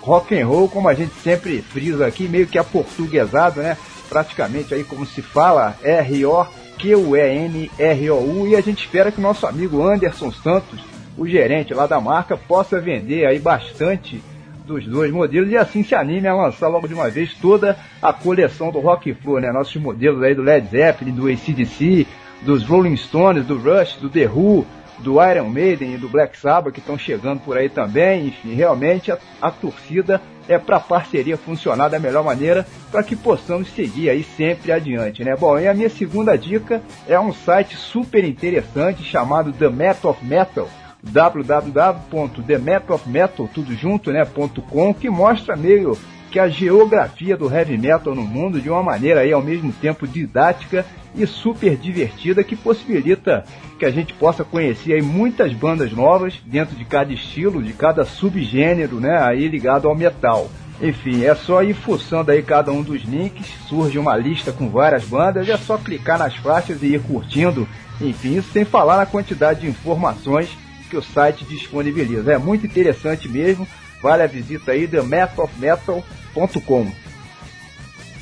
Rock 0.01 0.39
and 0.39 0.47
Roll, 0.47 0.69
como 0.69 0.89
a 0.89 0.95
gente 0.95 1.15
sempre 1.15 1.63
frisa 1.63 2.07
aqui, 2.07 2.27
meio 2.29 2.47
que 2.47 2.59
aportuguesado, 2.59 3.61
né? 3.61 3.77
Praticamente 4.09 4.75
aí 4.75 4.83
como 4.83 5.07
se 5.07 5.23
fala, 5.23 5.77
R 5.83 6.27
O 6.27 6.47
Q 6.79 6.95
U 6.97 7.17
E 7.17 8.57
a 8.57 8.61
gente 8.61 8.85
espera 8.85 9.13
que 9.13 9.19
o 9.19 9.23
nosso 9.23 9.47
amigo 9.47 9.83
Anderson 9.83 10.33
Santos 10.33 10.81
o 11.17 11.27
gerente 11.27 11.75
lá 11.75 11.87
da 11.87 12.01
marca 12.01 12.37
possa 12.37 12.81
vender 12.81 13.27
aí 13.27 13.39
bastante 13.39 14.23
dos 14.67 14.87
dois 14.87 15.13
modelos 15.13 15.51
e 15.51 15.57
assim 15.57 15.83
se 15.83 15.95
anime 15.95 16.27
a 16.27 16.35
lançar 16.35 16.69
logo 16.69 16.89
de 16.89 16.95
uma 16.95 17.11
vez 17.11 17.35
toda 17.35 17.77
a 18.01 18.13
coleção 18.13 18.71
do 18.71 18.79
Rock 18.79 19.13
Flu, 19.15 19.39
né? 19.39 19.53
Nossos 19.53 19.77
modelos 19.77 20.23
aí 20.23 20.35
do 20.35 20.43
Led 20.43 20.69
Zeppelin, 20.69 21.13
do 21.13 21.29
ACDC, 21.29 22.07
dos 22.43 22.65
Rolling 22.65 22.97
Stones, 22.97 23.45
do 23.45 23.59
Rush, 23.59 23.97
do 23.97 24.09
The 24.09 24.27
Who, 24.27 24.65
do 25.03 25.25
Iron 25.25 25.49
Maiden 25.49 25.95
e 25.95 25.99
do 25.99 26.09
Black 26.09 26.39
Sabbath 26.39 26.73
que 26.73 26.81
estão 26.81 26.99
chegando 26.99 27.41
por 27.41 27.57
aí 27.57 27.69
também. 27.69 28.29
Enfim, 28.29 28.55
realmente 28.55 29.11
a, 29.11 29.19
a 29.41 29.51
torcida 29.51 30.21
é 30.49 30.59
para 30.59 30.77
a 30.77 30.81
parceria 30.81 31.37
funcionar 31.37 31.89
da 31.89 31.99
melhor 31.99 32.25
maneira 32.25 32.67
para 32.91 33.03
que 33.03 33.15
possamos 33.15 33.71
seguir 33.71 34.11
aí 34.11 34.23
sempre 34.23 34.73
adiante, 34.73 35.25
né? 35.25 35.37
Bom, 35.37 35.59
e 35.59 35.69
a 35.69 35.75
minha 35.75 35.89
segunda 35.89 36.37
dica 36.37 36.83
é 37.09 37.19
um 37.19 37.33
site 37.33 37.77
super 37.77 38.25
interessante 38.25 39.05
chamado 39.05 39.53
The 39.53 39.69
Metal 39.69 40.11
of 40.11 40.25
Metal 40.25 40.69
www.themetalofmetal, 41.03 43.49
tudo 43.53 43.75
junto, 43.75 44.13
né, 44.13 44.27
.com, 44.69 44.93
que 44.93 45.09
mostra 45.09 45.57
meio 45.57 45.97
que 46.31 46.39
a 46.39 46.49
geografia 46.49 47.37
do 47.37 47.53
heavy 47.53 47.77
metal 47.77 48.15
no 48.15 48.23
mundo 48.23 48.61
de 48.61 48.71
uma 48.71 48.83
maneira 48.83 49.21
aí 49.21 49.33
ao 49.33 49.43
mesmo 49.43 49.73
tempo 49.73 50.07
didática 50.07 50.87
e 51.15 51.27
super 51.27 51.77
divertida 51.77 52.45
que 52.45 52.55
possibilita 52.55 53.45
que 53.79 53.85
a 53.85 53.91
gente 53.91 54.15
possa 54.15 54.45
conhecer 54.45 54.93
aí 54.93 55.03
muitas 55.03 55.53
bandas 55.53 55.93
novas 55.93 56.35
dentro 56.47 56.77
de 56.77 56.85
cada 56.85 57.13
estilo, 57.13 57.63
de 57.63 57.73
cada 57.73 58.05
subgênero, 58.05 59.01
né, 59.01 59.19
aí 59.21 59.49
ligado 59.49 59.89
ao 59.89 59.95
metal. 59.95 60.49
Enfim, 60.81 61.25
é 61.25 61.35
só 61.35 61.63
ir 61.63 61.75
fuçando 61.75 62.31
aí 62.31 62.43
cada 62.43 62.73
um 62.73 62.83
dos 62.83 63.03
links, 63.03 63.47
surge 63.69 63.99
uma 63.99 64.17
lista 64.17 64.53
com 64.53 64.71
várias 64.71 65.05
bandas, 65.05 65.49
é 65.49 65.57
só 65.57 65.77
clicar 65.77 66.19
nas 66.19 66.37
faixas 66.37 66.83
e 66.83 66.95
ir 66.95 67.03
curtindo. 67.03 67.69
Enfim, 68.01 68.37
isso 68.37 68.53
sem 68.53 68.65
falar 68.65 68.97
na 68.97 69.05
quantidade 69.05 69.61
de 69.61 69.67
informações 69.67 70.49
que 70.89 70.97
o 70.97 71.03
site 71.03 71.45
disponibiliza. 71.45 72.33
É 72.33 72.39
muito 72.39 72.67
interessante 72.67 73.29
mesmo. 73.29 73.67
Vale 74.03 74.23
a 74.23 74.27
visita 74.27 74.73
aí, 74.73 74.89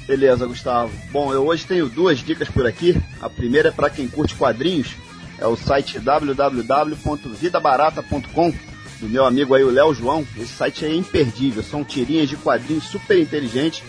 Beleza, 0.07 0.47
Gustavo. 0.47 0.93
Bom, 1.11 1.33
eu 1.33 1.45
hoje 1.47 1.67
tenho 1.67 1.89
duas 1.89 2.21
dicas 2.21 2.49
por 2.49 2.65
aqui. 2.67 2.97
A 3.21 3.29
primeira 3.29 3.69
é 3.69 3.73
para 3.73 3.91
quem 3.91 4.09
curte 4.09 4.35
quadrinhos, 4.35 4.97
é 5.39 5.47
o 5.47 5.57
site 5.57 5.99
www.vidabarata.com 5.99 8.55
do 9.01 9.09
meu 9.09 9.25
amigo 9.25 9.55
aí 9.55 9.63
o 9.63 9.71
Léo 9.71 9.95
João. 9.95 10.27
Esse 10.37 10.55
site 10.55 10.85
é 10.85 10.93
imperdível, 10.95 11.63
são 11.63 11.85
tirinhas 11.85 12.29
de 12.29 12.37
quadrinhos 12.37 12.83
super 12.85 13.17
inteligentes 13.21 13.85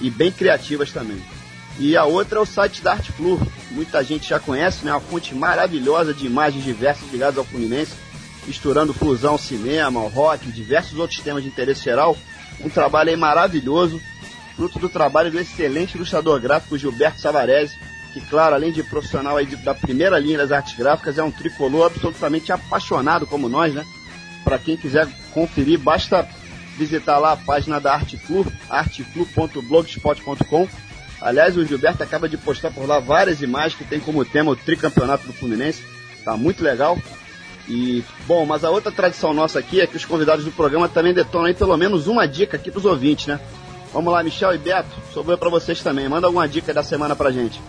e 0.00 0.10
bem 0.10 0.32
criativas 0.32 0.90
também. 0.90 1.22
E 1.78 1.96
a 1.96 2.04
outra 2.04 2.38
é 2.38 2.42
o 2.42 2.46
site 2.46 2.82
da 2.82 2.92
Arte 2.92 3.12
Flu. 3.12 3.40
Muita 3.70 4.02
gente 4.02 4.30
já 4.30 4.40
conhece, 4.40 4.84
né? 4.84 4.92
Uma 4.92 5.00
fonte 5.00 5.32
maravilhosa 5.34 6.12
de 6.12 6.26
imagens 6.26 6.64
diversas 6.64 7.08
ligadas 7.12 7.38
ao 7.38 7.44
Fluminense 7.44 7.92
misturando 8.48 8.94
fusão, 8.94 9.36
cinema, 9.36 10.00
rock, 10.08 10.50
diversos 10.50 10.98
outros 10.98 11.20
temas 11.20 11.42
de 11.42 11.50
interesse 11.50 11.84
geral. 11.84 12.16
Um 12.60 12.68
trabalho 12.68 13.16
maravilhoso, 13.16 14.00
fruto 14.56 14.78
do 14.78 14.88
trabalho 14.88 15.30
do 15.30 15.38
excelente 15.38 15.94
ilustrador 15.94 16.40
gráfico 16.40 16.76
Gilberto 16.76 17.20
Savarese, 17.20 17.76
que, 18.12 18.20
claro, 18.20 18.54
além 18.54 18.72
de 18.72 18.82
profissional 18.82 19.36
aí 19.36 19.46
da 19.46 19.74
primeira 19.74 20.18
linha 20.18 20.38
das 20.38 20.50
artes 20.50 20.74
gráficas, 20.76 21.18
é 21.18 21.22
um 21.22 21.30
tricolor 21.30 21.86
absolutamente 21.86 22.50
apaixonado 22.50 23.26
como 23.26 23.48
nós, 23.48 23.74
né? 23.74 23.84
Para 24.44 24.58
quem 24.58 24.76
quiser 24.76 25.06
conferir, 25.32 25.78
basta 25.78 26.28
visitar 26.76 27.18
lá 27.18 27.32
a 27.32 27.36
página 27.36 27.80
da 27.80 27.94
Arteflu, 27.94 28.46
arteflu.blogspot.com. 28.70 30.68
Aliás, 31.20 31.56
o 31.56 31.64
Gilberto 31.64 32.02
acaba 32.02 32.28
de 32.28 32.36
postar 32.36 32.70
por 32.70 32.86
lá 32.86 33.00
várias 33.00 33.42
imagens 33.42 33.74
que 33.74 33.84
tem 33.84 33.98
como 33.98 34.24
tema 34.24 34.52
o 34.52 34.56
tricampeonato 34.56 35.26
do 35.26 35.32
Fluminense. 35.32 35.82
Tá 36.24 36.36
muito 36.36 36.62
legal. 36.62 36.96
E, 37.68 38.02
bom, 38.26 38.46
mas 38.46 38.64
a 38.64 38.70
outra 38.70 38.90
tradição 38.90 39.34
nossa 39.34 39.58
aqui 39.58 39.80
é 39.80 39.86
que 39.86 39.96
os 39.96 40.04
convidados 40.04 40.44
do 40.44 40.50
programa 40.50 40.88
também 40.88 41.12
detonam 41.12 41.46
aí 41.46 41.54
pelo 41.54 41.76
menos 41.76 42.06
uma 42.06 42.26
dica 42.26 42.56
aqui 42.56 42.70
pros 42.70 42.86
ouvintes, 42.86 43.26
né? 43.26 43.38
Vamos 43.92 44.12
lá, 44.12 44.22
Michel 44.22 44.54
e 44.54 44.58
Beto, 44.58 44.88
sobrou 45.12 45.36
para 45.36 45.50
vocês 45.50 45.82
também. 45.82 46.08
Manda 46.08 46.26
alguma 46.26 46.48
dica 46.48 46.72
da 46.72 46.82
semana 46.82 47.14
pra 47.14 47.30
gente. 47.30 47.60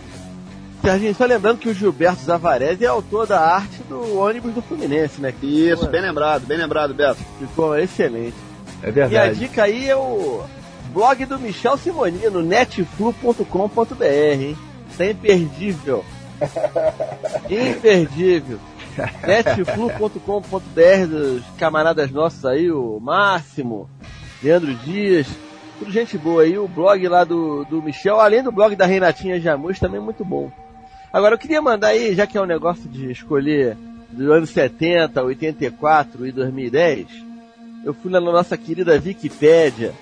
Serginho, 0.82 1.14
só 1.14 1.26
lembrando 1.26 1.58
que 1.58 1.68
o 1.68 1.74
Gilberto 1.74 2.22
Zavarese 2.22 2.84
é 2.84 2.88
autor 2.88 3.26
da 3.26 3.38
arte 3.38 3.82
do 3.86 4.18
ônibus 4.18 4.54
do 4.54 4.62
Fluminense, 4.62 5.20
né? 5.20 5.32
Que 5.38 5.68
Isso, 5.68 5.86
bem 5.88 6.00
lembrado, 6.00 6.46
bem 6.46 6.56
lembrado, 6.56 6.94
Beto. 6.94 7.20
Ficou 7.38 7.76
excelente. 7.76 8.36
É 8.82 8.90
verdade. 8.90 9.14
E 9.14 9.18
a 9.18 9.32
dica 9.32 9.64
aí 9.64 9.90
é 9.90 9.96
o 9.96 10.42
blog 10.94 11.26
do 11.26 11.38
Michel 11.38 11.76
Simonino, 11.76 12.40
netflu.com.br, 12.40 14.04
hein? 14.04 14.56
Tá 14.96 15.04
imperdível. 15.10 16.02
imperdível 17.50 18.58
netflu.com.br 19.26 21.06
dos 21.08 21.44
camaradas 21.58 22.10
nossos 22.10 22.44
aí, 22.44 22.70
o 22.70 22.98
Máximo, 23.00 23.88
Leandro 24.42 24.74
Dias, 24.74 25.26
tudo 25.78 25.90
gente 25.90 26.18
boa 26.18 26.42
aí, 26.42 26.58
o 26.58 26.68
blog 26.68 27.06
lá 27.08 27.24
do, 27.24 27.64
do 27.64 27.82
Michel, 27.82 28.20
além 28.20 28.42
do 28.42 28.52
blog 28.52 28.76
da 28.76 28.86
Renatinha 28.86 29.40
Jamus, 29.40 29.78
também 29.78 30.00
muito 30.00 30.24
bom. 30.24 30.50
Agora 31.12 31.34
eu 31.34 31.38
queria 31.38 31.60
mandar 31.60 31.88
aí, 31.88 32.14
já 32.14 32.26
que 32.26 32.38
é 32.38 32.40
um 32.40 32.46
negócio 32.46 32.88
de 32.88 33.10
escolher 33.10 33.76
dos 34.10 34.30
anos 34.30 34.50
70, 34.50 35.22
84 35.22 36.26
e 36.26 36.32
2010, 36.32 37.06
eu 37.84 37.94
fui 37.94 38.10
lá 38.10 38.20
na 38.20 38.30
nossa 38.30 38.56
querida 38.56 39.00
Wikipédia 39.02 39.94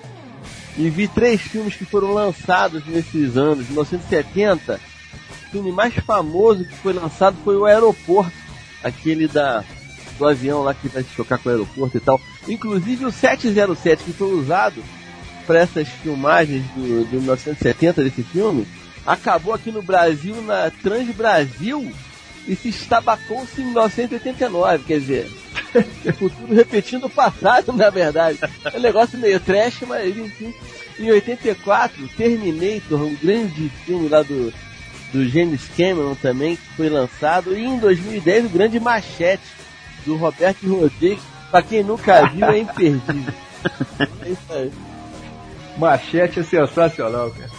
e 0.77 0.89
vi 0.89 1.07
três 1.07 1.41
filmes 1.41 1.75
que 1.75 1.85
foram 1.85 2.13
lançados 2.13 2.85
nesses 2.85 3.37
anos. 3.37 3.67
1970, 3.67 4.75
o 4.75 5.51
filme 5.51 5.71
mais 5.71 5.93
famoso 5.95 6.65
que 6.65 6.75
foi 6.75 6.93
lançado 6.93 7.37
foi 7.43 7.55
o 7.55 7.65
Aeroporto, 7.65 8.31
aquele 8.83 9.27
da 9.27 9.63
do 10.17 10.27
avião 10.27 10.61
lá 10.61 10.73
que 10.73 10.89
vai 10.89 11.01
se 11.01 11.15
chocar 11.15 11.39
com 11.39 11.47
o 11.47 11.51
aeroporto 11.51 11.97
e 11.97 11.99
tal. 12.01 12.19
Inclusive 12.47 13.05
o 13.05 13.11
707 13.11 14.03
que 14.03 14.11
foi 14.11 14.33
usado 14.33 14.83
para 15.47 15.59
essas 15.59 15.87
filmagens 15.87 16.63
do, 16.75 17.05
de 17.09 17.15
1970 17.15 18.03
desse 18.03 18.21
filme, 18.21 18.67
acabou 19.05 19.53
aqui 19.53 19.71
no 19.71 19.81
Brasil 19.81 20.41
na 20.43 20.69
Trans 20.69 21.07
Brasil 21.15 21.91
e 22.47 22.55
se 22.55 22.69
estabacou-se 22.69 23.61
em 23.61 23.65
1989, 23.65 24.83
quer 24.85 24.99
dizer, 24.99 25.31
o 26.05 26.13
futuro 26.13 26.53
repetindo 26.53 27.05
o 27.05 27.09
passado, 27.09 27.71
na 27.73 27.89
verdade. 27.89 28.39
É 28.65 28.77
um 28.77 28.81
negócio 28.81 29.17
meio 29.17 29.39
trash, 29.39 29.81
mas 29.87 30.15
enfim. 30.15 30.53
Em 30.99 31.09
84, 31.11 32.09
Terminator, 32.09 33.01
um 33.01 33.15
grande 33.15 33.69
filme 33.85 34.09
lá 34.09 34.21
do, 34.21 34.53
do 35.11 35.27
James 35.27 35.67
Cameron 35.75 36.15
também, 36.15 36.55
que 36.55 36.75
foi 36.75 36.89
lançado. 36.89 37.55
E 37.57 37.65
em 37.65 37.77
2010, 37.79 38.45
o 38.45 38.49
grande 38.49 38.79
Machete, 38.79 39.43
do 40.05 40.15
Roberto 40.15 40.67
Rodrigues. 40.67 41.23
Pra 41.51 41.61
quem 41.63 41.83
nunca 41.83 42.27
viu, 42.29 42.45
é 42.45 42.59
imperdível. 42.59 43.33
é 44.23 44.29
isso 44.29 44.53
aí. 44.53 44.71
Machete 45.77 46.41
é 46.41 46.43
sensacional, 46.43 47.31
cara. 47.31 47.49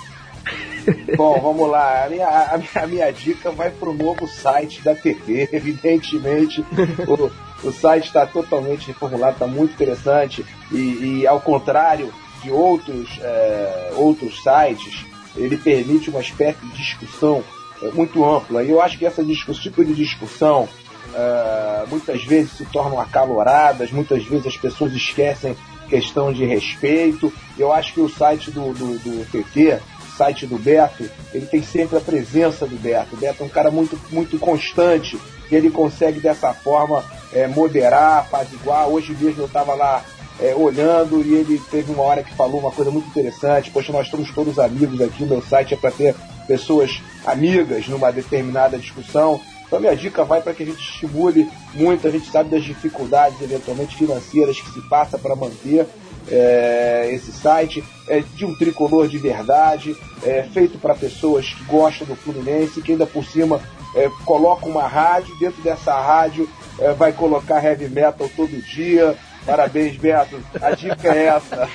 Bom, 1.16 1.40
vamos 1.40 1.68
lá. 1.68 2.04
A 2.04 2.08
minha, 2.08 2.26
a 2.26 2.58
minha, 2.58 2.70
a 2.84 2.86
minha 2.86 3.12
dica 3.12 3.50
vai 3.50 3.70
pro 3.70 3.92
novo 3.92 4.26
site 4.28 4.82
da 4.82 4.94
TT. 4.94 5.48
Evidentemente, 5.52 6.64
o, 7.06 7.66
o 7.66 7.72
site 7.72 8.06
está 8.06 8.26
totalmente 8.26 8.88
reformulado, 8.88 9.32
está 9.34 9.46
muito 9.46 9.72
interessante. 9.72 10.44
E, 10.70 11.20
e, 11.20 11.26
ao 11.26 11.40
contrário 11.40 12.12
de 12.42 12.50
outros, 12.50 13.18
é, 13.22 13.92
outros 13.96 14.42
sites, 14.42 15.04
ele 15.42 15.56
permite 15.56 16.10
uma 16.10 16.20
espécie 16.20 16.60
de 16.60 16.76
discussão 16.76 17.42
é, 17.82 17.90
muito 17.90 18.24
ampla. 18.24 18.62
E 18.62 18.70
eu 18.70 18.80
acho 18.80 18.98
que 18.98 19.06
essa 19.06 19.24
discussão, 19.24 19.62
tipo 19.62 19.84
de 19.84 19.94
discussão 19.94 20.68
uh, 21.10 21.88
muitas 21.88 22.22
vezes 22.24 22.52
se 22.52 22.64
tornam 22.66 23.00
acaloradas, 23.00 23.90
muitas 23.90 24.24
vezes 24.24 24.46
as 24.46 24.56
pessoas 24.56 24.92
esquecem 24.92 25.56
questão 25.88 26.32
de 26.32 26.44
respeito. 26.44 27.32
Eu 27.58 27.72
acho 27.72 27.94
que 27.94 28.00
o 28.00 28.08
site 28.08 28.50
do, 28.50 28.72
do, 28.72 28.98
do 28.98 29.30
PT, 29.30 29.80
site 30.16 30.46
do 30.46 30.58
Beto, 30.58 31.08
ele 31.32 31.46
tem 31.46 31.62
sempre 31.62 31.96
a 31.96 32.00
presença 32.00 32.66
do 32.66 32.76
Beto. 32.76 33.16
O 33.16 33.18
Beto 33.18 33.42
é 33.42 33.46
um 33.46 33.48
cara 33.48 33.70
muito, 33.70 33.98
muito 34.10 34.38
constante, 34.38 35.18
e 35.50 35.54
ele 35.54 35.70
consegue 35.70 36.20
dessa 36.20 36.52
forma 36.52 37.02
é, 37.32 37.48
moderar, 37.48 38.18
apaziguar. 38.18 38.88
Hoje 38.88 39.16
mesmo 39.18 39.42
eu 39.42 39.46
estava 39.46 39.74
lá 39.74 40.04
é, 40.40 40.54
olhando 40.54 41.22
e 41.22 41.34
ele 41.34 41.60
teve 41.70 41.92
uma 41.92 42.02
hora 42.02 42.22
que 42.22 42.34
falou 42.34 42.60
uma 42.60 42.70
coisa 42.70 42.90
muito 42.90 43.08
interessante. 43.08 43.70
Poxa, 43.70 43.92
nós 43.92 44.06
estamos 44.06 44.30
todos 44.30 44.58
amigos 44.58 45.00
aqui, 45.00 45.24
meu 45.24 45.42
site 45.42 45.74
é 45.74 45.76
para 45.76 45.90
ter 45.90 46.14
pessoas 46.46 47.02
amigas 47.24 47.86
numa 47.88 48.10
determinada 48.10 48.78
discussão. 48.78 49.40
Então 49.66 49.78
minha 49.78 49.94
dica 49.94 50.24
vai 50.24 50.40
para 50.40 50.52
que 50.52 50.64
a 50.64 50.66
gente 50.66 50.80
estimule 50.80 51.48
muito, 51.74 52.08
a 52.08 52.10
gente 52.10 52.28
sabe 52.30 52.50
das 52.50 52.64
dificuldades 52.64 53.40
eventualmente 53.40 53.96
financeiras 53.96 54.60
que 54.60 54.70
se 54.70 54.80
passa 54.88 55.16
para 55.16 55.36
manter 55.36 55.86
é, 56.28 57.08
esse 57.12 57.32
site, 57.32 57.84
é 58.08 58.20
de 58.20 58.44
um 58.44 58.54
tricolor 58.54 59.06
de 59.08 59.18
verdade, 59.18 59.96
é 60.24 60.42
feito 60.42 60.78
para 60.78 60.94
pessoas 60.94 61.48
que 61.50 61.64
gostam 61.64 62.06
do 62.06 62.16
Fluminense, 62.16 62.82
que 62.82 62.92
ainda 62.92 63.06
por 63.06 63.24
cima 63.24 63.60
é, 63.94 64.08
coloca 64.24 64.66
uma 64.66 64.86
rádio, 64.86 65.36
dentro 65.38 65.62
dessa 65.62 65.94
rádio 66.00 66.48
é, 66.78 66.92
vai 66.92 67.12
colocar 67.12 67.64
heavy 67.64 67.88
metal 67.88 68.28
todo 68.34 68.62
dia. 68.62 69.16
Parabéns, 69.46 69.96
Beto. 69.96 70.40
A 70.60 70.70
dica 70.72 71.08
é 71.08 71.26
essa. 71.26 71.68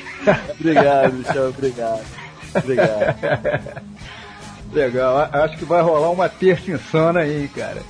obrigado, 0.60 1.14
Michel, 1.14 1.50
obrigado. 1.50 2.06
Obrigado. 2.56 3.86
Legal, 4.72 5.30
acho 5.32 5.58
que 5.58 5.66
vai 5.66 5.82
rolar 5.82 6.10
uma 6.10 6.28
terça 6.28 6.70
insana 6.72 7.22
aí, 7.22 7.50
cara. 7.56 7.82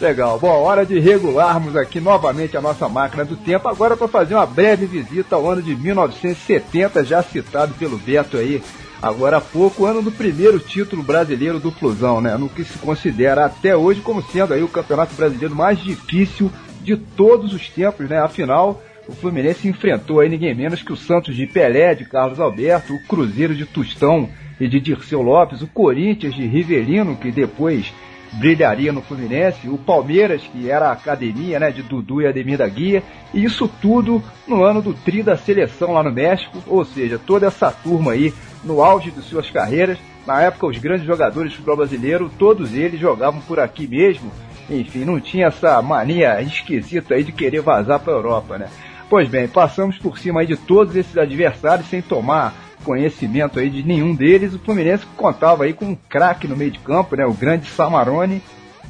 Legal. 0.00 0.38
Bom, 0.38 0.62
hora 0.62 0.86
de 0.86 0.98
regularmos 0.98 1.76
aqui 1.76 2.00
novamente 2.00 2.56
a 2.56 2.60
nossa 2.60 2.88
máquina 2.88 3.24
do 3.24 3.36
tempo, 3.36 3.68
agora 3.68 3.96
para 3.96 4.08
fazer 4.08 4.34
uma 4.34 4.46
breve 4.46 4.86
visita 4.86 5.36
ao 5.36 5.50
ano 5.50 5.60
de 5.60 5.74
1970, 5.76 7.04
já 7.04 7.22
citado 7.22 7.74
pelo 7.74 7.98
Beto 7.98 8.38
aí, 8.38 8.62
agora 9.02 9.36
há 9.36 9.40
pouco, 9.40 9.84
ano 9.84 10.00
do 10.00 10.10
primeiro 10.10 10.58
título 10.58 11.02
brasileiro 11.02 11.58
do 11.58 11.70
Flusão, 11.70 12.20
né? 12.20 12.36
No 12.36 12.48
que 12.48 12.64
se 12.64 12.78
considera 12.78 13.44
até 13.44 13.76
hoje 13.76 14.00
como 14.00 14.22
sendo 14.22 14.54
aí 14.54 14.62
o 14.62 14.68
campeonato 14.68 15.14
brasileiro 15.14 15.54
mais 15.54 15.78
difícil 15.78 16.50
de 16.82 16.96
todos 16.96 17.52
os 17.52 17.68
tempos, 17.68 18.08
né? 18.08 18.18
Afinal, 18.18 18.82
o 19.06 19.12
Fluminense 19.12 19.68
enfrentou 19.68 20.20
aí 20.20 20.28
ninguém 20.28 20.54
menos 20.54 20.82
que 20.82 20.92
o 20.92 20.96
Santos 20.96 21.34
de 21.34 21.46
Pelé, 21.46 21.94
de 21.94 22.04
Carlos 22.04 22.38
Alberto, 22.40 22.94
o 22.94 23.02
Cruzeiro 23.06 23.54
de 23.54 23.66
Tustão 23.66 24.28
e 24.60 24.68
de 24.68 24.78
Dirceu 24.78 25.22
Lopes, 25.22 25.62
o 25.62 25.66
Corinthians 25.66 26.34
de 26.34 26.46
Rivelino, 26.46 27.16
que 27.16 27.30
depois 27.30 27.92
brilharia 28.32 28.92
no 28.92 29.02
Fluminense, 29.02 29.68
o 29.68 29.76
Palmeiras, 29.76 30.42
que 30.42 30.70
era 30.70 30.88
a 30.88 30.92
academia 30.92 31.58
né, 31.58 31.70
de 31.70 31.82
Dudu 31.82 32.22
e 32.22 32.26
Ademir 32.26 32.58
da 32.58 32.68
Guia, 32.68 33.02
e 33.34 33.42
isso 33.42 33.68
tudo 33.80 34.22
no 34.46 34.62
ano 34.62 34.80
do 34.80 34.94
tri 34.94 35.22
da 35.22 35.36
seleção 35.36 35.92
lá 35.92 36.02
no 36.02 36.12
México, 36.12 36.62
ou 36.66 36.84
seja, 36.84 37.18
toda 37.18 37.46
essa 37.46 37.70
turma 37.72 38.12
aí 38.12 38.32
no 38.62 38.82
auge 38.82 39.10
de 39.10 39.20
suas 39.22 39.50
carreiras. 39.50 39.98
Na 40.26 40.40
época, 40.42 40.66
os 40.66 40.78
grandes 40.78 41.06
jogadores 41.06 41.50
do 41.50 41.56
futebol 41.56 41.78
brasileiro, 41.78 42.30
todos 42.38 42.74
eles 42.74 43.00
jogavam 43.00 43.40
por 43.40 43.58
aqui 43.58 43.88
mesmo. 43.88 44.30
Enfim, 44.70 45.04
não 45.04 45.18
tinha 45.18 45.48
essa 45.48 45.82
mania 45.82 46.40
esquisita 46.40 47.14
aí 47.14 47.24
de 47.24 47.32
querer 47.32 47.60
vazar 47.60 47.98
para 47.98 48.12
a 48.12 48.16
Europa, 48.16 48.56
né? 48.56 48.68
Pois 49.08 49.28
bem, 49.28 49.48
passamos 49.48 49.98
por 49.98 50.16
cima 50.18 50.46
de 50.46 50.56
todos 50.56 50.94
esses 50.94 51.18
adversários 51.18 51.88
sem 51.88 52.00
tomar 52.00 52.54
conhecimento 52.84 53.58
aí 53.58 53.68
de 53.68 53.82
nenhum 53.82 54.14
deles. 54.14 54.54
O 54.54 54.58
Fluminense 54.60 55.04
contava 55.16 55.64
aí 55.64 55.72
com 55.72 55.86
um 55.86 55.96
craque 56.08 56.46
no 56.46 56.56
meio 56.56 56.70
de 56.70 56.78
campo, 56.78 57.16
né, 57.16 57.26
o 57.26 57.34
grande 57.34 57.66
Samarone, 57.66 58.40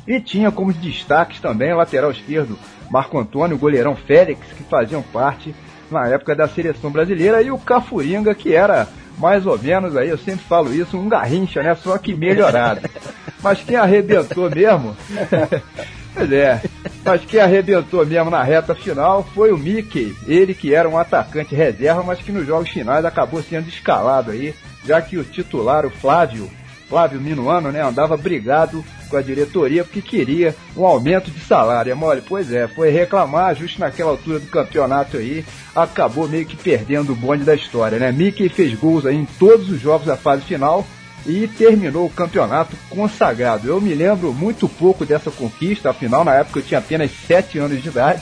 e 0.07 0.21
tinha 0.21 0.51
como 0.51 0.73
destaques 0.73 1.41
também 1.41 1.73
o 1.73 1.79
lateral 1.79 2.11
esquerdo 2.11 2.59
Marco 2.91 3.19
Antônio, 3.19 3.57
o 3.57 3.59
goleirão 3.59 3.97
Félix, 3.97 4.41
que 4.53 4.63
faziam 4.65 5.03
parte 5.03 5.55
na 5.91 6.07
época 6.07 6.35
da 6.35 6.47
seleção 6.47 6.91
brasileira, 6.91 7.41
e 7.41 7.51
o 7.51 7.59
Cafuringa, 7.59 8.35
que 8.35 8.55
era 8.55 8.87
mais 9.19 9.47
ou 9.47 9.59
menos 9.59 9.97
aí, 9.97 10.09
eu 10.09 10.19
sempre 10.19 10.45
falo 10.45 10.73
isso, 10.73 10.99
um 10.99 11.09
garrincha, 11.09 11.63
né, 11.63 11.75
só 11.75 11.97
que 11.99 12.15
melhorado. 12.15 12.83
Mas 13.43 13.63
quem 13.63 13.77
arrebentou 13.77 14.51
mesmo 14.51 14.95
Pois 16.15 16.33
é. 16.33 16.61
Mas 17.05 17.25
quem 17.25 17.41
arrebentou 17.41 18.05
mesmo 18.05 18.31
na 18.31 18.43
reta 18.43 18.75
final 18.75 19.23
foi 19.35 19.53
o 19.53 19.59
Mickey. 19.59 20.15
Ele 20.27 20.55
que 20.55 20.75
era 20.75 20.89
um 20.89 20.99
atacante 20.99 21.55
reserva, 21.55 22.03
mas 22.03 22.21
que 22.21 22.33
nos 22.33 22.47
jogos 22.47 22.69
finais 22.69 23.05
acabou 23.05 23.43
sendo 23.43 23.69
escalado 23.69 24.31
aí, 24.31 24.55
já 24.85 25.01
que 25.01 25.17
o 25.17 25.25
titular, 25.25 25.87
o 25.87 25.91
Flávio, 25.91 26.51
Flávio 26.91 27.21
Minuano, 27.21 27.71
né, 27.71 27.81
andava 27.81 28.17
brigado 28.17 28.85
com 29.09 29.17
a 29.17 29.23
diretoria 29.23 29.85
porque 29.85 30.03
queria 30.03 30.57
um 30.77 30.85
aumento 30.85 31.31
de 31.31 31.39
salário. 31.39 31.93
É 31.93 31.95
mole? 31.95 32.21
Pois 32.21 32.53
é, 32.53 32.67
foi 32.67 32.91
reclamar 32.91 33.55
justo 33.55 33.79
naquela 33.79 34.11
altura 34.11 34.41
do 34.41 34.47
campeonato 34.49 35.17
aí, 35.17 35.45
acabou 35.75 36.29
meio 36.29 36.45
que 36.45 36.57
perdendo 36.57 37.13
o 37.13 37.17
bonde 37.17 37.45
da 37.45 37.55
história, 37.55 37.97
né? 37.97 38.11
Mickey 38.11 38.49
fez 38.49 38.75
gols 38.75 39.07
aí 39.07 39.17
em 39.17 39.25
todos 39.25 39.71
os 39.71 39.81
jogos 39.81 40.09
da 40.09 40.17
fase 40.17 40.43
final 40.43 40.85
e 41.25 41.47
terminou 41.47 42.07
o 42.07 42.11
campeonato 42.11 42.77
consagrado. 42.89 43.69
Eu 43.69 43.81
me 43.81 43.95
lembro 43.95 44.33
muito 44.33 44.69
pouco 44.69 45.07
dessa 45.07 45.31
conquista, 45.31 45.91
afinal 45.91 46.25
na 46.25 46.35
época 46.35 46.59
eu 46.59 46.65
tinha 46.65 46.81
apenas 46.81 47.13
7 47.29 47.59
anos 47.59 47.81
de 47.81 47.89
idade. 47.89 48.21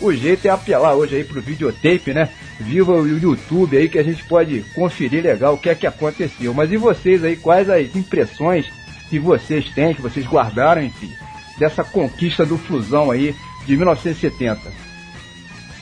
O 0.00 0.12
jeito 0.12 0.46
é 0.46 0.50
apelar 0.50 0.94
hoje 0.94 1.16
aí 1.16 1.24
pro 1.24 1.42
videotape, 1.42 2.12
né? 2.12 2.30
Viva 2.60 2.92
o 2.92 3.08
YouTube 3.08 3.76
aí 3.76 3.88
que 3.88 3.98
a 3.98 4.02
gente 4.02 4.22
pode 4.24 4.60
conferir 4.74 5.22
legal 5.22 5.54
o 5.54 5.58
que 5.58 5.70
é 5.70 5.74
que 5.74 5.86
aconteceu. 5.86 6.52
Mas 6.52 6.70
e 6.70 6.76
vocês 6.76 7.24
aí, 7.24 7.34
quais 7.34 7.70
as 7.70 7.96
impressões 7.96 8.66
que 9.08 9.18
vocês 9.18 9.70
têm, 9.70 9.94
que 9.94 10.02
vocês 10.02 10.26
guardaram, 10.26 10.82
enfim, 10.82 11.10
dessa 11.58 11.82
conquista 11.82 12.44
do 12.44 12.58
Flusão 12.58 13.10
aí 13.10 13.34
de 13.66 13.76
1970? 13.76 14.60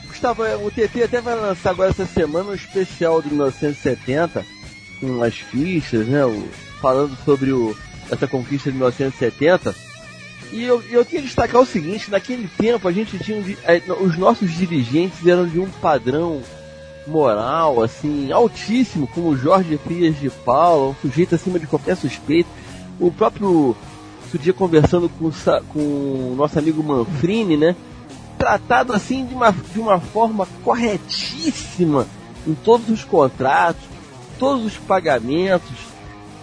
Gustavo, 0.07 0.43
o 0.65 0.71
TT 0.71 1.03
até 1.03 1.19
vai 1.19 1.35
lançar 1.35 1.71
agora 1.71 1.89
essa 1.89 2.05
semana 2.05 2.51
um 2.51 2.55
especial 2.55 3.21
de 3.21 3.27
1970 3.27 4.45
com 5.01 5.21
as 5.21 5.35
fichas, 5.35 6.07
né? 6.07 6.21
Falando 6.81 7.17
sobre 7.25 7.51
o, 7.51 7.75
essa 8.09 8.25
conquista 8.25 8.71
de 8.71 8.77
1970. 8.77 9.75
E 10.51 10.63
eu, 10.63 10.81
eu 10.89 11.05
queria 11.05 11.25
destacar 11.25 11.61
o 11.61 11.65
seguinte, 11.65 12.09
naquele 12.09 12.47
tempo 12.57 12.87
a 12.87 12.91
gente 12.91 13.19
tinha 13.19 13.37
é, 13.65 13.81
os 14.01 14.17
nossos 14.17 14.51
dirigentes 14.51 15.25
eram 15.27 15.45
de 15.45 15.59
um 15.59 15.69
padrão 15.69 16.41
moral 17.09 17.81
assim 17.81 18.31
altíssimo, 18.31 19.07
como 19.07 19.35
Jorge 19.35 19.77
Frias 19.77 20.19
de 20.19 20.29
Paula, 20.29 20.89
um 20.89 20.95
sujeito 20.95 21.35
acima 21.35 21.59
de 21.59 21.67
qualquer 21.67 21.95
suspeito. 21.95 22.49
O 22.99 23.11
próprio 23.11 23.75
outro 24.23 24.39
dia 24.39 24.53
conversando 24.53 25.09
com, 25.09 25.31
com 25.73 25.79
o 25.79 26.35
nosso 26.37 26.59
amigo 26.59 26.83
Manfrini, 26.83 27.57
né? 27.57 27.75
Tratado 28.37 28.93
assim 28.93 29.25
de 29.25 29.33
uma, 29.33 29.51
de 29.51 29.79
uma 29.79 29.99
forma 29.99 30.47
corretíssima 30.63 32.07
em 32.47 32.53
todos 32.53 32.89
os 32.89 33.03
contratos, 33.03 33.81
todos 34.37 34.65
os 34.65 34.77
pagamentos. 34.77 35.89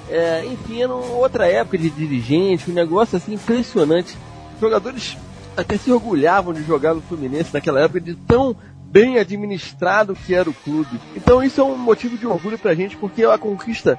É, 0.08 0.44
enfim, 0.46 0.82
era 0.82 0.94
outra 0.94 1.46
época 1.46 1.78
de 1.78 1.90
dirigente, 1.90 2.70
um 2.70 2.74
negócio 2.74 3.16
assim 3.16 3.34
impressionante. 3.34 4.16
Jogadores 4.60 5.16
até 5.56 5.76
se 5.76 5.90
orgulhavam 5.90 6.52
de 6.52 6.62
jogar 6.62 6.94
no 6.94 7.00
Fluminense 7.00 7.50
naquela 7.52 7.80
época, 7.80 8.00
de 8.00 8.14
tão 8.14 8.54
bem 8.86 9.18
administrado 9.18 10.14
que 10.14 10.34
era 10.34 10.48
o 10.48 10.54
clube. 10.54 11.00
Então 11.14 11.42
isso 11.42 11.60
é 11.60 11.64
um 11.64 11.76
motivo 11.76 12.16
de 12.16 12.26
orgulho 12.26 12.58
pra 12.58 12.74
gente, 12.74 12.96
porque 12.96 13.24
a 13.24 13.38
conquista 13.38 13.98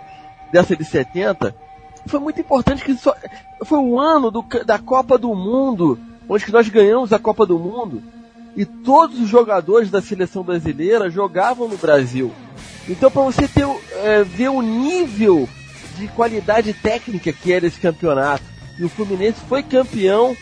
dessa 0.52 0.76
de 0.76 0.86
70 0.86 1.56
foi 2.08 2.20
muito 2.20 2.40
importante, 2.40 2.84
que 2.84 2.96
só, 2.96 3.14
foi 3.66 3.80
o 3.80 4.00
ano 4.00 4.32
do, 4.32 4.44
da 4.66 4.80
Copa 4.80 5.18
do 5.18 5.34
Mundo, 5.36 6.00
onde 6.28 6.52
nós 6.52 6.70
ganhamos 6.70 7.12
a 7.12 7.20
Copa 7.20 7.46
do 7.46 7.60
Mundo, 7.60 8.02
e 8.56 8.66
todos 8.66 9.20
os 9.20 9.30
jogadores 9.30 9.92
da 9.92 10.02
seleção 10.02 10.44
brasileira 10.44 11.10
jogavam 11.10 11.68
no 11.68 11.78
Brasil. 11.78 12.32
Então, 12.88 13.12
para 13.12 13.22
você 13.22 13.48
ter, 13.48 13.68
é, 14.04 14.24
ver 14.24 14.50
o 14.50 14.62
nível 14.62 15.48
de 15.98 16.08
qualidade 16.08 16.74
técnica 16.74 17.34
que 17.34 17.52
era 17.52 17.68
esse 17.68 17.80
campeonato, 17.80 18.44
e 18.80 18.86
o 18.86 18.90
Fluminense 18.90 19.40
foi 19.48 19.62
campeão 19.62 20.36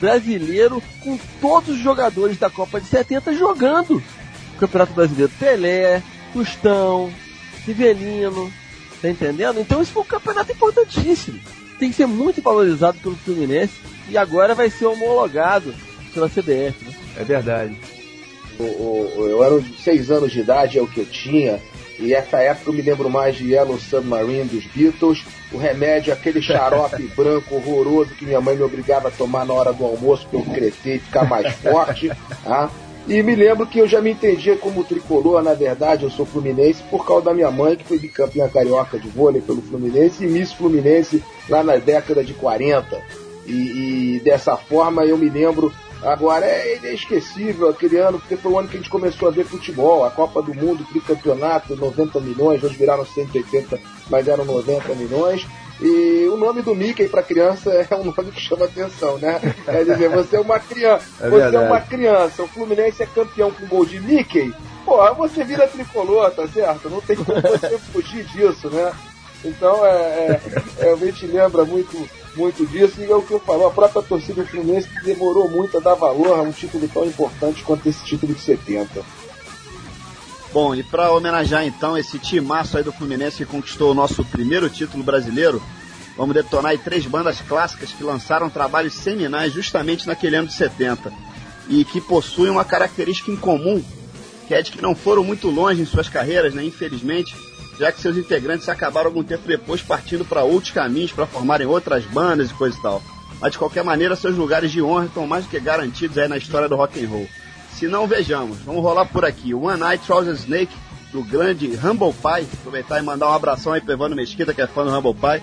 brasileiro 0.00 0.82
com 1.00 1.18
todos 1.40 1.76
os 1.76 1.78
jogadores 1.78 2.38
da 2.38 2.50
Copa 2.50 2.80
de 2.80 2.86
70 2.86 3.34
jogando 3.34 4.02
o 4.54 4.58
Campeonato 4.58 4.92
Brasileiro. 4.92 5.32
Pelé, 5.38 6.02
Tostão, 6.32 7.12
Rivelino, 7.66 8.52
tá 9.00 9.08
entendendo? 9.08 9.60
Então 9.60 9.82
isso 9.82 9.92
foi 9.92 10.02
um 10.02 10.06
campeonato 10.06 10.52
importantíssimo. 10.52 11.40
Tem 11.78 11.90
que 11.90 11.96
ser 11.96 12.06
muito 12.06 12.40
valorizado 12.40 12.98
pelo 12.98 13.16
Fluminense 13.16 13.74
e 14.08 14.16
agora 14.16 14.54
vai 14.54 14.70
ser 14.70 14.86
homologado 14.86 15.74
pela 16.12 16.28
CBF. 16.28 16.84
Né? 16.84 16.94
É 17.16 17.24
verdade. 17.24 17.76
O, 18.58 19.12
eu 19.18 19.44
era 19.44 19.62
seis 19.82 20.10
anos 20.10 20.32
de 20.32 20.40
idade, 20.40 20.78
é 20.78 20.82
o 20.82 20.86
que 20.86 21.00
eu 21.00 21.06
tinha. 21.06 21.60
E 21.98 22.12
essa 22.12 22.38
época 22.38 22.70
eu 22.70 22.74
me 22.74 22.82
lembro 22.82 23.08
mais 23.08 23.36
de 23.36 23.52
Yellow 23.52 23.78
Submarine 23.78 24.44
dos 24.44 24.66
Beatles, 24.66 25.24
o 25.52 25.56
remédio, 25.56 26.12
aquele 26.12 26.42
xarope 26.42 27.02
branco 27.16 27.54
horroroso 27.54 28.14
que 28.14 28.24
minha 28.24 28.40
mãe 28.40 28.56
me 28.56 28.62
obrigava 28.62 29.08
a 29.08 29.10
tomar 29.10 29.46
na 29.46 29.54
hora 29.54 29.72
do 29.72 29.84
almoço 29.84 30.26
para 30.28 30.40
eu 30.40 30.44
crescer 30.44 30.96
e 30.96 30.98
ficar 30.98 31.24
mais 31.24 31.52
forte. 31.54 32.10
Tá? 32.44 32.70
E 33.08 33.22
me 33.22 33.36
lembro 33.36 33.66
que 33.66 33.78
eu 33.78 33.86
já 33.86 34.00
me 34.00 34.10
entendia 34.10 34.56
como 34.56 34.82
tricolor, 34.82 35.40
na 35.40 35.54
verdade, 35.54 36.02
eu 36.02 36.10
sou 36.10 36.26
fluminense 36.26 36.82
por 36.90 37.06
causa 37.06 37.26
da 37.26 37.34
minha 37.34 37.50
mãe, 37.52 37.76
que 37.76 37.84
foi 37.84 38.00
bicampeã 38.00 38.48
carioca 38.48 38.98
de 38.98 39.08
vôlei 39.08 39.40
pelo 39.40 39.62
Fluminense 39.62 40.24
e 40.24 40.26
Miss 40.26 40.52
Fluminense 40.52 41.22
lá 41.48 41.62
na 41.62 41.76
década 41.76 42.24
de 42.24 42.34
40. 42.34 43.00
E, 43.46 43.52
e, 44.16 44.20
dessa 44.24 44.56
forma 44.56 45.04
eu 45.04 45.16
me 45.16 45.30
lembro 45.30 45.72
Agora 46.02 46.44
é 46.44 46.76
inesquecível 46.76 47.68
aquele 47.68 47.96
ano, 47.96 48.18
porque 48.18 48.36
foi 48.36 48.52
o 48.52 48.58
ano 48.58 48.68
que 48.68 48.76
a 48.76 48.80
gente 48.80 48.90
começou 48.90 49.28
a 49.28 49.32
ver 49.32 49.44
futebol, 49.44 50.04
a 50.04 50.10
Copa 50.10 50.42
do 50.42 50.54
Mundo, 50.54 50.86
tricampeonato, 50.90 51.74
90 51.74 52.20
milhões, 52.20 52.62
hoje 52.62 52.76
viraram 52.76 53.04
180, 53.04 53.78
mas 54.10 54.28
eram 54.28 54.44
90 54.44 54.94
milhões. 54.94 55.46
E 55.80 56.26
o 56.32 56.36
nome 56.36 56.62
do 56.62 56.74
Mickey 56.74 57.08
para 57.08 57.22
criança 57.22 57.70
é 57.90 57.94
um 57.94 58.04
nome 58.04 58.32
que 58.32 58.40
chama 58.40 58.64
atenção, 58.64 59.18
né? 59.18 59.40
É 59.66 59.84
dizer, 59.84 60.08
você 60.08 60.36
é 60.36 60.40
uma 60.40 60.58
criança, 60.58 61.04
É 61.20 61.28
você 61.28 61.56
é 61.56 61.60
uma 61.60 61.80
criança, 61.80 62.42
o 62.42 62.48
Fluminense 62.48 63.02
é 63.02 63.06
campeão 63.06 63.50
com 63.50 63.66
gol 63.66 63.84
de 63.84 64.00
Mickey, 64.00 64.54
porra, 64.84 65.12
você 65.12 65.44
vira 65.44 65.66
tricolor, 65.66 66.30
tá 66.30 66.46
certo? 66.46 66.88
Não 66.88 67.00
tem 67.00 67.16
como 67.16 67.40
você 67.40 67.78
fugir 67.78 68.24
disso, 68.24 68.70
né? 68.70 68.92
Então 69.44 69.84
é, 69.84 69.90
é, 69.90 70.40
é, 70.78 70.92
a 70.92 70.96
gente 70.96 71.26
lembra 71.26 71.64
muito, 71.64 72.08
muito 72.36 72.66
disso, 72.66 73.00
e 73.00 73.10
é 73.10 73.14
o 73.14 73.22
que 73.22 73.32
eu 73.32 73.40
falo, 73.40 73.66
a 73.66 73.70
própria 73.70 74.02
torcida 74.02 74.44
Fluminense 74.44 74.88
demorou 75.02 75.48
muito 75.48 75.76
a 75.76 75.80
dar 75.80 75.94
valor 75.94 76.38
a 76.38 76.42
um 76.42 76.52
título 76.52 76.88
tão 76.88 77.04
importante 77.04 77.62
quanto 77.64 77.88
esse 77.88 78.04
título 78.04 78.34
de 78.34 78.40
70. 78.40 79.02
Bom, 80.52 80.74
e 80.74 80.82
para 80.82 81.12
homenagear 81.12 81.66
então 81.66 81.98
esse 81.98 82.18
timaço 82.18 82.76
aí 82.76 82.84
do 82.84 82.92
Fluminense 82.92 83.38
que 83.38 83.44
conquistou 83.44 83.90
o 83.90 83.94
nosso 83.94 84.24
primeiro 84.24 84.70
título 84.70 85.02
brasileiro, 85.02 85.62
vamos 86.16 86.34
detonar 86.34 86.72
aí 86.72 86.78
três 86.78 87.04
bandas 87.06 87.40
clássicas 87.40 87.92
que 87.92 88.02
lançaram 88.02 88.48
trabalhos 88.48 88.94
seminais 88.94 89.52
justamente 89.52 90.06
naquele 90.06 90.36
ano 90.36 90.48
de 90.48 90.54
70 90.54 91.12
e 91.68 91.84
que 91.84 92.00
possuem 92.00 92.50
uma 92.50 92.64
característica 92.64 93.30
em 93.30 93.36
comum, 93.36 93.82
que 94.46 94.54
é 94.54 94.62
de 94.62 94.70
que 94.70 94.80
não 94.80 94.94
foram 94.94 95.24
muito 95.24 95.50
longe 95.50 95.82
em 95.82 95.86
suas 95.86 96.08
carreiras, 96.08 96.54
né, 96.54 96.64
infelizmente, 96.64 97.34
já 97.78 97.92
que 97.92 98.00
seus 98.00 98.16
integrantes 98.16 98.68
acabaram 98.68 99.08
algum 99.08 99.22
tempo 99.22 99.46
depois 99.46 99.82
partindo 99.82 100.24
para 100.24 100.42
outros 100.42 100.72
caminhos 100.72 101.12
para 101.12 101.26
formarem 101.26 101.66
outras 101.66 102.04
bandas 102.04 102.50
e 102.50 102.54
coisa 102.54 102.76
e 102.78 102.82
tal. 102.82 103.02
Mas 103.40 103.52
de 103.52 103.58
qualquer 103.58 103.84
maneira, 103.84 104.16
seus 104.16 104.36
lugares 104.36 104.72
de 104.72 104.80
honra 104.80 105.06
estão 105.06 105.26
mais 105.26 105.44
do 105.44 105.50
que 105.50 105.60
garantidos 105.60 106.16
aí 106.16 106.28
na 106.28 106.38
história 106.38 106.68
do 106.68 106.76
rock 106.76 107.04
and 107.04 107.08
roll. 107.08 107.28
Se 107.72 107.86
não, 107.86 108.06
vejamos. 108.06 108.58
Vamos 108.60 108.82
rolar 108.82 109.04
por 109.04 109.24
aqui. 109.24 109.52
One 109.52 109.78
Night 109.78 110.06
Trouser 110.06 110.34
Snake, 110.34 110.74
do 111.12 111.22
grande 111.22 111.66
Humble 111.76 112.14
Pie. 112.14 112.48
Aproveitar 112.54 112.98
e 112.98 113.02
mandar 113.02 113.28
um 113.28 113.34
abração 113.34 113.74
aí 113.74 113.82
pro 113.82 113.92
Evandro 113.92 114.16
Mesquita, 114.16 114.54
que 114.54 114.62
é 114.62 114.66
fã 114.66 114.84
do 114.84 114.96
Humble 114.96 115.14
Pie. 115.14 115.42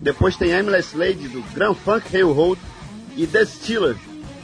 Depois 0.00 0.36
tem 0.36 0.52
Aimless 0.52 0.96
Lady, 0.96 1.28
do 1.28 1.42
Grand 1.54 1.74
Funk 1.74 2.08
Railroad. 2.12 2.60
E 3.16 3.26
The 3.26 3.44
Steelers, 3.44 3.98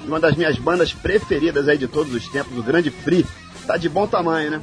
uma 0.07 0.21
das 0.21 0.37
minhas 0.37 0.57
bandas 0.59 0.93
preferidas 0.93 1.69
aí 1.69 1.79
de 1.79 1.89
todos 1.89 2.15
os 2.15 2.29
tempos, 2.29 2.57
o 2.57 2.63
Grande 2.63 2.91
Free. 2.91 3.27
Tá 3.67 3.77
de 3.77 3.89
bom 3.89 4.07
tamanho, 4.07 4.53
né? 4.53 4.61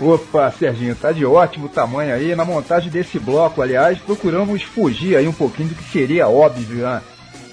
Opa, 0.00 0.50
Serginho, 0.50 0.96
tá 0.96 1.12
de 1.12 1.26
ótimo 1.26 1.68
tamanho 1.68 2.14
aí. 2.14 2.34
Na 2.34 2.42
montagem 2.42 2.90
desse 2.90 3.18
bloco, 3.18 3.60
aliás, 3.60 3.98
procuramos 3.98 4.62
fugir 4.62 5.14
aí 5.14 5.28
um 5.28 5.32
pouquinho 5.32 5.68
do 5.68 5.74
que 5.74 5.84
seria 5.84 6.26
óbvio, 6.26 6.84
né? 6.84 7.02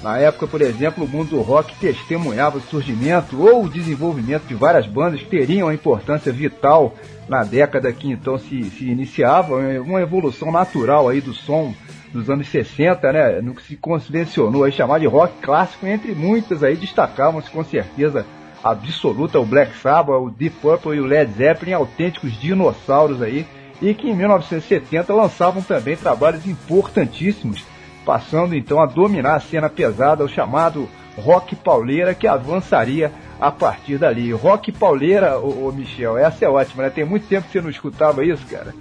Na 0.01 0.17
época, 0.17 0.47
por 0.47 0.61
exemplo, 0.61 1.03
o 1.03 1.07
mundo 1.07 1.31
do 1.31 1.41
rock 1.41 1.75
testemunhava 1.75 2.59
o 2.59 2.61
surgimento 2.61 3.41
ou 3.41 3.65
o 3.65 3.69
desenvolvimento 3.69 4.45
de 4.45 4.53
várias 4.53 4.87
bandas 4.87 5.19
que 5.19 5.29
teriam 5.29 5.67
uma 5.67 5.73
importância 5.73 6.31
vital 6.31 6.95
na 7.27 7.43
década 7.43 7.91
que 7.91 8.09
então 8.09 8.37
se, 8.37 8.63
se 8.69 8.89
iniciava, 8.89 9.55
uma 9.81 9.99
evolução 9.99 10.49
natural 10.49 11.09
aí 11.09 11.19
do 11.19 11.33
som 11.33 11.73
dos 12.13 12.29
anos 12.29 12.47
60, 12.47 13.11
né? 13.11 13.41
No 13.41 13.55
que 13.55 13.63
se 13.63 13.75
convencionou 13.75 14.63
aí 14.63 14.71
chamar 14.71 14.99
de 14.99 15.05
rock 15.05 15.33
clássico, 15.41 15.85
entre 15.85 16.13
muitas 16.13 16.63
aí 16.63 16.77
destacavam-se 16.77 17.49
com 17.49 17.63
certeza 17.65 18.25
absoluta 18.71 19.39
o 19.39 19.45
Black 19.45 19.77
Sabbath, 19.77 20.21
o 20.21 20.29
Deep 20.29 20.57
Purple 20.61 20.95
e 20.95 20.99
o 20.99 21.05
Led 21.05 21.31
Zeppelin, 21.33 21.73
autênticos 21.73 22.39
dinossauros 22.39 23.21
aí, 23.21 23.45
e 23.81 23.93
que 23.93 24.09
em 24.09 24.15
1970 24.15 25.13
lançavam 25.13 25.61
também 25.61 25.95
trabalhos 25.95 26.45
importantíssimos, 26.45 27.63
passando 28.05 28.55
então 28.55 28.81
a 28.81 28.85
dominar 28.85 29.35
a 29.35 29.39
cena 29.39 29.69
pesada, 29.69 30.23
o 30.23 30.29
chamado 30.29 30.87
rock 31.17 31.55
pauleira, 31.55 32.13
que 32.13 32.27
avançaria 32.27 33.11
a 33.39 33.51
partir 33.51 33.97
dali. 33.97 34.31
Rock 34.31 34.71
pauleira, 34.71 35.39
ô, 35.39 35.67
ô 35.67 35.71
Michel, 35.71 36.17
essa 36.17 36.45
é 36.45 36.49
ótima, 36.49 36.83
né? 36.83 36.89
Tem 36.89 37.05
muito 37.05 37.27
tempo 37.27 37.47
que 37.47 37.53
você 37.53 37.61
não 37.61 37.69
escutava 37.69 38.25
isso, 38.25 38.45
cara. 38.47 38.73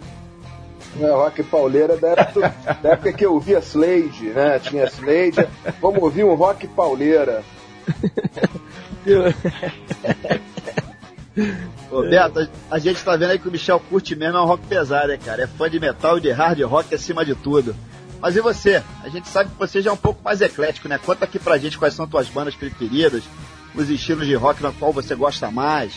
É, 1.00 1.10
rock 1.10 1.42
pauleira 1.42 1.96
da 1.96 2.08
época, 2.08 2.54
da 2.82 2.90
época 2.90 3.12
que 3.12 3.26
eu 3.26 3.34
ouvia 3.34 3.58
Slade, 3.58 4.30
né? 4.34 4.58
Tinha 4.58 4.84
Slade. 4.84 5.46
Vamos 5.80 6.02
ouvir 6.02 6.24
um 6.24 6.34
rock 6.34 6.66
pauleira. 6.68 7.42
Ô, 11.90 12.02
Beto, 12.02 12.48
a- 12.70 12.78
gente 12.78 13.02
tá 13.04 13.16
vendo 13.16 13.30
aí 13.30 13.38
que 13.38 13.48
o 13.48 13.52
Michel 13.52 13.78
curte 13.78 14.16
mesmo 14.16 14.38
é 14.38 14.40
um 14.40 14.46
rock 14.46 14.66
pesado, 14.66 15.08
né, 15.08 15.18
cara? 15.22 15.42
É 15.42 15.46
fã 15.46 15.68
de 15.68 15.78
metal 15.78 16.18
e 16.18 16.22
de 16.22 16.30
hard 16.30 16.60
rock 16.62 16.94
acima 16.94 17.24
de 17.24 17.34
tudo. 17.34 17.76
Mas 18.20 18.34
e 18.34 18.40
você? 18.40 18.82
A 19.04 19.08
gente 19.08 19.28
sabe 19.28 19.50
que 19.50 19.58
você 19.58 19.82
já 19.82 19.90
é 19.90 19.92
um 19.92 19.96
pouco 19.98 20.22
mais 20.24 20.40
eclético, 20.40 20.88
né? 20.88 20.98
Conta 20.98 21.24
aqui 21.26 21.38
pra 21.38 21.58
gente 21.58 21.78
quais 21.78 21.94
são 21.94 22.08
tuas 22.08 22.28
bandas 22.28 22.54
preferidas, 22.54 23.22
os 23.74 23.90
estilos 23.90 24.26
de 24.26 24.34
rock 24.34 24.62
na 24.62 24.72
qual 24.72 24.92
você 24.92 25.14
gosta 25.14 25.50
mais. 25.50 25.92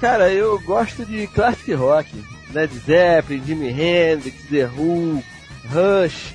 Cara, 0.00 0.30
eu 0.30 0.58
gosto 0.60 1.04
de 1.04 1.26
classic 1.28 1.72
rock. 1.74 2.10
Led 2.52 2.72
Zeppelin, 2.78 3.42
Jimi 3.44 3.68
Hendrix, 3.68 4.44
The 4.50 4.66
Who, 4.66 5.22
Rush. 5.70 6.34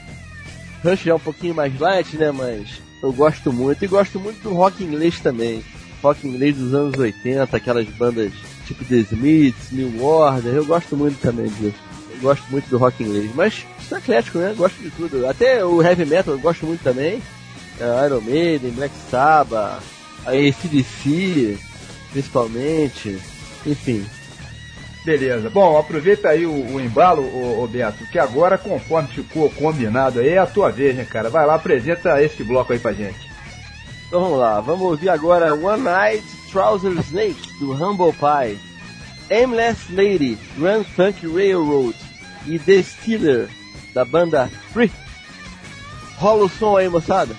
Rush 0.83 1.03
já 1.03 1.11
é 1.11 1.15
um 1.15 1.19
pouquinho 1.19 1.53
mais 1.53 1.77
light, 1.79 2.15
né? 2.17 2.31
Mas 2.31 2.81
eu 3.05 3.13
gosto 3.13 3.53
muito. 3.53 3.85
E 3.85 3.87
gosto 3.87 4.19
muito 4.19 4.41
do 4.41 4.53
rock 4.53 4.83
inglês 4.83 5.19
também. 5.19 5.63
Rock 6.01 6.27
inglês 6.27 6.57
dos 6.57 6.73
anos 6.73 6.97
80, 6.97 7.55
aquelas 7.55 7.87
bandas 7.89 8.31
tipo 8.65 8.83
The 8.83 8.95
Smiths, 8.95 9.71
New 9.71 10.03
Order. 10.03 10.55
Eu 10.55 10.65
gosto 10.65 10.97
muito 10.97 11.19
também 11.21 11.47
disso. 11.47 11.77
Eu 12.11 12.19
gosto 12.19 12.43
muito 12.49 12.67
do 12.67 12.77
rock 12.77 13.03
inglês. 13.03 13.29
Mas 13.35 13.65
sou 13.87 13.97
eclético, 13.97 14.39
né? 14.39 14.53
Gosto 14.57 14.81
de 14.81 14.89
tudo. 14.91 15.27
Até 15.27 15.63
o 15.63 15.81
heavy 15.81 16.05
metal 16.05 16.33
eu 16.33 16.39
gosto 16.39 16.65
muito 16.65 16.83
também. 16.83 17.21
É, 17.79 18.05
Iron 18.05 18.21
Maiden, 18.21 18.71
Black 18.71 18.93
Sabbath, 19.11 19.83
a 20.25 20.31
ACDC, 20.31 21.57
principalmente. 22.11 23.19
Enfim, 23.65 24.05
Beleza. 25.05 25.51
Bom, 25.51 25.77
aproveita 25.77 26.29
aí 26.29 26.47
o, 26.47 26.73
o 26.73 26.81
embalo, 26.81 27.21
ô, 27.21 27.63
ô 27.63 27.67
Beto, 27.67 28.03
que 28.07 28.17
agora, 28.17 28.57
conforme 28.57 29.07
ficou 29.09 29.51
combinado 29.51 30.19
aí, 30.19 30.29
é 30.29 30.39
a 30.39 30.47
tua 30.47 30.71
vez, 30.71 30.95
né, 30.95 31.05
cara? 31.05 31.29
Vai 31.29 31.45
lá, 31.45 31.53
apresenta 31.53 32.19
esse 32.23 32.43
bloco 32.43 32.73
aí 32.73 32.79
pra 32.79 32.91
gente. 32.91 33.29
Então 34.07 34.19
vamos 34.19 34.39
lá, 34.39 34.59
vamos 34.61 34.81
ouvir 34.81 35.09
agora 35.09 35.53
One 35.53 35.83
Night 35.83 36.25
Trouser 36.51 36.91
Snake 36.99 37.59
do 37.59 37.71
Humble 37.71 38.13
Pie, 38.13 38.59
Aimless 39.29 39.93
Lady, 39.93 40.37
Grand 40.57 40.83
Funk 40.83 41.27
Railroad 41.27 41.95
e 42.47 42.57
The 42.57 42.81
Stealer 42.81 43.47
da 43.93 44.03
banda 44.03 44.49
Free. 44.73 44.91
Rola 46.17 46.45
o 46.45 46.49
som 46.49 46.77
aí, 46.77 46.89
moçada. 46.89 47.35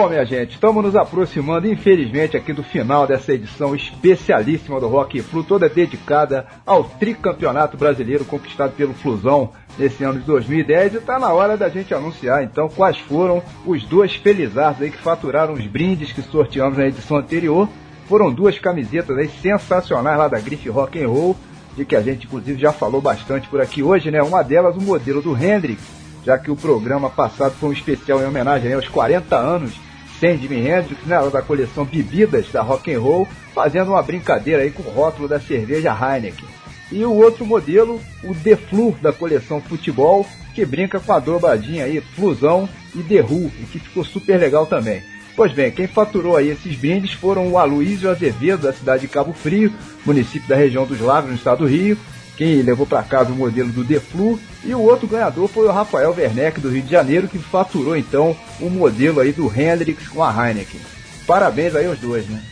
Bom, 0.00 0.08
minha 0.08 0.24
gente, 0.24 0.52
estamos 0.52 0.82
nos 0.82 0.96
aproximando, 0.96 1.70
infelizmente, 1.70 2.34
aqui 2.34 2.54
do 2.54 2.62
final 2.62 3.06
dessa 3.06 3.34
edição 3.34 3.76
especialíssima 3.76 4.80
do 4.80 4.88
Rock 4.88 5.20
Flu, 5.20 5.44
toda 5.44 5.68
dedicada 5.68 6.46
ao 6.64 6.84
tricampeonato 6.84 7.76
brasileiro 7.76 8.24
conquistado 8.24 8.72
pelo 8.72 8.94
Flusão 8.94 9.50
nesse 9.78 10.02
ano 10.02 10.18
de 10.18 10.24
2010. 10.24 10.94
E 10.94 10.96
está 10.96 11.18
na 11.18 11.30
hora 11.34 11.54
da 11.54 11.68
gente 11.68 11.92
anunciar, 11.92 12.42
então, 12.42 12.66
quais 12.70 12.96
foram 12.96 13.42
os 13.66 13.84
dois 13.84 14.14
felizardos 14.14 14.80
aí 14.80 14.90
que 14.90 14.96
faturaram 14.96 15.52
os 15.52 15.66
brindes 15.66 16.12
que 16.12 16.22
sorteamos 16.22 16.78
na 16.78 16.86
edição 16.86 17.18
anterior. 17.18 17.68
Foram 18.08 18.32
duas 18.32 18.58
camisetas 18.58 19.18
aí 19.18 19.28
sensacionais 19.28 20.16
lá 20.16 20.28
da 20.28 20.40
Grife 20.40 20.70
Rock 20.70 20.98
and 20.98 21.08
Roll, 21.08 21.36
de 21.76 21.84
que 21.84 21.94
a 21.94 22.00
gente, 22.00 22.26
inclusive, 22.26 22.58
já 22.58 22.72
falou 22.72 23.02
bastante 23.02 23.50
por 23.50 23.60
aqui 23.60 23.82
hoje, 23.82 24.10
né? 24.10 24.22
Uma 24.22 24.42
delas, 24.42 24.74
o 24.76 24.80
modelo 24.80 25.20
do 25.20 25.36
Hendrix, 25.36 25.82
já 26.24 26.38
que 26.38 26.50
o 26.50 26.56
programa 26.56 27.10
passado 27.10 27.52
foi 27.52 27.68
um 27.68 27.74
especial 27.74 28.22
em 28.22 28.24
homenagem 28.24 28.72
aos 28.72 28.88
40 28.88 29.36
anos 29.36 29.89
Jimi 30.20 30.58
Hendrix, 30.58 31.04
né, 31.06 31.16
da 31.32 31.42
coleção 31.42 31.84
Bebidas 31.84 32.46
da 32.52 32.62
Rock 32.62 32.92
and 32.92 33.00
Roll, 33.00 33.28
fazendo 33.54 33.92
uma 33.92 34.02
brincadeira 34.02 34.62
aí 34.62 34.70
com 34.70 34.82
o 34.82 34.90
rótulo 34.92 35.26
da 35.26 35.40
cerveja 35.40 35.90
Heineken. 35.92 36.48
E 36.92 37.04
o 37.04 37.14
outro 37.14 37.46
modelo, 37.46 38.00
o 38.24 38.34
The 38.34 38.56
Flu 38.56 38.96
da 39.00 39.12
coleção 39.12 39.60
Futebol, 39.60 40.26
que 40.54 40.64
brinca 40.64 40.98
com 40.98 41.12
a 41.12 41.18
dobradinha 41.18 41.84
aí, 41.84 42.00
Flusão 42.00 42.68
e 42.94 43.02
The 43.02 43.22
Who, 43.22 43.50
e 43.60 43.64
que 43.64 43.78
ficou 43.78 44.04
super 44.04 44.38
legal 44.38 44.66
também. 44.66 45.02
Pois 45.36 45.52
bem, 45.52 45.70
quem 45.70 45.86
faturou 45.86 46.36
aí 46.36 46.48
esses 46.48 46.76
brindes 46.76 47.12
foram 47.12 47.48
o 47.48 47.56
Aloysio 47.56 48.10
Azevedo, 48.10 48.64
da 48.64 48.72
cidade 48.72 49.02
de 49.02 49.08
Cabo 49.08 49.32
Frio, 49.32 49.72
município 50.04 50.48
da 50.48 50.56
região 50.56 50.84
dos 50.84 51.00
Lagos, 51.00 51.30
no 51.30 51.36
estado 51.36 51.58
do 51.58 51.66
Rio, 51.66 51.96
quem 52.36 52.62
levou 52.62 52.86
para 52.86 53.02
casa 53.02 53.32
o 53.32 53.36
modelo 53.36 53.70
do 53.70 53.84
The 53.84 54.00
Flu, 54.00 54.38
e 54.64 54.74
o 54.74 54.80
outro 54.80 55.06
ganhador 55.06 55.48
foi 55.48 55.66
o 55.66 55.72
Rafael 55.72 56.14
Werneck, 56.16 56.60
do 56.60 56.68
Rio 56.68 56.82
de 56.82 56.90
Janeiro, 56.90 57.28
que 57.28 57.38
faturou 57.38 57.96
então 57.96 58.36
o 58.60 58.68
modelo 58.68 59.20
aí 59.20 59.32
do 59.32 59.46
Hendrix 59.46 60.08
com 60.08 60.22
a 60.22 60.30
Heineken. 60.30 60.80
Parabéns 61.26 61.74
aí 61.74 61.86
aos 61.86 61.98
dois, 61.98 62.26
né? 62.28 62.42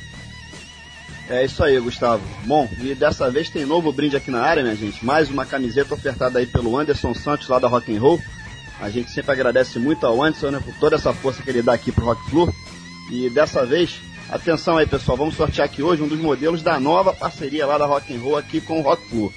É 1.29 1.45
isso 1.45 1.63
aí, 1.63 1.79
Gustavo. 1.79 2.23
Bom, 2.45 2.69
e 2.81 2.95
dessa 2.95 3.31
vez 3.31 3.51
tem 3.51 3.67
novo 3.67 3.93
brinde 3.93 4.17
aqui 4.17 4.31
na 4.31 4.41
área, 4.41 4.63
minha 4.63 4.75
gente. 4.75 5.05
Mais 5.05 5.29
uma 5.29 5.45
camiseta 5.45 5.93
ofertada 5.93 6.39
aí 6.39 6.47
pelo 6.47 6.77
Anderson 6.77 7.13
Santos, 7.13 7.49
lá 7.49 7.59
da 7.59 7.69
Rock 7.69 7.95
and 7.95 8.01
Roll. 8.01 8.21
A 8.81 8.89
gente 8.89 9.11
sempre 9.11 9.33
agradece 9.33 9.79
muito 9.79 10.07
ao 10.07 10.23
Anderson, 10.23 10.51
né, 10.51 10.61
por 10.65 10.75
toda 10.77 10.97
essa 10.97 11.13
força 11.13 11.43
que 11.43 11.51
ele 11.51 11.61
dá 11.61 11.75
aqui 11.75 11.93
pro 11.93 12.07
Rock 12.07 12.31
Flu. 12.31 12.53
E 13.11 13.29
dessa 13.29 13.67
vez 13.67 14.01
Atenção 14.31 14.77
aí, 14.77 14.87
pessoal, 14.87 15.17
vamos 15.17 15.37
sortear 15.37 15.65
aqui 15.65 15.83
hoje 15.83 16.03
um 16.03 16.09
dos 16.09 16.21
modelos 16.21 16.63
da 16.63 16.79
nova 16.79 17.15
parceria 17.15 17.65
lá 17.65 17.79
da 17.79 17.87
Rock 17.87 18.15
and 18.15 18.21
Roll 18.21 18.37
aqui 18.37 18.61
com 18.61 18.79
o 18.79 18.83
Rock 18.83 19.09
Flu. 19.09 19.33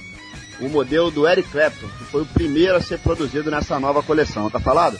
O 0.61 0.69
modelo 0.69 1.09
do 1.09 1.27
Eric 1.27 1.49
Clapton, 1.49 1.87
que 1.97 2.03
foi 2.05 2.21
o 2.21 2.25
primeiro 2.25 2.75
a 2.75 2.81
ser 2.81 2.99
produzido 2.99 3.49
nessa 3.49 3.79
nova 3.79 4.03
coleção, 4.03 4.47
tá 4.49 4.59
falado? 4.59 4.97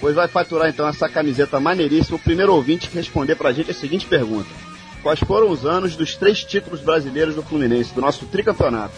Pois 0.00 0.14
vai 0.14 0.28
faturar 0.28 0.68
então 0.68 0.86
essa 0.86 1.08
camiseta 1.08 1.58
maneiríssima 1.58 2.16
o 2.16 2.20
primeiro 2.20 2.54
ouvinte 2.54 2.90
que 2.90 2.96
responder 2.96 3.36
pra 3.36 3.52
gente 3.52 3.70
a 3.70 3.74
seguinte 3.74 4.04
pergunta. 4.04 4.50
Quais 5.02 5.20
foram 5.20 5.48
os 5.50 5.64
anos 5.64 5.96
dos 5.96 6.14
três 6.14 6.44
títulos 6.44 6.80
brasileiros 6.80 7.34
do 7.34 7.42
Fluminense, 7.42 7.94
do 7.94 8.02
nosso 8.02 8.26
tricampeonato? 8.26 8.92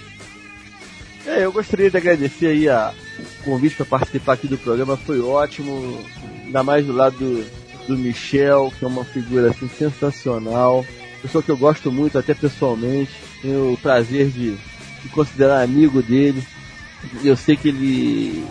É, 1.26 1.46
eu 1.46 1.52
gostaria 1.54 1.90
de 1.90 1.96
agradecer 1.96 2.48
aí 2.48 2.68
a, 2.68 2.92
o 3.20 3.44
convite 3.44 3.76
para 3.76 3.86
participar 3.86 4.34
aqui 4.34 4.48
do 4.48 4.58
programa, 4.58 4.98
foi 4.98 5.22
ótimo, 5.22 6.00
ainda 6.46 6.64
mais 6.64 6.86
do 6.86 6.94
lado 6.94 7.18
do, 7.18 7.88
do 7.88 7.98
Michel, 7.98 8.72
que 8.78 8.86
é 8.86 8.88
uma 8.88 9.04
figura 9.04 9.50
assim, 9.50 9.68
sensacional, 9.68 10.86
pessoa 11.22 11.44
que 11.44 11.52
eu 11.52 11.58
gosto 11.58 11.92
muito 11.92 12.18
até 12.18 12.34
pessoalmente, 12.34 13.12
tenho 13.42 13.74
o 13.74 13.78
prazer 13.78 14.30
de, 14.30 14.56
de 14.56 15.10
considerar 15.10 15.62
amigo 15.62 16.02
dele, 16.02 16.44
eu 17.24 17.36
sei 17.36 17.56
que 17.56 17.70
ele 17.70 18.46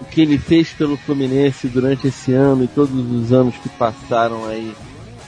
o 0.00 0.04
que 0.04 0.20
ele 0.20 0.36
fez 0.36 0.70
pelo 0.70 0.96
Fluminense 0.96 1.68
durante 1.68 2.08
esse 2.08 2.32
ano 2.32 2.64
e 2.64 2.68
todos 2.68 2.92
os 2.92 3.32
anos 3.32 3.54
que 3.56 3.68
passaram 3.68 4.44
aí 4.46 4.74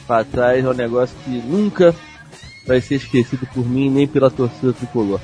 para 0.05 0.25
trás 0.25 0.65
é 0.65 0.69
um 0.69 0.75
negócio 0.75 1.17
que 1.25 1.31
nunca 1.31 1.95
vai 2.67 2.81
ser 2.81 2.97
esquecido 2.97 3.47
por 3.55 3.65
mim 3.65 3.89
nem 3.89 4.07
pela 4.07 4.31
torcida 4.31 4.73
tricolor. 4.73 5.21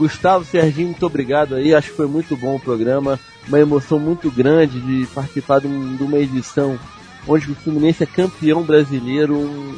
Gustavo 0.00 0.46
Serginho, 0.46 0.88
muito 0.88 1.04
obrigado 1.04 1.54
aí, 1.54 1.74
acho 1.74 1.90
que 1.90 1.96
foi 1.96 2.06
muito 2.06 2.34
bom 2.34 2.56
o 2.56 2.60
programa, 2.60 3.20
uma 3.46 3.60
emoção 3.60 3.98
muito 3.98 4.30
grande 4.30 4.80
de 4.80 5.06
participar 5.08 5.60
de, 5.60 5.66
um, 5.66 5.94
uma 6.00 6.16
edição 6.16 6.78
onde 7.28 7.52
o 7.52 7.54
Fluminense 7.54 8.02
é 8.02 8.06
campeão 8.06 8.62
brasileiro, 8.62 9.36
um, 9.36 9.76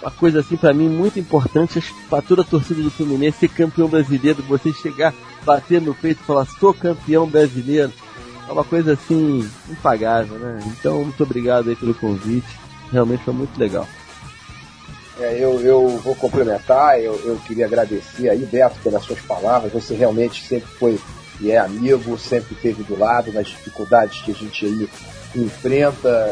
uma 0.00 0.10
coisa 0.10 0.40
assim 0.40 0.56
para 0.56 0.72
mim 0.72 0.88
muito 0.88 1.18
importante. 1.20 1.84
Para 2.08 2.22
toda 2.22 2.40
a 2.40 2.44
torcida 2.46 2.82
do 2.82 2.90
Fluminense 2.90 3.40
ser 3.40 3.48
campeão 3.48 3.88
brasileiro, 3.88 4.42
você 4.44 4.72
chegar, 4.72 5.12
bater 5.44 5.82
no 5.82 5.94
peito 5.94 6.22
e 6.22 6.26
falar 6.26 6.46
sou 6.46 6.72
campeão 6.72 7.26
brasileiro, 7.26 7.92
é 8.48 8.50
uma 8.50 8.64
coisa 8.64 8.94
assim 8.94 9.46
impagável, 9.68 10.38
né? 10.38 10.60
Então 10.64 11.04
muito 11.04 11.22
obrigado 11.22 11.68
aí 11.68 11.76
pelo 11.76 11.92
convite, 11.92 12.58
realmente 12.90 13.22
foi 13.22 13.34
muito 13.34 13.58
legal. 13.60 13.86
É, 15.20 15.36
eu, 15.38 15.60
eu 15.60 15.88
vou 15.98 16.14
complementar, 16.14 17.00
eu, 17.00 17.20
eu 17.24 17.36
queria 17.44 17.66
agradecer 17.66 18.28
aí, 18.28 18.46
Beto, 18.46 18.78
pelas 18.82 19.02
suas 19.02 19.20
palavras. 19.20 19.72
Você 19.72 19.94
realmente 19.94 20.46
sempre 20.46 20.68
foi 20.78 20.98
e 21.40 21.50
é 21.50 21.58
amigo, 21.58 22.18
sempre 22.18 22.54
esteve 22.54 22.82
do 22.82 22.98
lado 22.98 23.32
nas 23.32 23.46
dificuldades 23.46 24.22
que 24.22 24.32
a 24.32 24.34
gente 24.34 24.66
aí 24.66 24.88
enfrenta. 25.34 26.28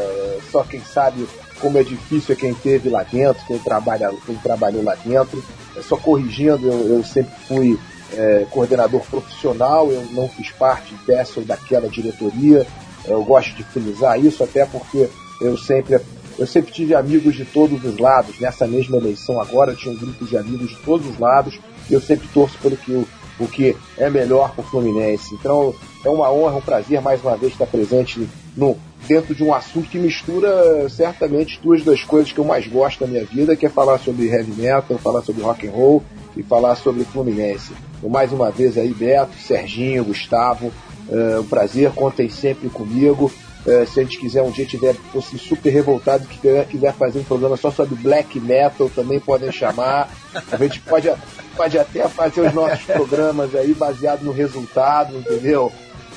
Só 0.51 0.63
quem 0.63 0.81
sabe 0.81 1.27
como 1.59 1.77
é 1.77 1.83
difícil 1.83 2.33
é 2.33 2.37
quem 2.37 2.51
esteve 2.51 2.89
lá 2.89 3.03
dentro, 3.03 3.45
quem, 3.45 3.57
trabalha, 3.59 4.11
quem 4.25 4.35
trabalhou 4.35 4.83
lá 4.83 4.95
dentro. 4.95 5.43
É 5.75 5.81
só 5.81 5.95
corrigindo, 5.97 6.67
eu, 6.67 6.97
eu 6.97 7.03
sempre 7.03 7.31
fui 7.47 7.79
é, 8.13 8.45
coordenador 8.49 9.01
profissional, 9.01 9.91
eu 9.91 10.05
não 10.11 10.27
fiz 10.29 10.51
parte 10.51 10.93
dessa 11.05 11.39
ou 11.39 11.45
daquela 11.45 11.87
diretoria. 11.87 12.65
Eu 13.05 13.23
gosto 13.23 13.55
de 13.55 13.63
frisar 13.63 14.19
isso, 14.19 14.43
até 14.43 14.65
porque 14.65 15.09
eu 15.39 15.57
sempre 15.57 15.99
eu 16.37 16.45
sempre 16.45 16.71
tive 16.71 16.93
amigos 16.93 17.35
de 17.35 17.45
todos 17.45 17.83
os 17.83 17.97
lados. 17.97 18.39
Nessa 18.39 18.67
mesma 18.67 18.97
eleição 18.97 19.41
agora, 19.41 19.71
eu 19.71 19.75
tinha 19.75 19.93
um 19.93 19.97
grupo 19.97 20.25
de 20.25 20.37
amigos 20.37 20.69
de 20.69 20.75
todos 20.77 21.07
os 21.07 21.17
lados. 21.17 21.59
E 21.89 21.93
eu 21.93 22.01
sempre 22.01 22.27
torço 22.27 22.57
pelo 22.59 22.77
que, 22.77 22.91
o, 23.39 23.47
que 23.47 23.75
é 23.97 24.09
melhor 24.09 24.51
para 24.51 24.61
o 24.61 24.67
Fluminense. 24.67 25.33
Então, 25.33 25.73
é 26.03 26.09
uma 26.09 26.31
honra, 26.31 26.57
um 26.57 26.61
prazer 26.61 27.01
mais 27.01 27.21
uma 27.23 27.35
vez 27.35 27.53
estar 27.53 27.65
presente 27.65 28.27
no, 28.55 28.77
dentro 29.07 29.33
de 29.33 29.43
um 29.43 29.53
assunto 29.53 29.89
que 29.89 29.97
mistura 29.97 30.87
certamente 30.89 31.59
duas 31.61 31.83
das 31.83 32.03
coisas 32.03 32.31
que 32.31 32.39
eu 32.39 32.45
mais 32.45 32.67
gosto 32.67 32.99
da 32.99 33.07
minha 33.07 33.25
vida, 33.25 33.55
que 33.55 33.65
é 33.65 33.69
falar 33.69 33.97
sobre 33.99 34.27
heavy 34.27 34.51
metal, 34.61 34.97
falar 34.97 35.21
sobre 35.21 35.43
rock 35.43 35.67
and 35.67 35.71
roll 35.71 36.03
e 36.35 36.43
falar 36.43 36.75
sobre 36.75 37.03
Fluminense. 37.05 37.71
Então, 37.97 38.09
mais 38.09 38.31
uma 38.31 38.51
vez 38.51 38.77
aí, 38.77 38.93
Beto, 38.93 39.37
Serginho, 39.39 40.03
Gustavo, 40.03 40.71
é 41.09 41.39
um 41.39 41.45
prazer, 41.45 41.91
contem 41.91 42.29
sempre 42.29 42.69
comigo. 42.69 43.31
É, 43.65 43.85
se 43.85 43.99
a 43.99 44.03
gente 44.03 44.19
quiser 44.19 44.41
um 44.43 44.51
dia 44.51 44.65
tiver 44.65 44.93
fosse 45.11 45.37
super 45.37 45.69
revoltado 45.69 46.25
que 46.27 46.37
quiser, 46.69 46.93
fazer 46.93 47.19
um 47.19 47.23
programa 47.23 47.57
só 47.57 47.69
sobre 47.69 47.95
black 47.95 48.39
metal, 48.39 48.89
também 48.89 49.19
podem 49.19 49.51
chamar. 49.51 50.09
A 50.51 50.57
gente 50.57 50.79
pode, 50.81 51.11
pode 51.55 51.77
até 51.77 52.07
fazer 52.07 52.41
os 52.41 52.53
nossos 52.53 52.85
programas 52.85 53.53
aí 53.55 53.73
baseado 53.73 54.21
no 54.21 54.31
resultado, 54.31 55.17
entendeu? 55.17 55.71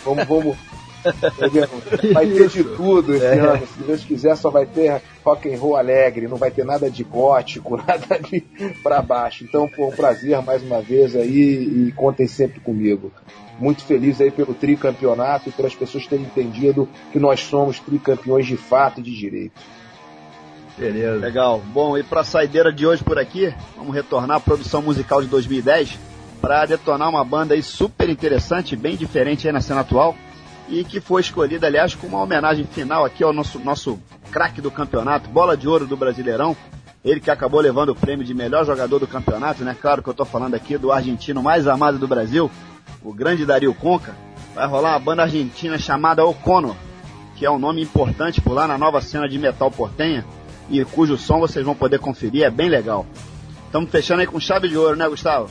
Vamos, 0.04 0.24
vamos. 0.26 0.69
Entendeu? 1.04 1.68
Vai 2.12 2.26
ter 2.26 2.48
de 2.48 2.64
tudo 2.64 3.14
esse 3.14 3.24
é. 3.24 3.38
ano. 3.38 3.66
Se 3.66 3.82
Deus 3.82 4.04
quiser, 4.04 4.36
só 4.36 4.50
vai 4.50 4.66
ter 4.66 5.00
rock 5.24 5.52
and 5.52 5.58
roll 5.58 5.76
alegre, 5.76 6.28
não 6.28 6.36
vai 6.36 6.50
ter 6.50 6.64
nada 6.64 6.90
de 6.90 7.04
gótico, 7.04 7.76
nada 7.86 8.18
de 8.18 8.40
para 8.82 9.00
baixo. 9.00 9.44
Então, 9.44 9.68
foi 9.68 9.86
um 9.86 9.90
prazer 9.90 10.40
mais 10.42 10.62
uma 10.62 10.80
vez 10.80 11.16
aí 11.16 11.88
e 11.88 11.92
contem 11.92 12.26
sempre 12.26 12.60
comigo 12.60 13.12
muito 13.58 13.84
feliz 13.84 14.18
aí 14.22 14.30
pelo 14.30 14.54
tricampeonato 14.54 15.50
e 15.50 15.52
pelas 15.52 15.74
pessoas 15.74 16.06
terem 16.06 16.24
entendido 16.24 16.88
que 17.12 17.18
nós 17.18 17.40
somos 17.40 17.78
tricampeões 17.78 18.46
de 18.46 18.56
fato 18.56 19.00
e 19.00 19.02
de 19.02 19.14
direito. 19.14 19.60
Beleza. 20.78 21.16
Legal. 21.16 21.62
Bom, 21.74 21.98
e 21.98 22.02
para 22.02 22.22
a 22.22 22.24
saideira 22.24 22.72
de 22.72 22.86
hoje 22.86 23.04
por 23.04 23.18
aqui, 23.18 23.52
vamos 23.76 23.94
retornar 23.94 24.38
à 24.38 24.40
produção 24.40 24.80
musical 24.80 25.20
de 25.20 25.28
2010 25.28 25.98
para 26.40 26.64
detonar 26.64 27.10
uma 27.10 27.22
banda 27.22 27.52
aí 27.52 27.62
super 27.62 28.08
interessante, 28.08 28.74
bem 28.74 28.96
diferente 28.96 29.46
aí 29.46 29.52
na 29.52 29.60
cena 29.60 29.80
atual 29.80 30.16
e 30.70 30.84
que 30.84 31.00
foi 31.00 31.20
escolhida, 31.20 31.66
aliás, 31.66 31.94
com 31.94 32.06
uma 32.06 32.22
homenagem 32.22 32.64
final 32.64 33.04
aqui 33.04 33.24
ao 33.24 33.32
nosso, 33.32 33.58
nosso 33.58 33.98
craque 34.30 34.60
do 34.60 34.70
campeonato, 34.70 35.28
bola 35.28 35.56
de 35.56 35.68
ouro 35.68 35.86
do 35.86 35.96
Brasileirão, 35.96 36.56
ele 37.04 37.18
que 37.18 37.30
acabou 37.30 37.60
levando 37.60 37.88
o 37.88 37.94
prêmio 37.94 38.24
de 38.24 38.32
melhor 38.32 38.64
jogador 38.64 39.00
do 39.00 39.06
campeonato, 39.06 39.64
né? 39.64 39.76
Claro 39.78 40.02
que 40.02 40.08
eu 40.08 40.12
estou 40.12 40.24
falando 40.24 40.54
aqui 40.54 40.78
do 40.78 40.92
argentino 40.92 41.42
mais 41.42 41.66
amado 41.66 41.98
do 41.98 42.06
Brasil, 42.06 42.48
o 43.02 43.12
grande 43.12 43.44
Dario 43.44 43.74
Conca, 43.74 44.14
vai 44.54 44.66
rolar 44.66 44.90
uma 44.90 44.98
banda 45.00 45.22
argentina 45.22 45.76
chamada 45.76 46.24
Ocono, 46.24 46.76
que 47.34 47.44
é 47.44 47.50
um 47.50 47.58
nome 47.58 47.82
importante 47.82 48.40
por 48.40 48.52
lá 48.52 48.66
na 48.68 48.78
nova 48.78 49.00
cena 49.00 49.28
de 49.28 49.38
metal 49.38 49.70
portenha 49.70 50.24
e 50.68 50.84
cujo 50.84 51.16
som 51.16 51.40
vocês 51.40 51.64
vão 51.64 51.74
poder 51.74 51.98
conferir, 51.98 52.44
é 52.44 52.50
bem 52.50 52.68
legal. 52.68 53.04
Estamos 53.66 53.90
fechando 53.90 54.20
aí 54.20 54.26
com 54.26 54.38
chave 54.38 54.68
de 54.68 54.76
ouro, 54.76 54.96
né, 54.96 55.08
Gustavo? 55.08 55.48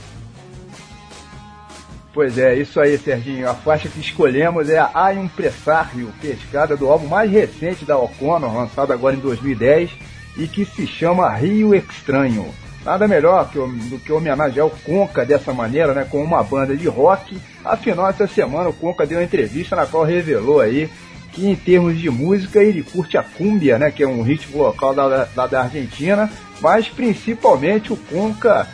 Pois 2.20 2.38
é, 2.38 2.54
isso 2.54 2.82
aí, 2.82 2.98
Serginho. 2.98 3.50
A 3.50 3.54
faixa 3.54 3.88
que 3.88 4.02
escolhemos 4.02 4.70
é 4.70 4.78
a 4.78 4.92
A 4.94 5.14
Impressario, 5.14 6.12
pescada 6.22 6.76
do 6.76 6.90
álbum 6.90 7.08
mais 7.08 7.32
recente 7.32 7.86
da 7.86 7.98
O'Connor, 7.98 8.54
lançado 8.54 8.92
agora 8.92 9.16
em 9.16 9.20
2010, 9.20 9.90
e 10.36 10.46
que 10.46 10.66
se 10.66 10.86
chama 10.86 11.34
Rio 11.34 11.74
Estranho. 11.74 12.54
Nada 12.84 13.08
melhor 13.08 13.50
que, 13.50 13.58
do 13.58 13.98
que 14.00 14.12
homenagear 14.12 14.68
o 14.68 14.70
Conca 14.70 15.26
dessa 15.26 15.54
maneira, 15.54 15.94
né, 15.94 16.06
com 16.12 16.22
uma 16.22 16.44
banda 16.44 16.76
de 16.76 16.90
rock. 16.90 17.40
Afinal, 17.64 18.10
essa 18.10 18.28
semana 18.28 18.68
o 18.68 18.74
Conca 18.74 19.06
deu 19.06 19.20
uma 19.20 19.24
entrevista 19.24 19.78
na 19.78 19.86
qual 19.86 20.04
revelou 20.04 20.60
aí 20.60 20.90
que 21.32 21.48
em 21.48 21.56
termos 21.56 21.98
de 21.98 22.10
música 22.10 22.62
ele 22.62 22.84
curte 22.84 23.18
a 23.18 23.24
cumbia, 23.24 23.80
né, 23.80 23.92
que 23.92 24.04
é 24.04 24.08
um 24.08 24.24
ritmo 24.24 24.62
local 24.62 24.94
da, 24.94 25.24
da, 25.24 25.48
da 25.48 25.62
Argentina, 25.62 26.30
mas 26.60 26.90
principalmente 26.90 27.94
o 27.94 27.96
Conca 27.96 28.68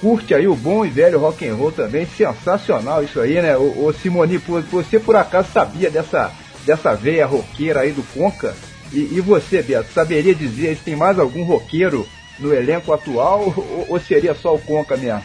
curte 0.00 0.34
aí 0.34 0.46
o 0.46 0.54
bom 0.54 0.84
e 0.84 0.90
velho 0.90 1.18
rock 1.18 1.46
and 1.46 1.54
roll 1.54 1.72
também, 1.72 2.06
sensacional 2.06 3.02
isso 3.02 3.20
aí, 3.20 3.40
né? 3.40 3.56
O, 3.56 3.92
Simoni, 3.92 4.38
você 4.38 4.98
por 4.98 5.16
acaso 5.16 5.48
sabia 5.52 5.90
dessa 5.90 6.32
dessa 6.64 6.94
veia 6.94 7.26
roqueira 7.26 7.80
aí 7.80 7.92
do 7.92 8.02
Conca? 8.14 8.54
E, 8.92 9.16
e 9.16 9.20
você, 9.20 9.62
Beto, 9.62 9.92
saberia 9.92 10.34
dizer 10.34 10.76
se 10.76 10.82
tem 10.82 10.96
mais 10.96 11.18
algum 11.18 11.42
roqueiro 11.44 12.06
no 12.38 12.54
elenco 12.54 12.92
atual 12.92 13.52
ou, 13.56 13.86
ou 13.88 14.00
seria 14.00 14.34
só 14.34 14.54
o 14.54 14.58
Conca 14.58 14.96
mesmo? 14.96 15.22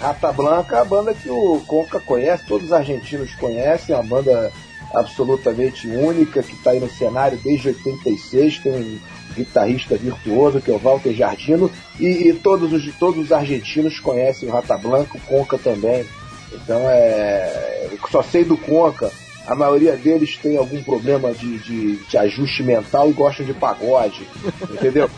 Rata 0.00 0.32
Blanca 0.32 0.76
é 0.76 0.80
a 0.80 0.84
banda 0.84 1.14
que 1.14 1.30
o 1.30 1.60
Conca 1.66 2.00
conhece, 2.00 2.44
todos 2.46 2.66
os 2.66 2.72
argentinos 2.72 3.34
conhecem, 3.34 3.94
é 3.94 3.98
uma 3.98 4.04
banda 4.04 4.52
absolutamente 4.92 5.88
única 5.88 6.42
que 6.42 6.52
está 6.54 6.70
aí 6.70 6.80
no 6.80 6.90
cenário 6.90 7.38
desde 7.42 7.68
86, 7.68 8.58
tem 8.58 8.72
um 8.72 8.98
guitarrista 9.34 9.96
virtuoso 9.96 10.60
que 10.60 10.70
é 10.70 10.74
o 10.74 10.78
Walter 10.78 11.12
Jardino 11.12 11.70
e, 11.98 12.28
e 12.28 12.32
todos, 12.34 12.72
os, 12.72 12.94
todos 12.98 13.24
os 13.24 13.32
argentinos 13.32 13.98
conhecem 14.00 14.48
o 14.48 14.52
Rata 14.52 14.76
Blanca, 14.76 15.16
o 15.16 15.20
Conca 15.20 15.58
também. 15.58 16.04
Então 16.52 16.80
é. 16.88 17.88
Eu 17.90 17.98
só 18.10 18.22
sei 18.22 18.44
do 18.44 18.56
Conca. 18.56 19.10
A 19.46 19.54
maioria 19.54 19.94
deles 19.94 20.38
tem 20.38 20.56
algum 20.56 20.82
problema 20.82 21.30
de, 21.32 21.58
de, 21.58 21.96
de 21.96 22.16
ajuste 22.16 22.62
mental 22.62 23.10
e 23.10 23.12
gostam 23.12 23.44
de 23.44 23.52
pagode. 23.52 24.26
Entendeu? 24.70 25.10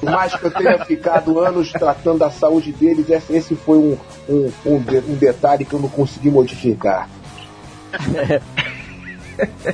Por 0.00 0.10
mais 0.10 0.34
que 0.34 0.46
eu 0.46 0.50
tenha 0.50 0.82
ficado 0.86 1.38
anos 1.38 1.70
tratando 1.70 2.18
da 2.18 2.30
saúde 2.30 2.72
deles, 2.72 3.06
esse 3.28 3.54
foi 3.54 3.76
um, 3.76 3.98
um, 4.26 4.52
um, 4.64 4.80
de, 4.80 4.98
um 4.98 5.14
detalhe 5.14 5.66
que 5.66 5.74
eu 5.74 5.80
não 5.80 5.90
consegui 5.90 6.30
modificar. 6.30 7.10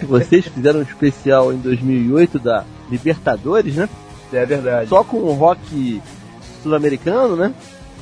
Vocês 0.03 0.47
fizeram 0.47 0.81
um 0.81 0.83
especial 0.83 1.53
em 1.53 1.59
2008 1.59 2.39
da 2.39 2.65
Libertadores, 2.91 3.77
né? 3.77 3.89
É 4.33 4.47
verdade. 4.47 4.89
Só 4.89 5.03
com 5.03 5.19
o 5.19 5.33
rock 5.33 6.01
sul-americano, 6.63 7.37
né? 7.37 7.53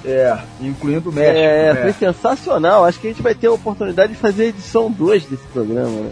É, 0.04 0.38
incluindo 0.60 1.10
o 1.10 1.12
México. 1.12 1.38
É, 1.38 1.74
né? 1.74 1.82
foi 1.82 1.92
sensacional. 1.92 2.84
Acho 2.84 3.00
que 3.00 3.08
a 3.08 3.10
gente 3.10 3.22
vai 3.22 3.34
ter 3.34 3.48
a 3.48 3.52
oportunidade 3.52 4.12
de 4.12 4.18
fazer 4.18 4.44
a 4.44 4.46
edição 4.46 4.90
2 4.90 5.24
desse 5.26 5.46
programa, 5.48 5.90
né? 5.90 6.10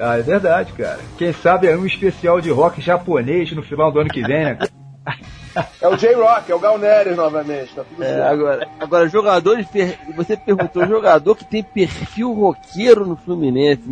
Ah, 0.00 0.16
é 0.16 0.22
verdade, 0.22 0.72
cara. 0.72 1.00
Quem 1.16 1.32
sabe 1.32 1.66
é 1.66 1.76
um 1.76 1.84
especial 1.86 2.40
de 2.40 2.50
rock 2.50 2.80
japonês 2.80 3.50
no 3.52 3.62
final 3.62 3.90
do 3.90 4.00
ano 4.00 4.10
que 4.10 4.22
vem, 4.22 4.44
né? 4.44 4.58
É 5.80 5.88
o 5.88 5.96
J-Rock, 5.96 6.50
é 6.50 6.54
o 6.54 6.58
Galneres 6.58 7.16
novamente. 7.16 7.74
Tá 7.74 7.84
tudo 7.84 8.02
É, 8.02 8.06
certo. 8.06 8.22
agora, 8.32 8.68
agora, 8.80 9.08
jogador 9.08 9.64
per... 9.66 9.98
Você 10.16 10.36
perguntou, 10.36 10.86
jogador 10.86 11.34
que 11.36 11.44
tem 11.44 11.62
perfil 11.62 12.32
roqueiro 12.32 13.06
no 13.06 13.16
Fluminense. 13.16 13.82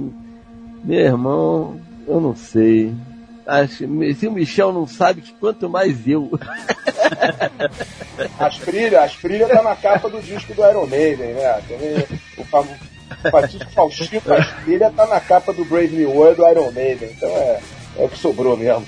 Meu 0.85 0.99
irmão, 1.01 1.81
eu 2.07 2.21
não 2.21 2.35
sei. 2.37 2.95
Acho, 3.47 3.85
se 4.17 4.27
o 4.27 4.33
Michel 4.33 4.73
não 4.73 4.87
sabe, 4.89 5.21
que 5.23 5.33
quanto 5.35 5.69
mais 5.69 6.07
eu. 6.09 6.29
Asprilha, 8.39 9.03
Asprilha 9.03 9.49
tá 9.49 9.63
na 9.63 9.77
capa 9.77 10.09
do 10.09 10.21
disco 10.21 10.55
do 10.55 10.65
Iron 10.69 10.87
Maiden, 10.87 11.35
né? 11.35 11.63
O 12.39 12.45
fam- 12.45 12.67
o 13.25 13.31
Patrício 13.31 13.69
Faustino 13.71 14.21
Asprilha 14.33 14.93
tá 14.95 15.07
na 15.07 15.21
capa 15.21 15.53
do 15.53 15.65
Brave 15.65 15.97
New 15.97 16.11
World 16.11 16.37
do 16.37 16.49
Iron 16.49 16.71
Maiden. 16.73 17.11
Então 17.17 17.29
é, 17.29 17.61
é 17.99 18.05
o 18.05 18.09
que 18.09 18.19
sobrou 18.19 18.57
mesmo. 18.57 18.87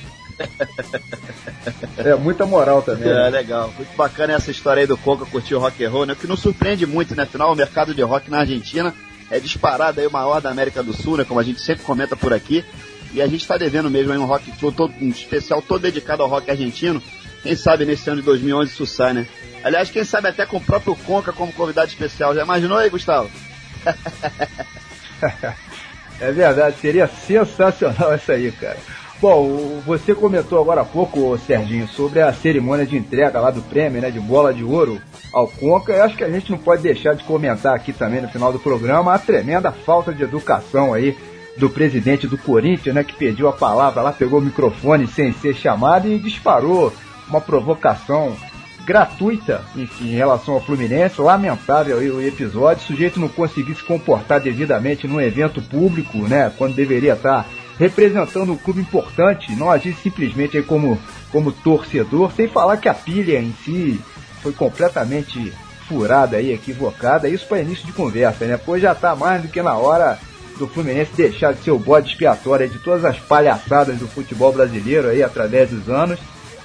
É 1.96 2.14
muita 2.14 2.46
moral 2.46 2.82
também. 2.82 3.08
É, 3.08 3.14
né? 3.14 3.30
legal. 3.30 3.72
Muito 3.76 3.94
bacana 3.96 4.34
essa 4.34 4.50
história 4.50 4.80
aí 4.82 4.86
do 4.86 4.96
Conca 4.96 5.26
curtir 5.26 5.54
o 5.54 5.58
rock 5.58 5.84
and 5.84 5.90
roll, 5.90 6.06
né? 6.06 6.12
O 6.12 6.16
que 6.16 6.26
não 6.26 6.36
surpreende 6.36 6.86
muito, 6.86 7.14
né? 7.14 7.24
Afinal, 7.24 7.52
o 7.52 7.56
mercado 7.56 7.94
de 7.94 8.02
rock 8.02 8.30
na 8.30 8.38
Argentina 8.40 8.94
é 9.30 9.38
disparado 9.38 10.00
aí 10.00 10.06
o 10.06 10.10
maior 10.10 10.40
da 10.40 10.50
América 10.50 10.82
do 10.82 10.92
Sul, 10.92 11.16
né? 11.16 11.24
Como 11.24 11.40
a 11.40 11.42
gente 11.42 11.60
sempre 11.60 11.84
comenta 11.84 12.16
por 12.16 12.32
aqui. 12.32 12.64
E 13.12 13.22
a 13.22 13.26
gente 13.26 13.40
está 13.40 13.56
devendo 13.56 13.90
mesmo 13.90 14.12
aí 14.12 14.18
um 14.18 14.26
rock 14.26 14.52
show, 14.58 14.70
todo, 14.70 14.94
um 15.00 15.08
especial 15.08 15.62
todo 15.62 15.82
dedicado 15.82 16.22
ao 16.22 16.28
rock 16.28 16.50
argentino. 16.50 17.02
Quem 17.42 17.56
sabe 17.56 17.84
nesse 17.84 18.08
ano 18.10 18.20
de 18.20 18.26
2011 18.26 18.72
isso 18.72 18.86
sai, 18.86 19.12
né? 19.14 19.26
Aliás, 19.62 19.90
quem 19.90 20.04
sabe 20.04 20.28
até 20.28 20.46
com 20.46 20.58
o 20.58 20.60
próprio 20.60 20.94
Conca 20.94 21.32
como 21.32 21.52
convidado 21.52 21.88
especial. 21.88 22.34
Já 22.34 22.42
imaginou 22.42 22.78
aí, 22.78 22.90
Gustavo? 22.90 23.30
É 26.20 26.32
verdade, 26.32 26.76
seria 26.80 27.06
sensacional 27.06 28.14
isso 28.14 28.32
aí, 28.32 28.50
cara. 28.50 28.78
Bom, 29.20 29.80
você 29.84 30.14
comentou 30.14 30.60
agora 30.60 30.82
há 30.82 30.84
pouco, 30.84 31.36
Serginho, 31.38 31.88
sobre 31.88 32.20
a 32.20 32.32
cerimônia 32.32 32.86
de 32.86 32.96
entrega 32.96 33.40
lá 33.40 33.50
do 33.50 33.60
prêmio, 33.62 34.00
né, 34.00 34.12
de 34.12 34.20
bola 34.20 34.54
de 34.54 34.62
ouro 34.62 35.00
ao 35.32 35.48
Conca. 35.48 35.92
Eu 35.92 36.04
acho 36.04 36.16
que 36.16 36.22
a 36.22 36.30
gente 36.30 36.52
não 36.52 36.58
pode 36.58 36.82
deixar 36.82 37.14
de 37.14 37.24
comentar 37.24 37.74
aqui 37.74 37.92
também 37.92 38.20
no 38.20 38.28
final 38.28 38.52
do 38.52 38.60
programa 38.60 39.12
a 39.12 39.18
tremenda 39.18 39.72
falta 39.72 40.12
de 40.14 40.22
educação 40.22 40.94
aí 40.94 41.16
do 41.56 41.68
presidente 41.68 42.28
do 42.28 42.38
Corinthians, 42.38 42.94
né, 42.94 43.02
que 43.02 43.12
pediu 43.12 43.48
a 43.48 43.52
palavra 43.52 44.02
lá, 44.02 44.12
pegou 44.12 44.38
o 44.38 44.42
microfone 44.42 45.08
sem 45.08 45.32
ser 45.32 45.52
chamado 45.52 46.06
e 46.06 46.16
disparou 46.16 46.92
uma 47.28 47.40
provocação 47.40 48.36
gratuita, 48.86 49.62
enfim, 49.74 50.12
em 50.12 50.16
relação 50.16 50.54
ao 50.54 50.60
Fluminense. 50.60 51.20
Lamentável 51.20 51.98
o 51.98 52.22
episódio. 52.22 52.84
O 52.84 52.86
sujeito 52.86 53.18
não 53.18 53.28
conseguiu 53.28 53.74
se 53.74 53.82
comportar 53.82 54.40
devidamente 54.40 55.08
num 55.08 55.20
evento 55.20 55.60
público, 55.60 56.16
né? 56.18 56.52
Quando 56.56 56.76
deveria 56.76 57.14
estar 57.14 57.46
representando 57.78 58.52
um 58.52 58.56
clube 58.56 58.80
importante, 58.80 59.54
não 59.54 59.70
agir 59.70 59.94
simplesmente 59.94 60.60
como, 60.62 60.98
como 61.30 61.52
torcedor, 61.52 62.32
sem 62.32 62.48
falar 62.48 62.76
que 62.76 62.88
a 62.88 62.94
pilha 62.94 63.38
em 63.38 63.54
si 63.64 64.00
foi 64.42 64.52
completamente 64.52 65.52
furada 65.88 66.36
aí, 66.36 66.52
equivocada. 66.52 67.28
Isso 67.28 67.46
para 67.46 67.60
início 67.60 67.86
de 67.86 67.92
conversa, 67.92 68.44
né? 68.44 68.58
Pois 68.62 68.82
já 68.82 68.94
tá 68.94 69.14
mais 69.14 69.42
do 69.42 69.48
que 69.48 69.62
na 69.62 69.74
hora 69.74 70.18
do 70.58 70.66
Fluminense 70.66 71.12
deixar 71.16 71.54
de 71.54 71.62
ser 71.62 71.70
o 71.70 71.78
bode 71.78 72.10
expiatório 72.10 72.68
de 72.68 72.78
todas 72.80 73.04
as 73.04 73.18
palhaçadas 73.18 73.96
do 73.96 74.08
futebol 74.08 74.52
brasileiro 74.52 75.08
aí 75.08 75.22
através 75.22 75.70
dos 75.70 75.88
anos 75.88 76.18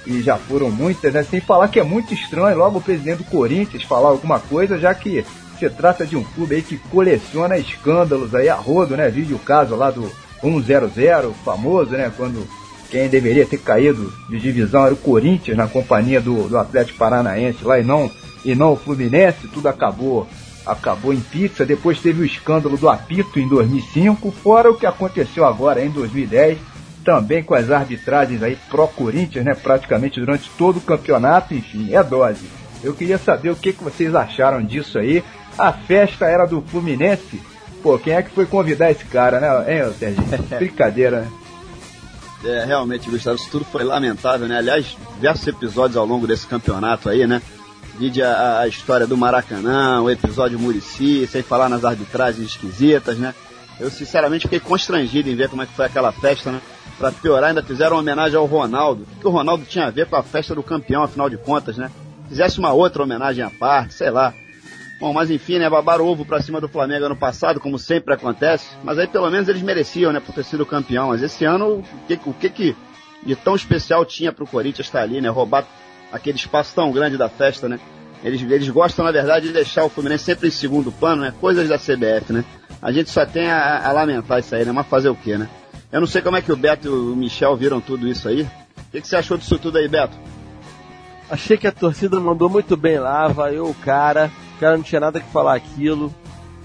e 0.04 0.20
já 0.20 0.36
foram 0.36 0.70
muitas, 0.70 1.14
né? 1.14 1.22
Sem 1.22 1.40
falar 1.40 1.68
que 1.68 1.80
é 1.80 1.84
muito 1.84 2.12
estranho 2.12 2.58
logo 2.58 2.78
o 2.78 2.82
presidente 2.82 3.18
do 3.18 3.24
Corinthians 3.24 3.84
falar 3.84 4.08
alguma 4.08 4.40
coisa, 4.40 4.78
já 4.78 4.92
que 4.94 5.24
se 5.58 5.70
trata 5.70 6.04
de 6.04 6.16
um 6.16 6.24
clube 6.24 6.56
aí 6.56 6.62
que 6.62 6.76
coleciona 6.76 7.56
escândalos 7.56 8.34
aí 8.34 8.48
a 8.48 8.56
rodo, 8.56 8.96
né? 8.96 9.08
Vídeo 9.08 9.36
o 9.36 9.40
caso 9.40 9.76
lá 9.76 9.90
do 9.90 10.10
100, 10.52 11.32
famoso, 11.44 11.92
né? 11.92 12.12
Quando 12.16 12.46
quem 12.90 13.08
deveria 13.08 13.46
ter 13.46 13.58
caído 13.58 14.12
de 14.28 14.38
divisão 14.38 14.84
era 14.84 14.94
o 14.94 14.98
Corinthians 14.98 15.56
na 15.56 15.66
companhia 15.66 16.20
do, 16.20 16.48
do 16.48 16.58
Atlético 16.58 16.98
Paranaense 16.98 17.64
lá 17.64 17.78
e 17.78 17.84
não, 17.84 18.10
e 18.44 18.54
não 18.54 18.72
o 18.72 18.76
Fluminense, 18.76 19.48
tudo 19.48 19.68
acabou 19.68 20.28
acabou 20.66 21.12
em 21.12 21.20
pizza, 21.20 21.66
depois 21.66 22.00
teve 22.00 22.22
o 22.22 22.24
escândalo 22.24 22.76
do 22.76 22.88
apito 22.88 23.38
em 23.38 23.46
2005, 23.46 24.30
fora 24.30 24.70
o 24.70 24.78
que 24.78 24.86
aconteceu 24.86 25.44
agora 25.44 25.84
em 25.84 25.90
2010, 25.90 26.58
também 27.04 27.42
com 27.42 27.54
as 27.54 27.70
arbitragens 27.70 28.42
aí 28.42 28.56
pró-Corinthians, 28.70 29.44
né, 29.44 29.54
praticamente 29.54 30.18
durante 30.18 30.48
todo 30.56 30.78
o 30.78 30.80
campeonato, 30.80 31.54
enfim, 31.54 31.92
é 31.92 32.02
dose. 32.02 32.46
Eu 32.82 32.94
queria 32.94 33.18
saber 33.18 33.50
o 33.50 33.56
que, 33.56 33.72
que 33.72 33.84
vocês 33.84 34.14
acharam 34.14 34.62
disso 34.62 34.98
aí. 34.98 35.22
A 35.56 35.72
festa 35.72 36.26
era 36.26 36.46
do 36.46 36.62
Fluminense? 36.62 37.40
Pô, 37.84 37.98
quem 37.98 38.14
é 38.14 38.22
que 38.22 38.30
foi 38.30 38.46
convidar 38.46 38.90
esse 38.90 39.04
cara, 39.04 39.38
né, 39.38 39.76
hein, 39.76 39.92
Serginho? 39.98 40.26
Brincadeira, 40.58 41.20
né? 41.20 41.32
É, 42.42 42.64
realmente, 42.64 43.10
Gustavo, 43.10 43.36
isso 43.36 43.50
tudo 43.50 43.66
foi 43.66 43.84
lamentável, 43.84 44.48
né? 44.48 44.56
Aliás, 44.56 44.96
diversos 45.16 45.46
episódios 45.46 45.98
ao 45.98 46.06
longo 46.06 46.26
desse 46.26 46.46
campeonato 46.46 47.10
aí, 47.10 47.26
né? 47.26 47.42
Vide 47.98 48.22
a, 48.22 48.60
a 48.60 48.68
história 48.68 49.06
do 49.06 49.18
Maracanã, 49.18 50.00
o 50.00 50.10
episódio 50.10 50.58
Murici, 50.58 51.26
sem 51.26 51.42
falar 51.42 51.68
nas 51.68 51.84
arbitragens 51.84 52.48
esquisitas, 52.48 53.18
né? 53.18 53.34
Eu 53.78 53.90
sinceramente 53.90 54.44
fiquei 54.44 54.60
constrangido 54.60 55.28
em 55.28 55.36
ver 55.36 55.50
como 55.50 55.60
é 55.60 55.66
que 55.66 55.74
foi 55.74 55.84
aquela 55.84 56.10
festa, 56.10 56.50
né? 56.50 56.62
Pra 56.96 57.12
piorar, 57.12 57.50
ainda 57.50 57.62
fizeram 57.62 57.96
uma 57.96 58.00
homenagem 58.00 58.38
ao 58.38 58.46
Ronaldo. 58.46 59.06
O 59.16 59.20
que 59.20 59.26
o 59.26 59.30
Ronaldo 59.30 59.66
tinha 59.66 59.88
a 59.88 59.90
ver 59.90 60.06
com 60.06 60.16
a 60.16 60.22
festa 60.22 60.54
do 60.54 60.62
campeão, 60.62 61.02
afinal 61.02 61.28
de 61.28 61.36
contas, 61.36 61.76
né? 61.76 61.90
Fizesse 62.30 62.58
uma 62.58 62.72
outra 62.72 63.02
homenagem 63.02 63.44
à 63.44 63.50
parte, 63.50 63.92
sei 63.92 64.08
lá. 64.08 64.32
Bom, 65.04 65.12
mas 65.12 65.30
enfim, 65.30 65.58
né? 65.58 65.68
Babaram 65.68 66.06
ovo 66.06 66.24
pra 66.24 66.40
cima 66.40 66.62
do 66.62 66.66
Flamengo 66.66 67.04
ano 67.04 67.14
passado, 67.14 67.60
como 67.60 67.78
sempre 67.78 68.14
acontece. 68.14 68.64
Mas 68.82 68.98
aí 68.98 69.06
pelo 69.06 69.30
menos 69.30 69.46
eles 69.50 69.60
mereciam, 69.60 70.10
né? 70.10 70.18
Por 70.18 70.34
ter 70.34 70.42
sido 70.44 70.64
campeão. 70.64 71.08
Mas 71.08 71.22
esse 71.22 71.44
ano, 71.44 71.80
o 71.80 71.84
que, 72.08 72.18
o 72.24 72.32
que, 72.32 72.48
que 72.48 72.76
de 73.22 73.36
tão 73.36 73.54
especial 73.54 74.02
tinha 74.06 74.32
pro 74.32 74.46
Corinthians 74.46 74.86
estar 74.86 75.02
ali, 75.02 75.20
né? 75.20 75.28
Roubar 75.28 75.66
aquele 76.10 76.38
espaço 76.38 76.74
tão 76.74 76.90
grande 76.90 77.18
da 77.18 77.28
festa, 77.28 77.68
né? 77.68 77.78
Eles, 78.24 78.40
eles 78.50 78.66
gostam, 78.70 79.04
na 79.04 79.12
verdade, 79.12 79.48
de 79.48 79.52
deixar 79.52 79.84
o 79.84 79.90
Fluminense 79.90 80.24
sempre 80.24 80.48
em 80.48 80.50
segundo 80.50 80.90
plano, 80.90 81.20
né? 81.20 81.34
Coisas 81.38 81.68
da 81.68 81.76
CBF, 81.76 82.32
né? 82.32 82.42
A 82.80 82.90
gente 82.90 83.10
só 83.10 83.26
tem 83.26 83.50
a, 83.50 83.86
a 83.86 83.92
lamentar 83.92 84.40
isso 84.40 84.54
aí, 84.54 84.64
né? 84.64 84.72
Mas 84.72 84.86
fazer 84.86 85.10
o 85.10 85.14
quê, 85.14 85.36
né? 85.36 85.50
Eu 85.92 86.00
não 86.00 86.06
sei 86.06 86.22
como 86.22 86.38
é 86.38 86.40
que 86.40 86.50
o 86.50 86.56
Beto 86.56 86.88
e 86.88 86.90
o 86.90 87.14
Michel 87.14 87.54
viram 87.58 87.78
tudo 87.78 88.08
isso 88.08 88.26
aí. 88.26 88.40
O 88.40 88.90
que, 88.90 89.02
que 89.02 89.06
você 89.06 89.16
achou 89.16 89.36
disso 89.36 89.58
tudo 89.58 89.76
aí, 89.76 89.86
Beto? 89.86 90.16
Achei 91.28 91.58
que 91.58 91.66
a 91.66 91.72
torcida 91.72 92.18
mandou 92.18 92.48
muito 92.48 92.74
bem 92.74 92.98
lá, 92.98 93.28
vaiou 93.28 93.68
o 93.68 93.74
cara, 93.74 94.30
o 94.56 94.60
cara 94.60 94.76
não 94.76 94.84
tinha 94.84 95.00
nada 95.00 95.20
que 95.20 95.30
falar 95.30 95.54
aquilo. 95.54 96.12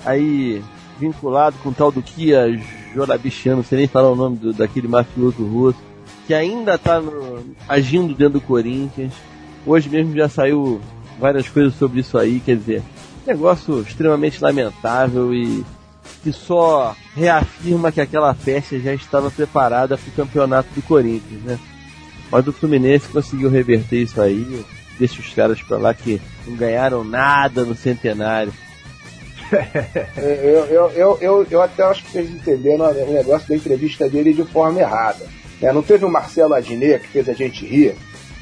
Aí, 0.05 0.61
vinculado 0.99 1.55
com 1.61 1.69
o 1.69 1.73
tal 1.73 1.91
do 1.91 2.01
Kia 2.01 2.45
Jorabichiano, 2.93 3.57
não 3.57 3.63
sei 3.63 3.79
nem 3.79 3.87
falar 3.87 4.11
o 4.11 4.15
nome 4.15 4.37
do, 4.37 4.53
daquele 4.53 4.87
mafioso 4.87 5.43
russo, 5.45 5.79
que 6.25 6.33
ainda 6.33 6.77
tá 6.77 6.99
no- 7.01 7.43
agindo 7.67 8.13
dentro 8.15 8.39
do 8.39 8.41
Corinthians. 8.41 9.13
Hoje 9.65 9.89
mesmo 9.89 10.15
já 10.15 10.29
saiu 10.29 10.79
várias 11.19 11.47
coisas 11.49 11.75
sobre 11.75 11.99
isso 11.99 12.17
aí, 12.17 12.39
quer 12.39 12.55
dizer, 12.55 12.81
negócio 13.27 13.81
extremamente 13.81 14.41
lamentável 14.41 15.33
e 15.33 15.65
que 16.23 16.31
só 16.31 16.95
reafirma 17.15 17.91
que 17.91 17.99
aquela 18.01 18.33
festa 18.33 18.79
já 18.79 18.93
estava 18.93 19.29
preparada 19.29 19.97
para 19.97 20.09
o 20.09 20.13
campeonato 20.13 20.69
do 20.73 20.81
Corinthians, 20.81 21.41
né? 21.43 21.59
Mas 22.31 22.47
o 22.47 22.53
Fluminense 22.53 23.07
conseguiu 23.09 23.49
reverter 23.49 24.01
isso 24.03 24.21
aí, 24.21 24.63
deixa 24.99 25.21
os 25.21 25.33
caras 25.33 25.61
pra 25.61 25.77
lá 25.77 25.93
que 25.93 26.21
não 26.45 26.55
ganharam 26.55 27.03
nada 27.03 27.63
no 27.63 27.75
centenário. 27.75 28.53
Eu, 30.15 30.65
eu, 30.65 30.91
eu, 30.91 31.17
eu, 31.19 31.47
eu 31.49 31.61
até 31.61 31.81
acho 31.81 32.03
que 32.03 32.11
vocês 32.11 32.29
entenderam 32.29 32.85
o 32.85 33.11
negócio 33.11 33.49
da 33.49 33.55
entrevista 33.55 34.07
dele 34.07 34.31
de 34.31 34.43
forma 34.43 34.79
errada. 34.79 35.25
É, 35.59 35.73
não 35.73 35.81
teve 35.81 36.05
o 36.05 36.09
Marcelo 36.09 36.53
Adnet 36.53 37.01
que 37.01 37.07
fez 37.07 37.27
a 37.27 37.33
gente 37.33 37.65
rir? 37.65 37.95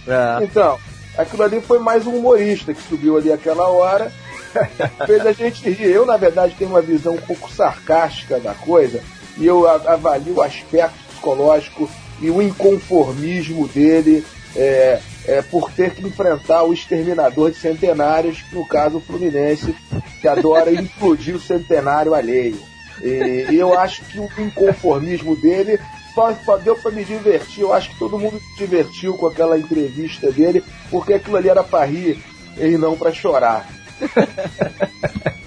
É. 0.06 0.44
Então, 0.44 0.78
aquilo 1.18 1.44
ali 1.44 1.62
foi 1.62 1.80
mais 1.80 2.06
um 2.06 2.16
humorista 2.16 2.74
que 2.74 2.82
subiu 2.82 3.16
ali 3.16 3.32
aquela 3.32 3.70
hora, 3.70 4.12
fez 5.08 5.26
a 5.26 5.32
gente 5.32 5.70
rir. 5.70 5.92
Eu, 5.92 6.06
na 6.06 6.18
verdade, 6.18 6.56
tenho 6.58 6.72
uma 6.72 6.82
visão 6.82 7.14
um 7.14 7.22
pouco 7.22 7.50
sarcástica 7.50 8.38
da 8.38 8.54
coisa 8.54 9.02
e 9.38 9.46
eu 9.46 9.66
avalio 9.66 10.36
o 10.36 10.42
aspecto 10.42 10.98
psicológico 11.08 11.90
e 12.20 12.30
o 12.30 12.42
inconformismo 12.42 13.68
dele 13.70 14.26
é, 14.56 15.00
é, 15.28 15.42
por 15.42 15.72
ter 15.72 15.94
que 15.94 16.06
enfrentar 16.08 16.64
o 16.64 16.74
exterminador 16.74 17.52
de 17.52 17.58
centenários, 17.58 18.44
no 18.52 18.66
caso 18.66 18.98
o 18.98 19.02
Fluminense, 19.02 19.76
que 20.22 20.28
adora 20.28 20.72
implodir 20.80 21.36
o 21.36 21.40
centenário 21.40 22.14
alheio. 22.14 22.60
E, 23.02 23.46
eu 23.52 23.78
acho 23.78 24.04
que 24.06 24.20
o 24.20 24.30
inconformismo 24.40 25.36
dele 25.36 25.80
só, 26.16 26.34
só 26.34 26.58
deu 26.58 26.76
para 26.76 26.92
me 26.92 27.04
divertir. 27.04 27.62
Eu 27.62 27.74
acho 27.74 27.90
que 27.92 28.00
todo 28.00 28.18
mundo 28.18 28.40
se 28.40 28.58
divertiu 28.58 29.16
com 29.16 29.28
aquela 29.28 29.60
entrevista 29.60 30.32
dele, 30.32 30.64
porque 30.90 31.14
aquilo 31.14 31.38
ali 31.38 31.50
era 31.50 31.64
para 31.64 31.86
rir 31.86 32.24
e 32.58 32.78
não 32.78 32.98
para 32.98 33.12
chorar. 33.12 33.70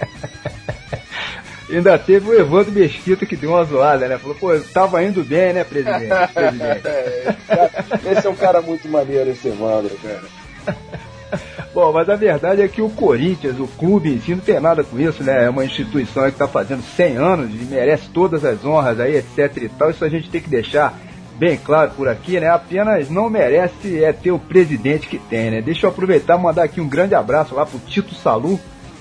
Ainda 1.71 1.99
teve 1.99 2.29
o 2.29 2.39
Evandro 2.39 2.73
Mesquita 2.73 3.25
que 3.25 3.37
deu 3.37 3.51
uma 3.51 3.65
zoada, 3.65 4.09
né? 4.09 4.19
Falou, 4.19 4.37
pô, 4.37 4.59
tava 4.73 5.03
indo 5.05 5.23
bem, 5.23 5.53
né, 5.53 5.65
presidente? 5.65 6.09
presidente. 6.35 6.83
esse 8.11 8.27
é 8.27 8.31
um 8.31 8.35
cara 8.35 8.61
muito 8.61 8.89
maneiro, 8.89 9.31
esse 9.31 9.49
Evandro, 9.49 9.97
cara. 10.03 10.23
Bom, 11.73 11.93
mas 11.93 12.09
a 12.09 12.17
verdade 12.17 12.63
é 12.63 12.69
que 12.69 12.83
o 12.83 12.91
Corinthians, 12.91 13.61
o 13.61 13.67
clube 13.67 14.13
em 14.13 14.21
si, 14.21 14.33
não 14.33 14.41
tem 14.41 14.59
nada 14.59 14.83
com 14.83 14.99
isso, 14.99 15.23
né? 15.23 15.45
É 15.45 15.51
uma 15.51 15.65
instituição 15.65 16.25
que 16.25 16.31
está 16.31 16.49
fazendo 16.49 16.83
100 16.83 17.17
anos 17.17 17.51
e 17.51 17.65
merece 17.65 18.09
todas 18.09 18.45
as 18.45 18.65
honras 18.65 18.99
aí, 18.99 19.17
etc 19.17 19.57
e 19.57 19.69
tal. 19.69 19.91
Isso 19.91 20.05
a 20.05 20.09
gente 20.09 20.29
tem 20.29 20.41
que 20.41 20.51
deixar 20.51 20.99
bem 21.39 21.57
claro 21.57 21.93
por 21.97 22.09
aqui, 22.09 22.41
né? 22.41 22.49
Apenas 22.49 23.09
não 23.09 23.31
merece 23.31 24.03
é 24.03 24.13
ter 24.13 24.33
o 24.33 24.39
presidente 24.39 25.07
que 25.07 25.19
tem, 25.19 25.51
né? 25.51 25.63
Deixa 25.63 25.87
eu 25.87 25.91
aproveitar 25.91 26.39
e 26.39 26.43
mandar 26.43 26.65
aqui 26.65 26.81
um 26.81 26.89
grande 26.89 27.15
abraço 27.15 27.55
lá 27.55 27.65
pro 27.65 27.79
Tito 27.79 28.15
Salu, 28.15 28.59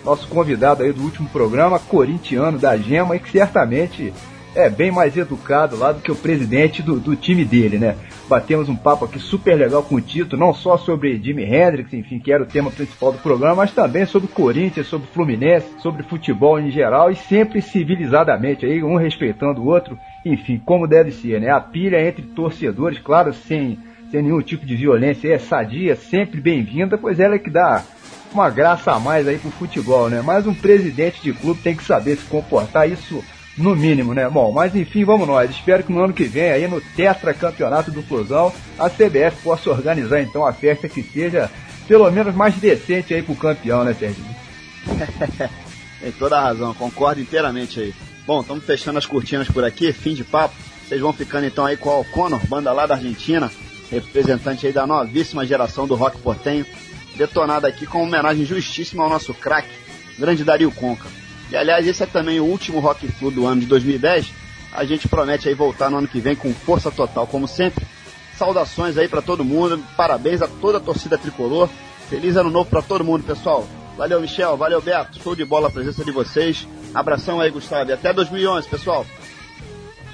nosso 0.10 0.28
convidado 0.28 0.82
aí 0.82 0.92
do 0.92 1.04
último 1.04 1.30
programa, 1.30 1.78
corintiano 1.78 2.58
da 2.58 2.76
Gema, 2.76 3.16
e 3.16 3.20
que 3.20 3.30
certamente 3.30 4.12
é 4.56 4.68
bem 4.68 4.90
mais 4.90 5.16
educado 5.16 5.78
lá 5.78 5.92
do 5.92 6.02
que 6.02 6.12
o 6.12 6.16
presidente 6.16 6.82
do, 6.82 7.00
do 7.00 7.16
time 7.16 7.46
dele, 7.46 7.78
né? 7.78 7.96
Batemos 8.28 8.68
um 8.68 8.76
papo 8.76 9.06
aqui 9.06 9.20
super 9.20 9.56
legal 9.56 9.84
com 9.84 9.96
o 9.96 10.02
Tito, 10.02 10.36
não 10.36 10.52
só 10.52 10.78
sobre 10.78 11.22
Jimi 11.22 11.44
Hendrix, 11.44 11.94
enfim, 11.94 12.18
que 12.18 12.32
era 12.32 12.42
o 12.42 12.48
tema 12.48 12.72
principal 12.72 13.12
do 13.12 13.20
programa, 13.20 13.58
mas 13.58 13.72
também 13.72 14.08
sobre 14.08 14.28
Corinthians, 14.30 14.88
sobre 14.88 15.08
Fluminense, 15.14 15.68
sobre 15.78 16.02
futebol 16.02 16.60
em 16.60 16.72
geral 16.72 17.12
e 17.12 17.16
sempre 17.16 17.62
civilizadamente 17.62 18.66
aí, 18.66 18.84
um 18.84 18.96
respeitando 18.96 19.62
o 19.62 19.68
outro, 19.68 19.96
enfim, 20.26 20.60
como 20.66 20.88
deve 20.88 21.12
ser, 21.12 21.40
né? 21.40 21.52
A 21.52 21.62
pilha 21.62 22.02
entre 22.02 22.24
torcedores, 22.24 22.98
claro, 22.98 23.32
sem, 23.32 23.78
sem 24.10 24.24
nenhum 24.24 24.42
tipo 24.42 24.66
de 24.66 24.76
violência, 24.76 25.32
é 25.32 25.38
sadia, 25.38 25.96
sempre 25.96 26.42
bem-vinda, 26.42 26.98
pois 26.98 27.20
ela 27.20 27.36
é 27.36 27.40
que 27.40 27.52
dá 27.52 27.84
uma 28.34 28.50
graça 28.50 28.92
a 28.92 29.00
mais 29.00 29.28
aí 29.28 29.38
pro 29.38 29.52
futebol, 29.52 30.10
né? 30.10 30.22
Mas 30.22 30.46
um 30.46 30.54
presidente 30.54 31.22
de 31.22 31.34
clube 31.34 31.62
tem 31.62 31.76
que 31.76 31.84
saber 31.84 32.18
se 32.18 32.26
comportar, 32.26 32.90
isso 32.90 33.24
no 33.58 33.76
mínimo, 33.76 34.14
né? 34.14 34.30
Bom, 34.30 34.52
mas 34.52 34.76
enfim, 34.76 35.04
vamos 35.04 35.28
nós. 35.28 35.50
Espero 35.50 35.84
que 35.84 35.92
no 35.92 36.04
ano 36.04 36.14
que 36.14 36.24
vem, 36.24 36.52
aí 36.52 36.68
no 36.68 36.82
Tetra 36.82 37.34
Campeonato 37.34 37.92
do 37.92 38.02
Flusão, 38.02 38.54
a 38.78 38.90
CBF 38.90 39.42
possa 39.44 39.70
organizar 39.70 40.22
então 40.22 40.46
a 40.46 40.54
festa 40.54 40.88
que 40.88 41.04
seja 41.04 41.50
pelo 41.88 42.10
menos 42.12 42.36
mais 42.36 42.56
decente 42.56 43.14
aí 43.14 43.22
pro 43.22 43.36
campeão, 43.36 43.84
né, 43.84 43.94
Serginho? 43.94 44.36
Tem 46.00 46.12
toda 46.14 46.38
a 46.38 46.42
razão, 46.42 46.74
concordo 46.74 47.20
inteiramente 47.20 47.80
aí. 47.80 47.94
Bom, 48.26 48.42
estamos 48.42 48.64
fechando 48.64 49.00
as 49.00 49.06
cortinas 49.06 49.50
por 49.50 49.64
aqui, 49.64 49.92
fim 49.92 50.14
de 50.14 50.24
papo. 50.24 50.56
Vocês 50.88 51.02
vão 51.02 51.12
ficando 51.12 51.46
então 51.46 51.66
aí 51.66 51.76
com 51.76 51.90
o 51.90 51.94
Alconor, 51.94 52.40
banda 52.48 52.72
lá 52.72 52.86
da 52.86 52.96
Argentina, 52.96 53.52
representante 53.92 54.66
aí 54.66 54.72
da 54.72 54.88
novíssima 54.88 55.46
geração 55.46 55.88
do 55.88 55.96
rock 55.96 56.18
portenho, 56.20 56.66
detonada 57.16 57.68
aqui 57.68 57.86
com 57.86 58.04
homenagem 58.04 58.46
justíssima 58.46 59.04
ao 59.04 59.10
nosso 59.10 59.34
craque, 59.34 59.70
grande 60.18 60.44
Dario 60.44 60.72
Conca. 60.72 61.08
E 61.52 61.56
aliás, 61.56 61.88
esse 61.88 62.04
é 62.04 62.06
também 62.06 62.40
o 62.40 62.46
último 62.46 62.80
Rock 62.80 63.08
Flu 63.08 63.32
do 63.32 63.46
ano 63.46 63.62
de 63.62 63.68
2010. 63.68 64.32
A 64.72 64.86
gente 64.86 65.08
promete 65.08 65.50
aí 65.50 65.56
voltar 65.56 65.90
no 65.90 65.98
ano 65.98 66.08
que 66.08 66.22
vem 66.22 66.36
com 66.36 66.54
força 66.54 66.92
total, 66.92 67.26
como 67.26 67.48
sempre. 67.48 67.86
Saudações 68.38 68.98
aí 68.98 69.08
para 69.08 69.22
todo 69.22 69.44
mundo, 69.44 69.84
parabéns 69.98 70.42
a 70.42 70.48
toda 70.48 70.78
a 70.78 70.82
torcida 70.82 71.18
tricolor. 71.18 71.68
Feliz 72.10 72.38
ano 72.38 72.50
novo 72.50 72.70
para 72.70 72.82
todo 72.82 73.04
mundo, 73.04 73.24
pessoal. 73.24 73.68
Valeu, 73.98 74.22
Michel, 74.22 74.56
valeu, 74.56 74.82
Beto. 74.82 75.22
Show 75.22 75.36
de 75.36 75.44
bola 75.44 75.68
a 75.68 75.72
presença 75.72 76.06
de 76.06 76.12
vocês. 76.12 76.68
Abração 76.94 77.42
aí, 77.42 77.52
Gustavo. 77.52 77.90
E 77.90 77.94
até 77.94 78.14
2011, 78.14 78.70
pessoal. 78.70 79.06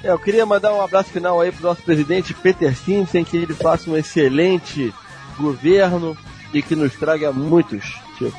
É, 0.04 0.12
eu 0.12 0.20
queria 0.20 0.46
mandar 0.46 0.74
um 0.74 0.82
abraço 0.82 1.10
final 1.10 1.40
aí 1.42 1.52
pro 1.52 1.64
nosso 1.64 1.82
presidente 1.82 2.34
Peter 2.34 2.76
Simpson, 2.76 3.24
que 3.24 3.38
ele 3.38 3.54
faça 3.54 3.90
um 3.90 3.98
excelente 3.98 4.94
governo 5.38 6.18
e 6.54 6.62
que 6.62 6.76
nos 6.76 6.94
traga 6.96 7.32
muitos 7.32 7.96
títulos. 8.18 8.34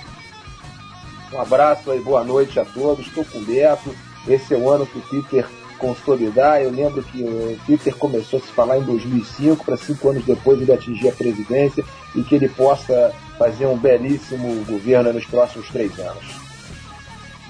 Um 1.33 1.41
abraço 1.41 1.91
aí, 1.91 2.01
boa 2.01 2.24
noite 2.24 2.59
a 2.59 2.65
todos. 2.65 3.07
Estou 3.07 3.24
com 3.24 3.43
Beto. 3.43 3.95
Esse 4.27 4.55
é 4.55 4.57
o 4.57 4.70
ano 4.70 4.87
que 4.87 4.99
o 4.99 5.03
Peter 5.03 5.47
consolidar. 5.78 6.62
Eu 6.62 6.70
lembro 6.70 7.03
que 7.03 7.23
o 7.23 7.59
Peter 7.66 7.95
começou 7.97 8.39
a 8.39 8.43
se 8.43 8.53
falar 8.53 8.78
em 8.78 8.83
2005, 8.83 9.65
para 9.65 9.77
cinco 9.77 10.09
anos 10.09 10.24
depois 10.24 10.61
ele 10.61 10.73
atingir 10.73 11.09
a 11.09 11.12
presidência 11.12 11.85
e 12.15 12.23
que 12.23 12.35
ele 12.35 12.49
possa 12.49 13.12
fazer 13.39 13.66
um 13.66 13.77
belíssimo 13.77 14.65
governo 14.65 15.12
nos 15.12 15.27
próximos 15.27 15.69
três 15.69 15.99
anos. 15.99 16.45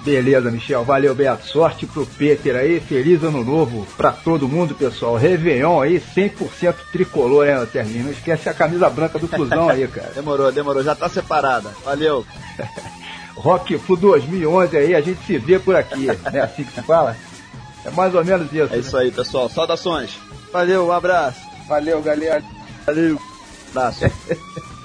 Beleza, 0.07 0.49
Michel. 0.49 0.85
Valeu, 0.85 1.13
Beto. 1.13 1.45
Sorte 1.45 1.85
pro 1.85 2.05
Peter 2.05 2.55
aí. 2.55 2.79
Feliz 2.79 3.21
ano 3.23 3.43
novo 3.43 3.85
pra 3.97 4.09
todo 4.13 4.47
mundo, 4.47 4.73
pessoal. 4.73 5.17
Réveillon 5.17 5.81
aí, 5.81 5.99
100% 5.99 6.75
tricolor, 6.93 7.45
né, 7.45 7.67
Serginho? 7.69 8.05
Não 8.05 8.11
esquece 8.11 8.47
a 8.47 8.53
camisa 8.53 8.89
branca 8.89 9.19
do 9.19 9.27
Flusão 9.27 9.67
aí, 9.67 9.85
cara. 9.85 10.11
Demorou, 10.15 10.49
demorou. 10.49 10.81
Já 10.81 10.95
tá 10.95 11.09
separada. 11.09 11.69
Valeu. 11.83 12.25
Rock 13.35 13.77
Flu 13.79 13.97
2011 13.97 14.77
aí, 14.77 14.95
a 14.95 15.01
gente 15.01 15.21
se 15.25 15.37
vê 15.37 15.59
por 15.59 15.75
aqui. 15.75 16.07
É 16.31 16.39
assim 16.39 16.63
que 16.63 16.71
se 16.71 16.81
fala? 16.83 17.13
É 17.83 17.91
mais 17.91 18.15
ou 18.15 18.23
menos 18.23 18.47
isso. 18.53 18.73
É 18.73 18.77
isso 18.77 18.95
aí, 18.95 19.11
pessoal. 19.11 19.49
Saudações. 19.49 20.17
Valeu, 20.53 20.87
um 20.87 20.91
abraço. 20.93 21.41
Valeu, 21.67 22.01
galera. 22.01 22.41
Valeu. 22.85 23.19
Abraço. 23.71 24.05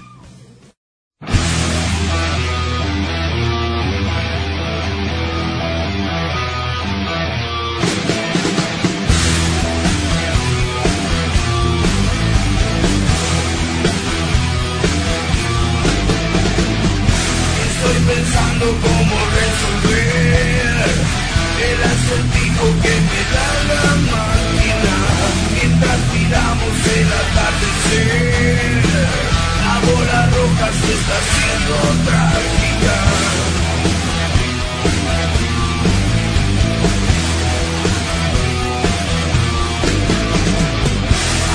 está 31.03 31.17
haciendo 31.19 31.75
trágica. 32.07 32.97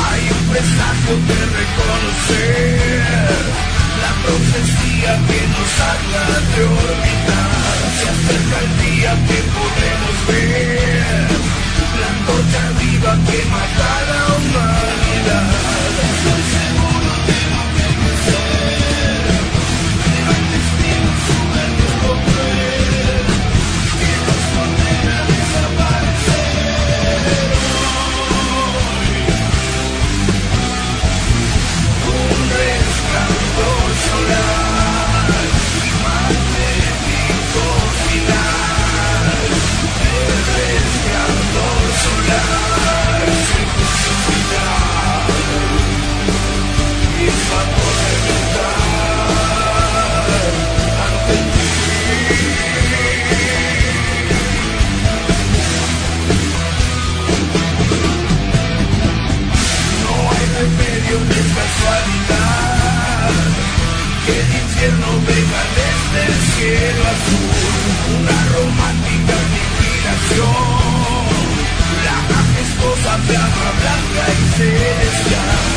Hay 0.08 0.24
un 0.38 0.44
presagio 0.52 1.14
de 1.30 1.40
reconocer 1.60 2.90
la 4.04 4.12
profecía 4.26 5.12
que 5.28 5.40
nos 5.54 5.72
habla 5.92 6.26
de 6.54 6.62
orbitar. 6.82 7.78
Se 7.98 8.06
acerca 8.16 8.58
el 8.66 8.72
día 8.86 9.12
que 9.30 9.40
podemos 9.58 10.16
ver 10.28 11.28
la 12.02 12.08
antorcha 12.16 12.64
viva 12.80 13.12
que 13.28 13.40
mata 13.46 14.07
que 64.26 64.34
el 64.42 64.52
infierno 64.62 65.08
venga 65.26 65.62
desde 65.78 66.20
el 66.28 66.36
cielo 66.52 67.04
azul, 67.16 67.52
una 68.20 68.38
romántica 68.56 69.36
inspiración, 69.64 70.56
la 72.06 72.18
majestuosa 72.36 73.14
plata 73.28 73.68
blanca 73.80 74.24
y 74.34 74.44
celestial. 74.58 75.77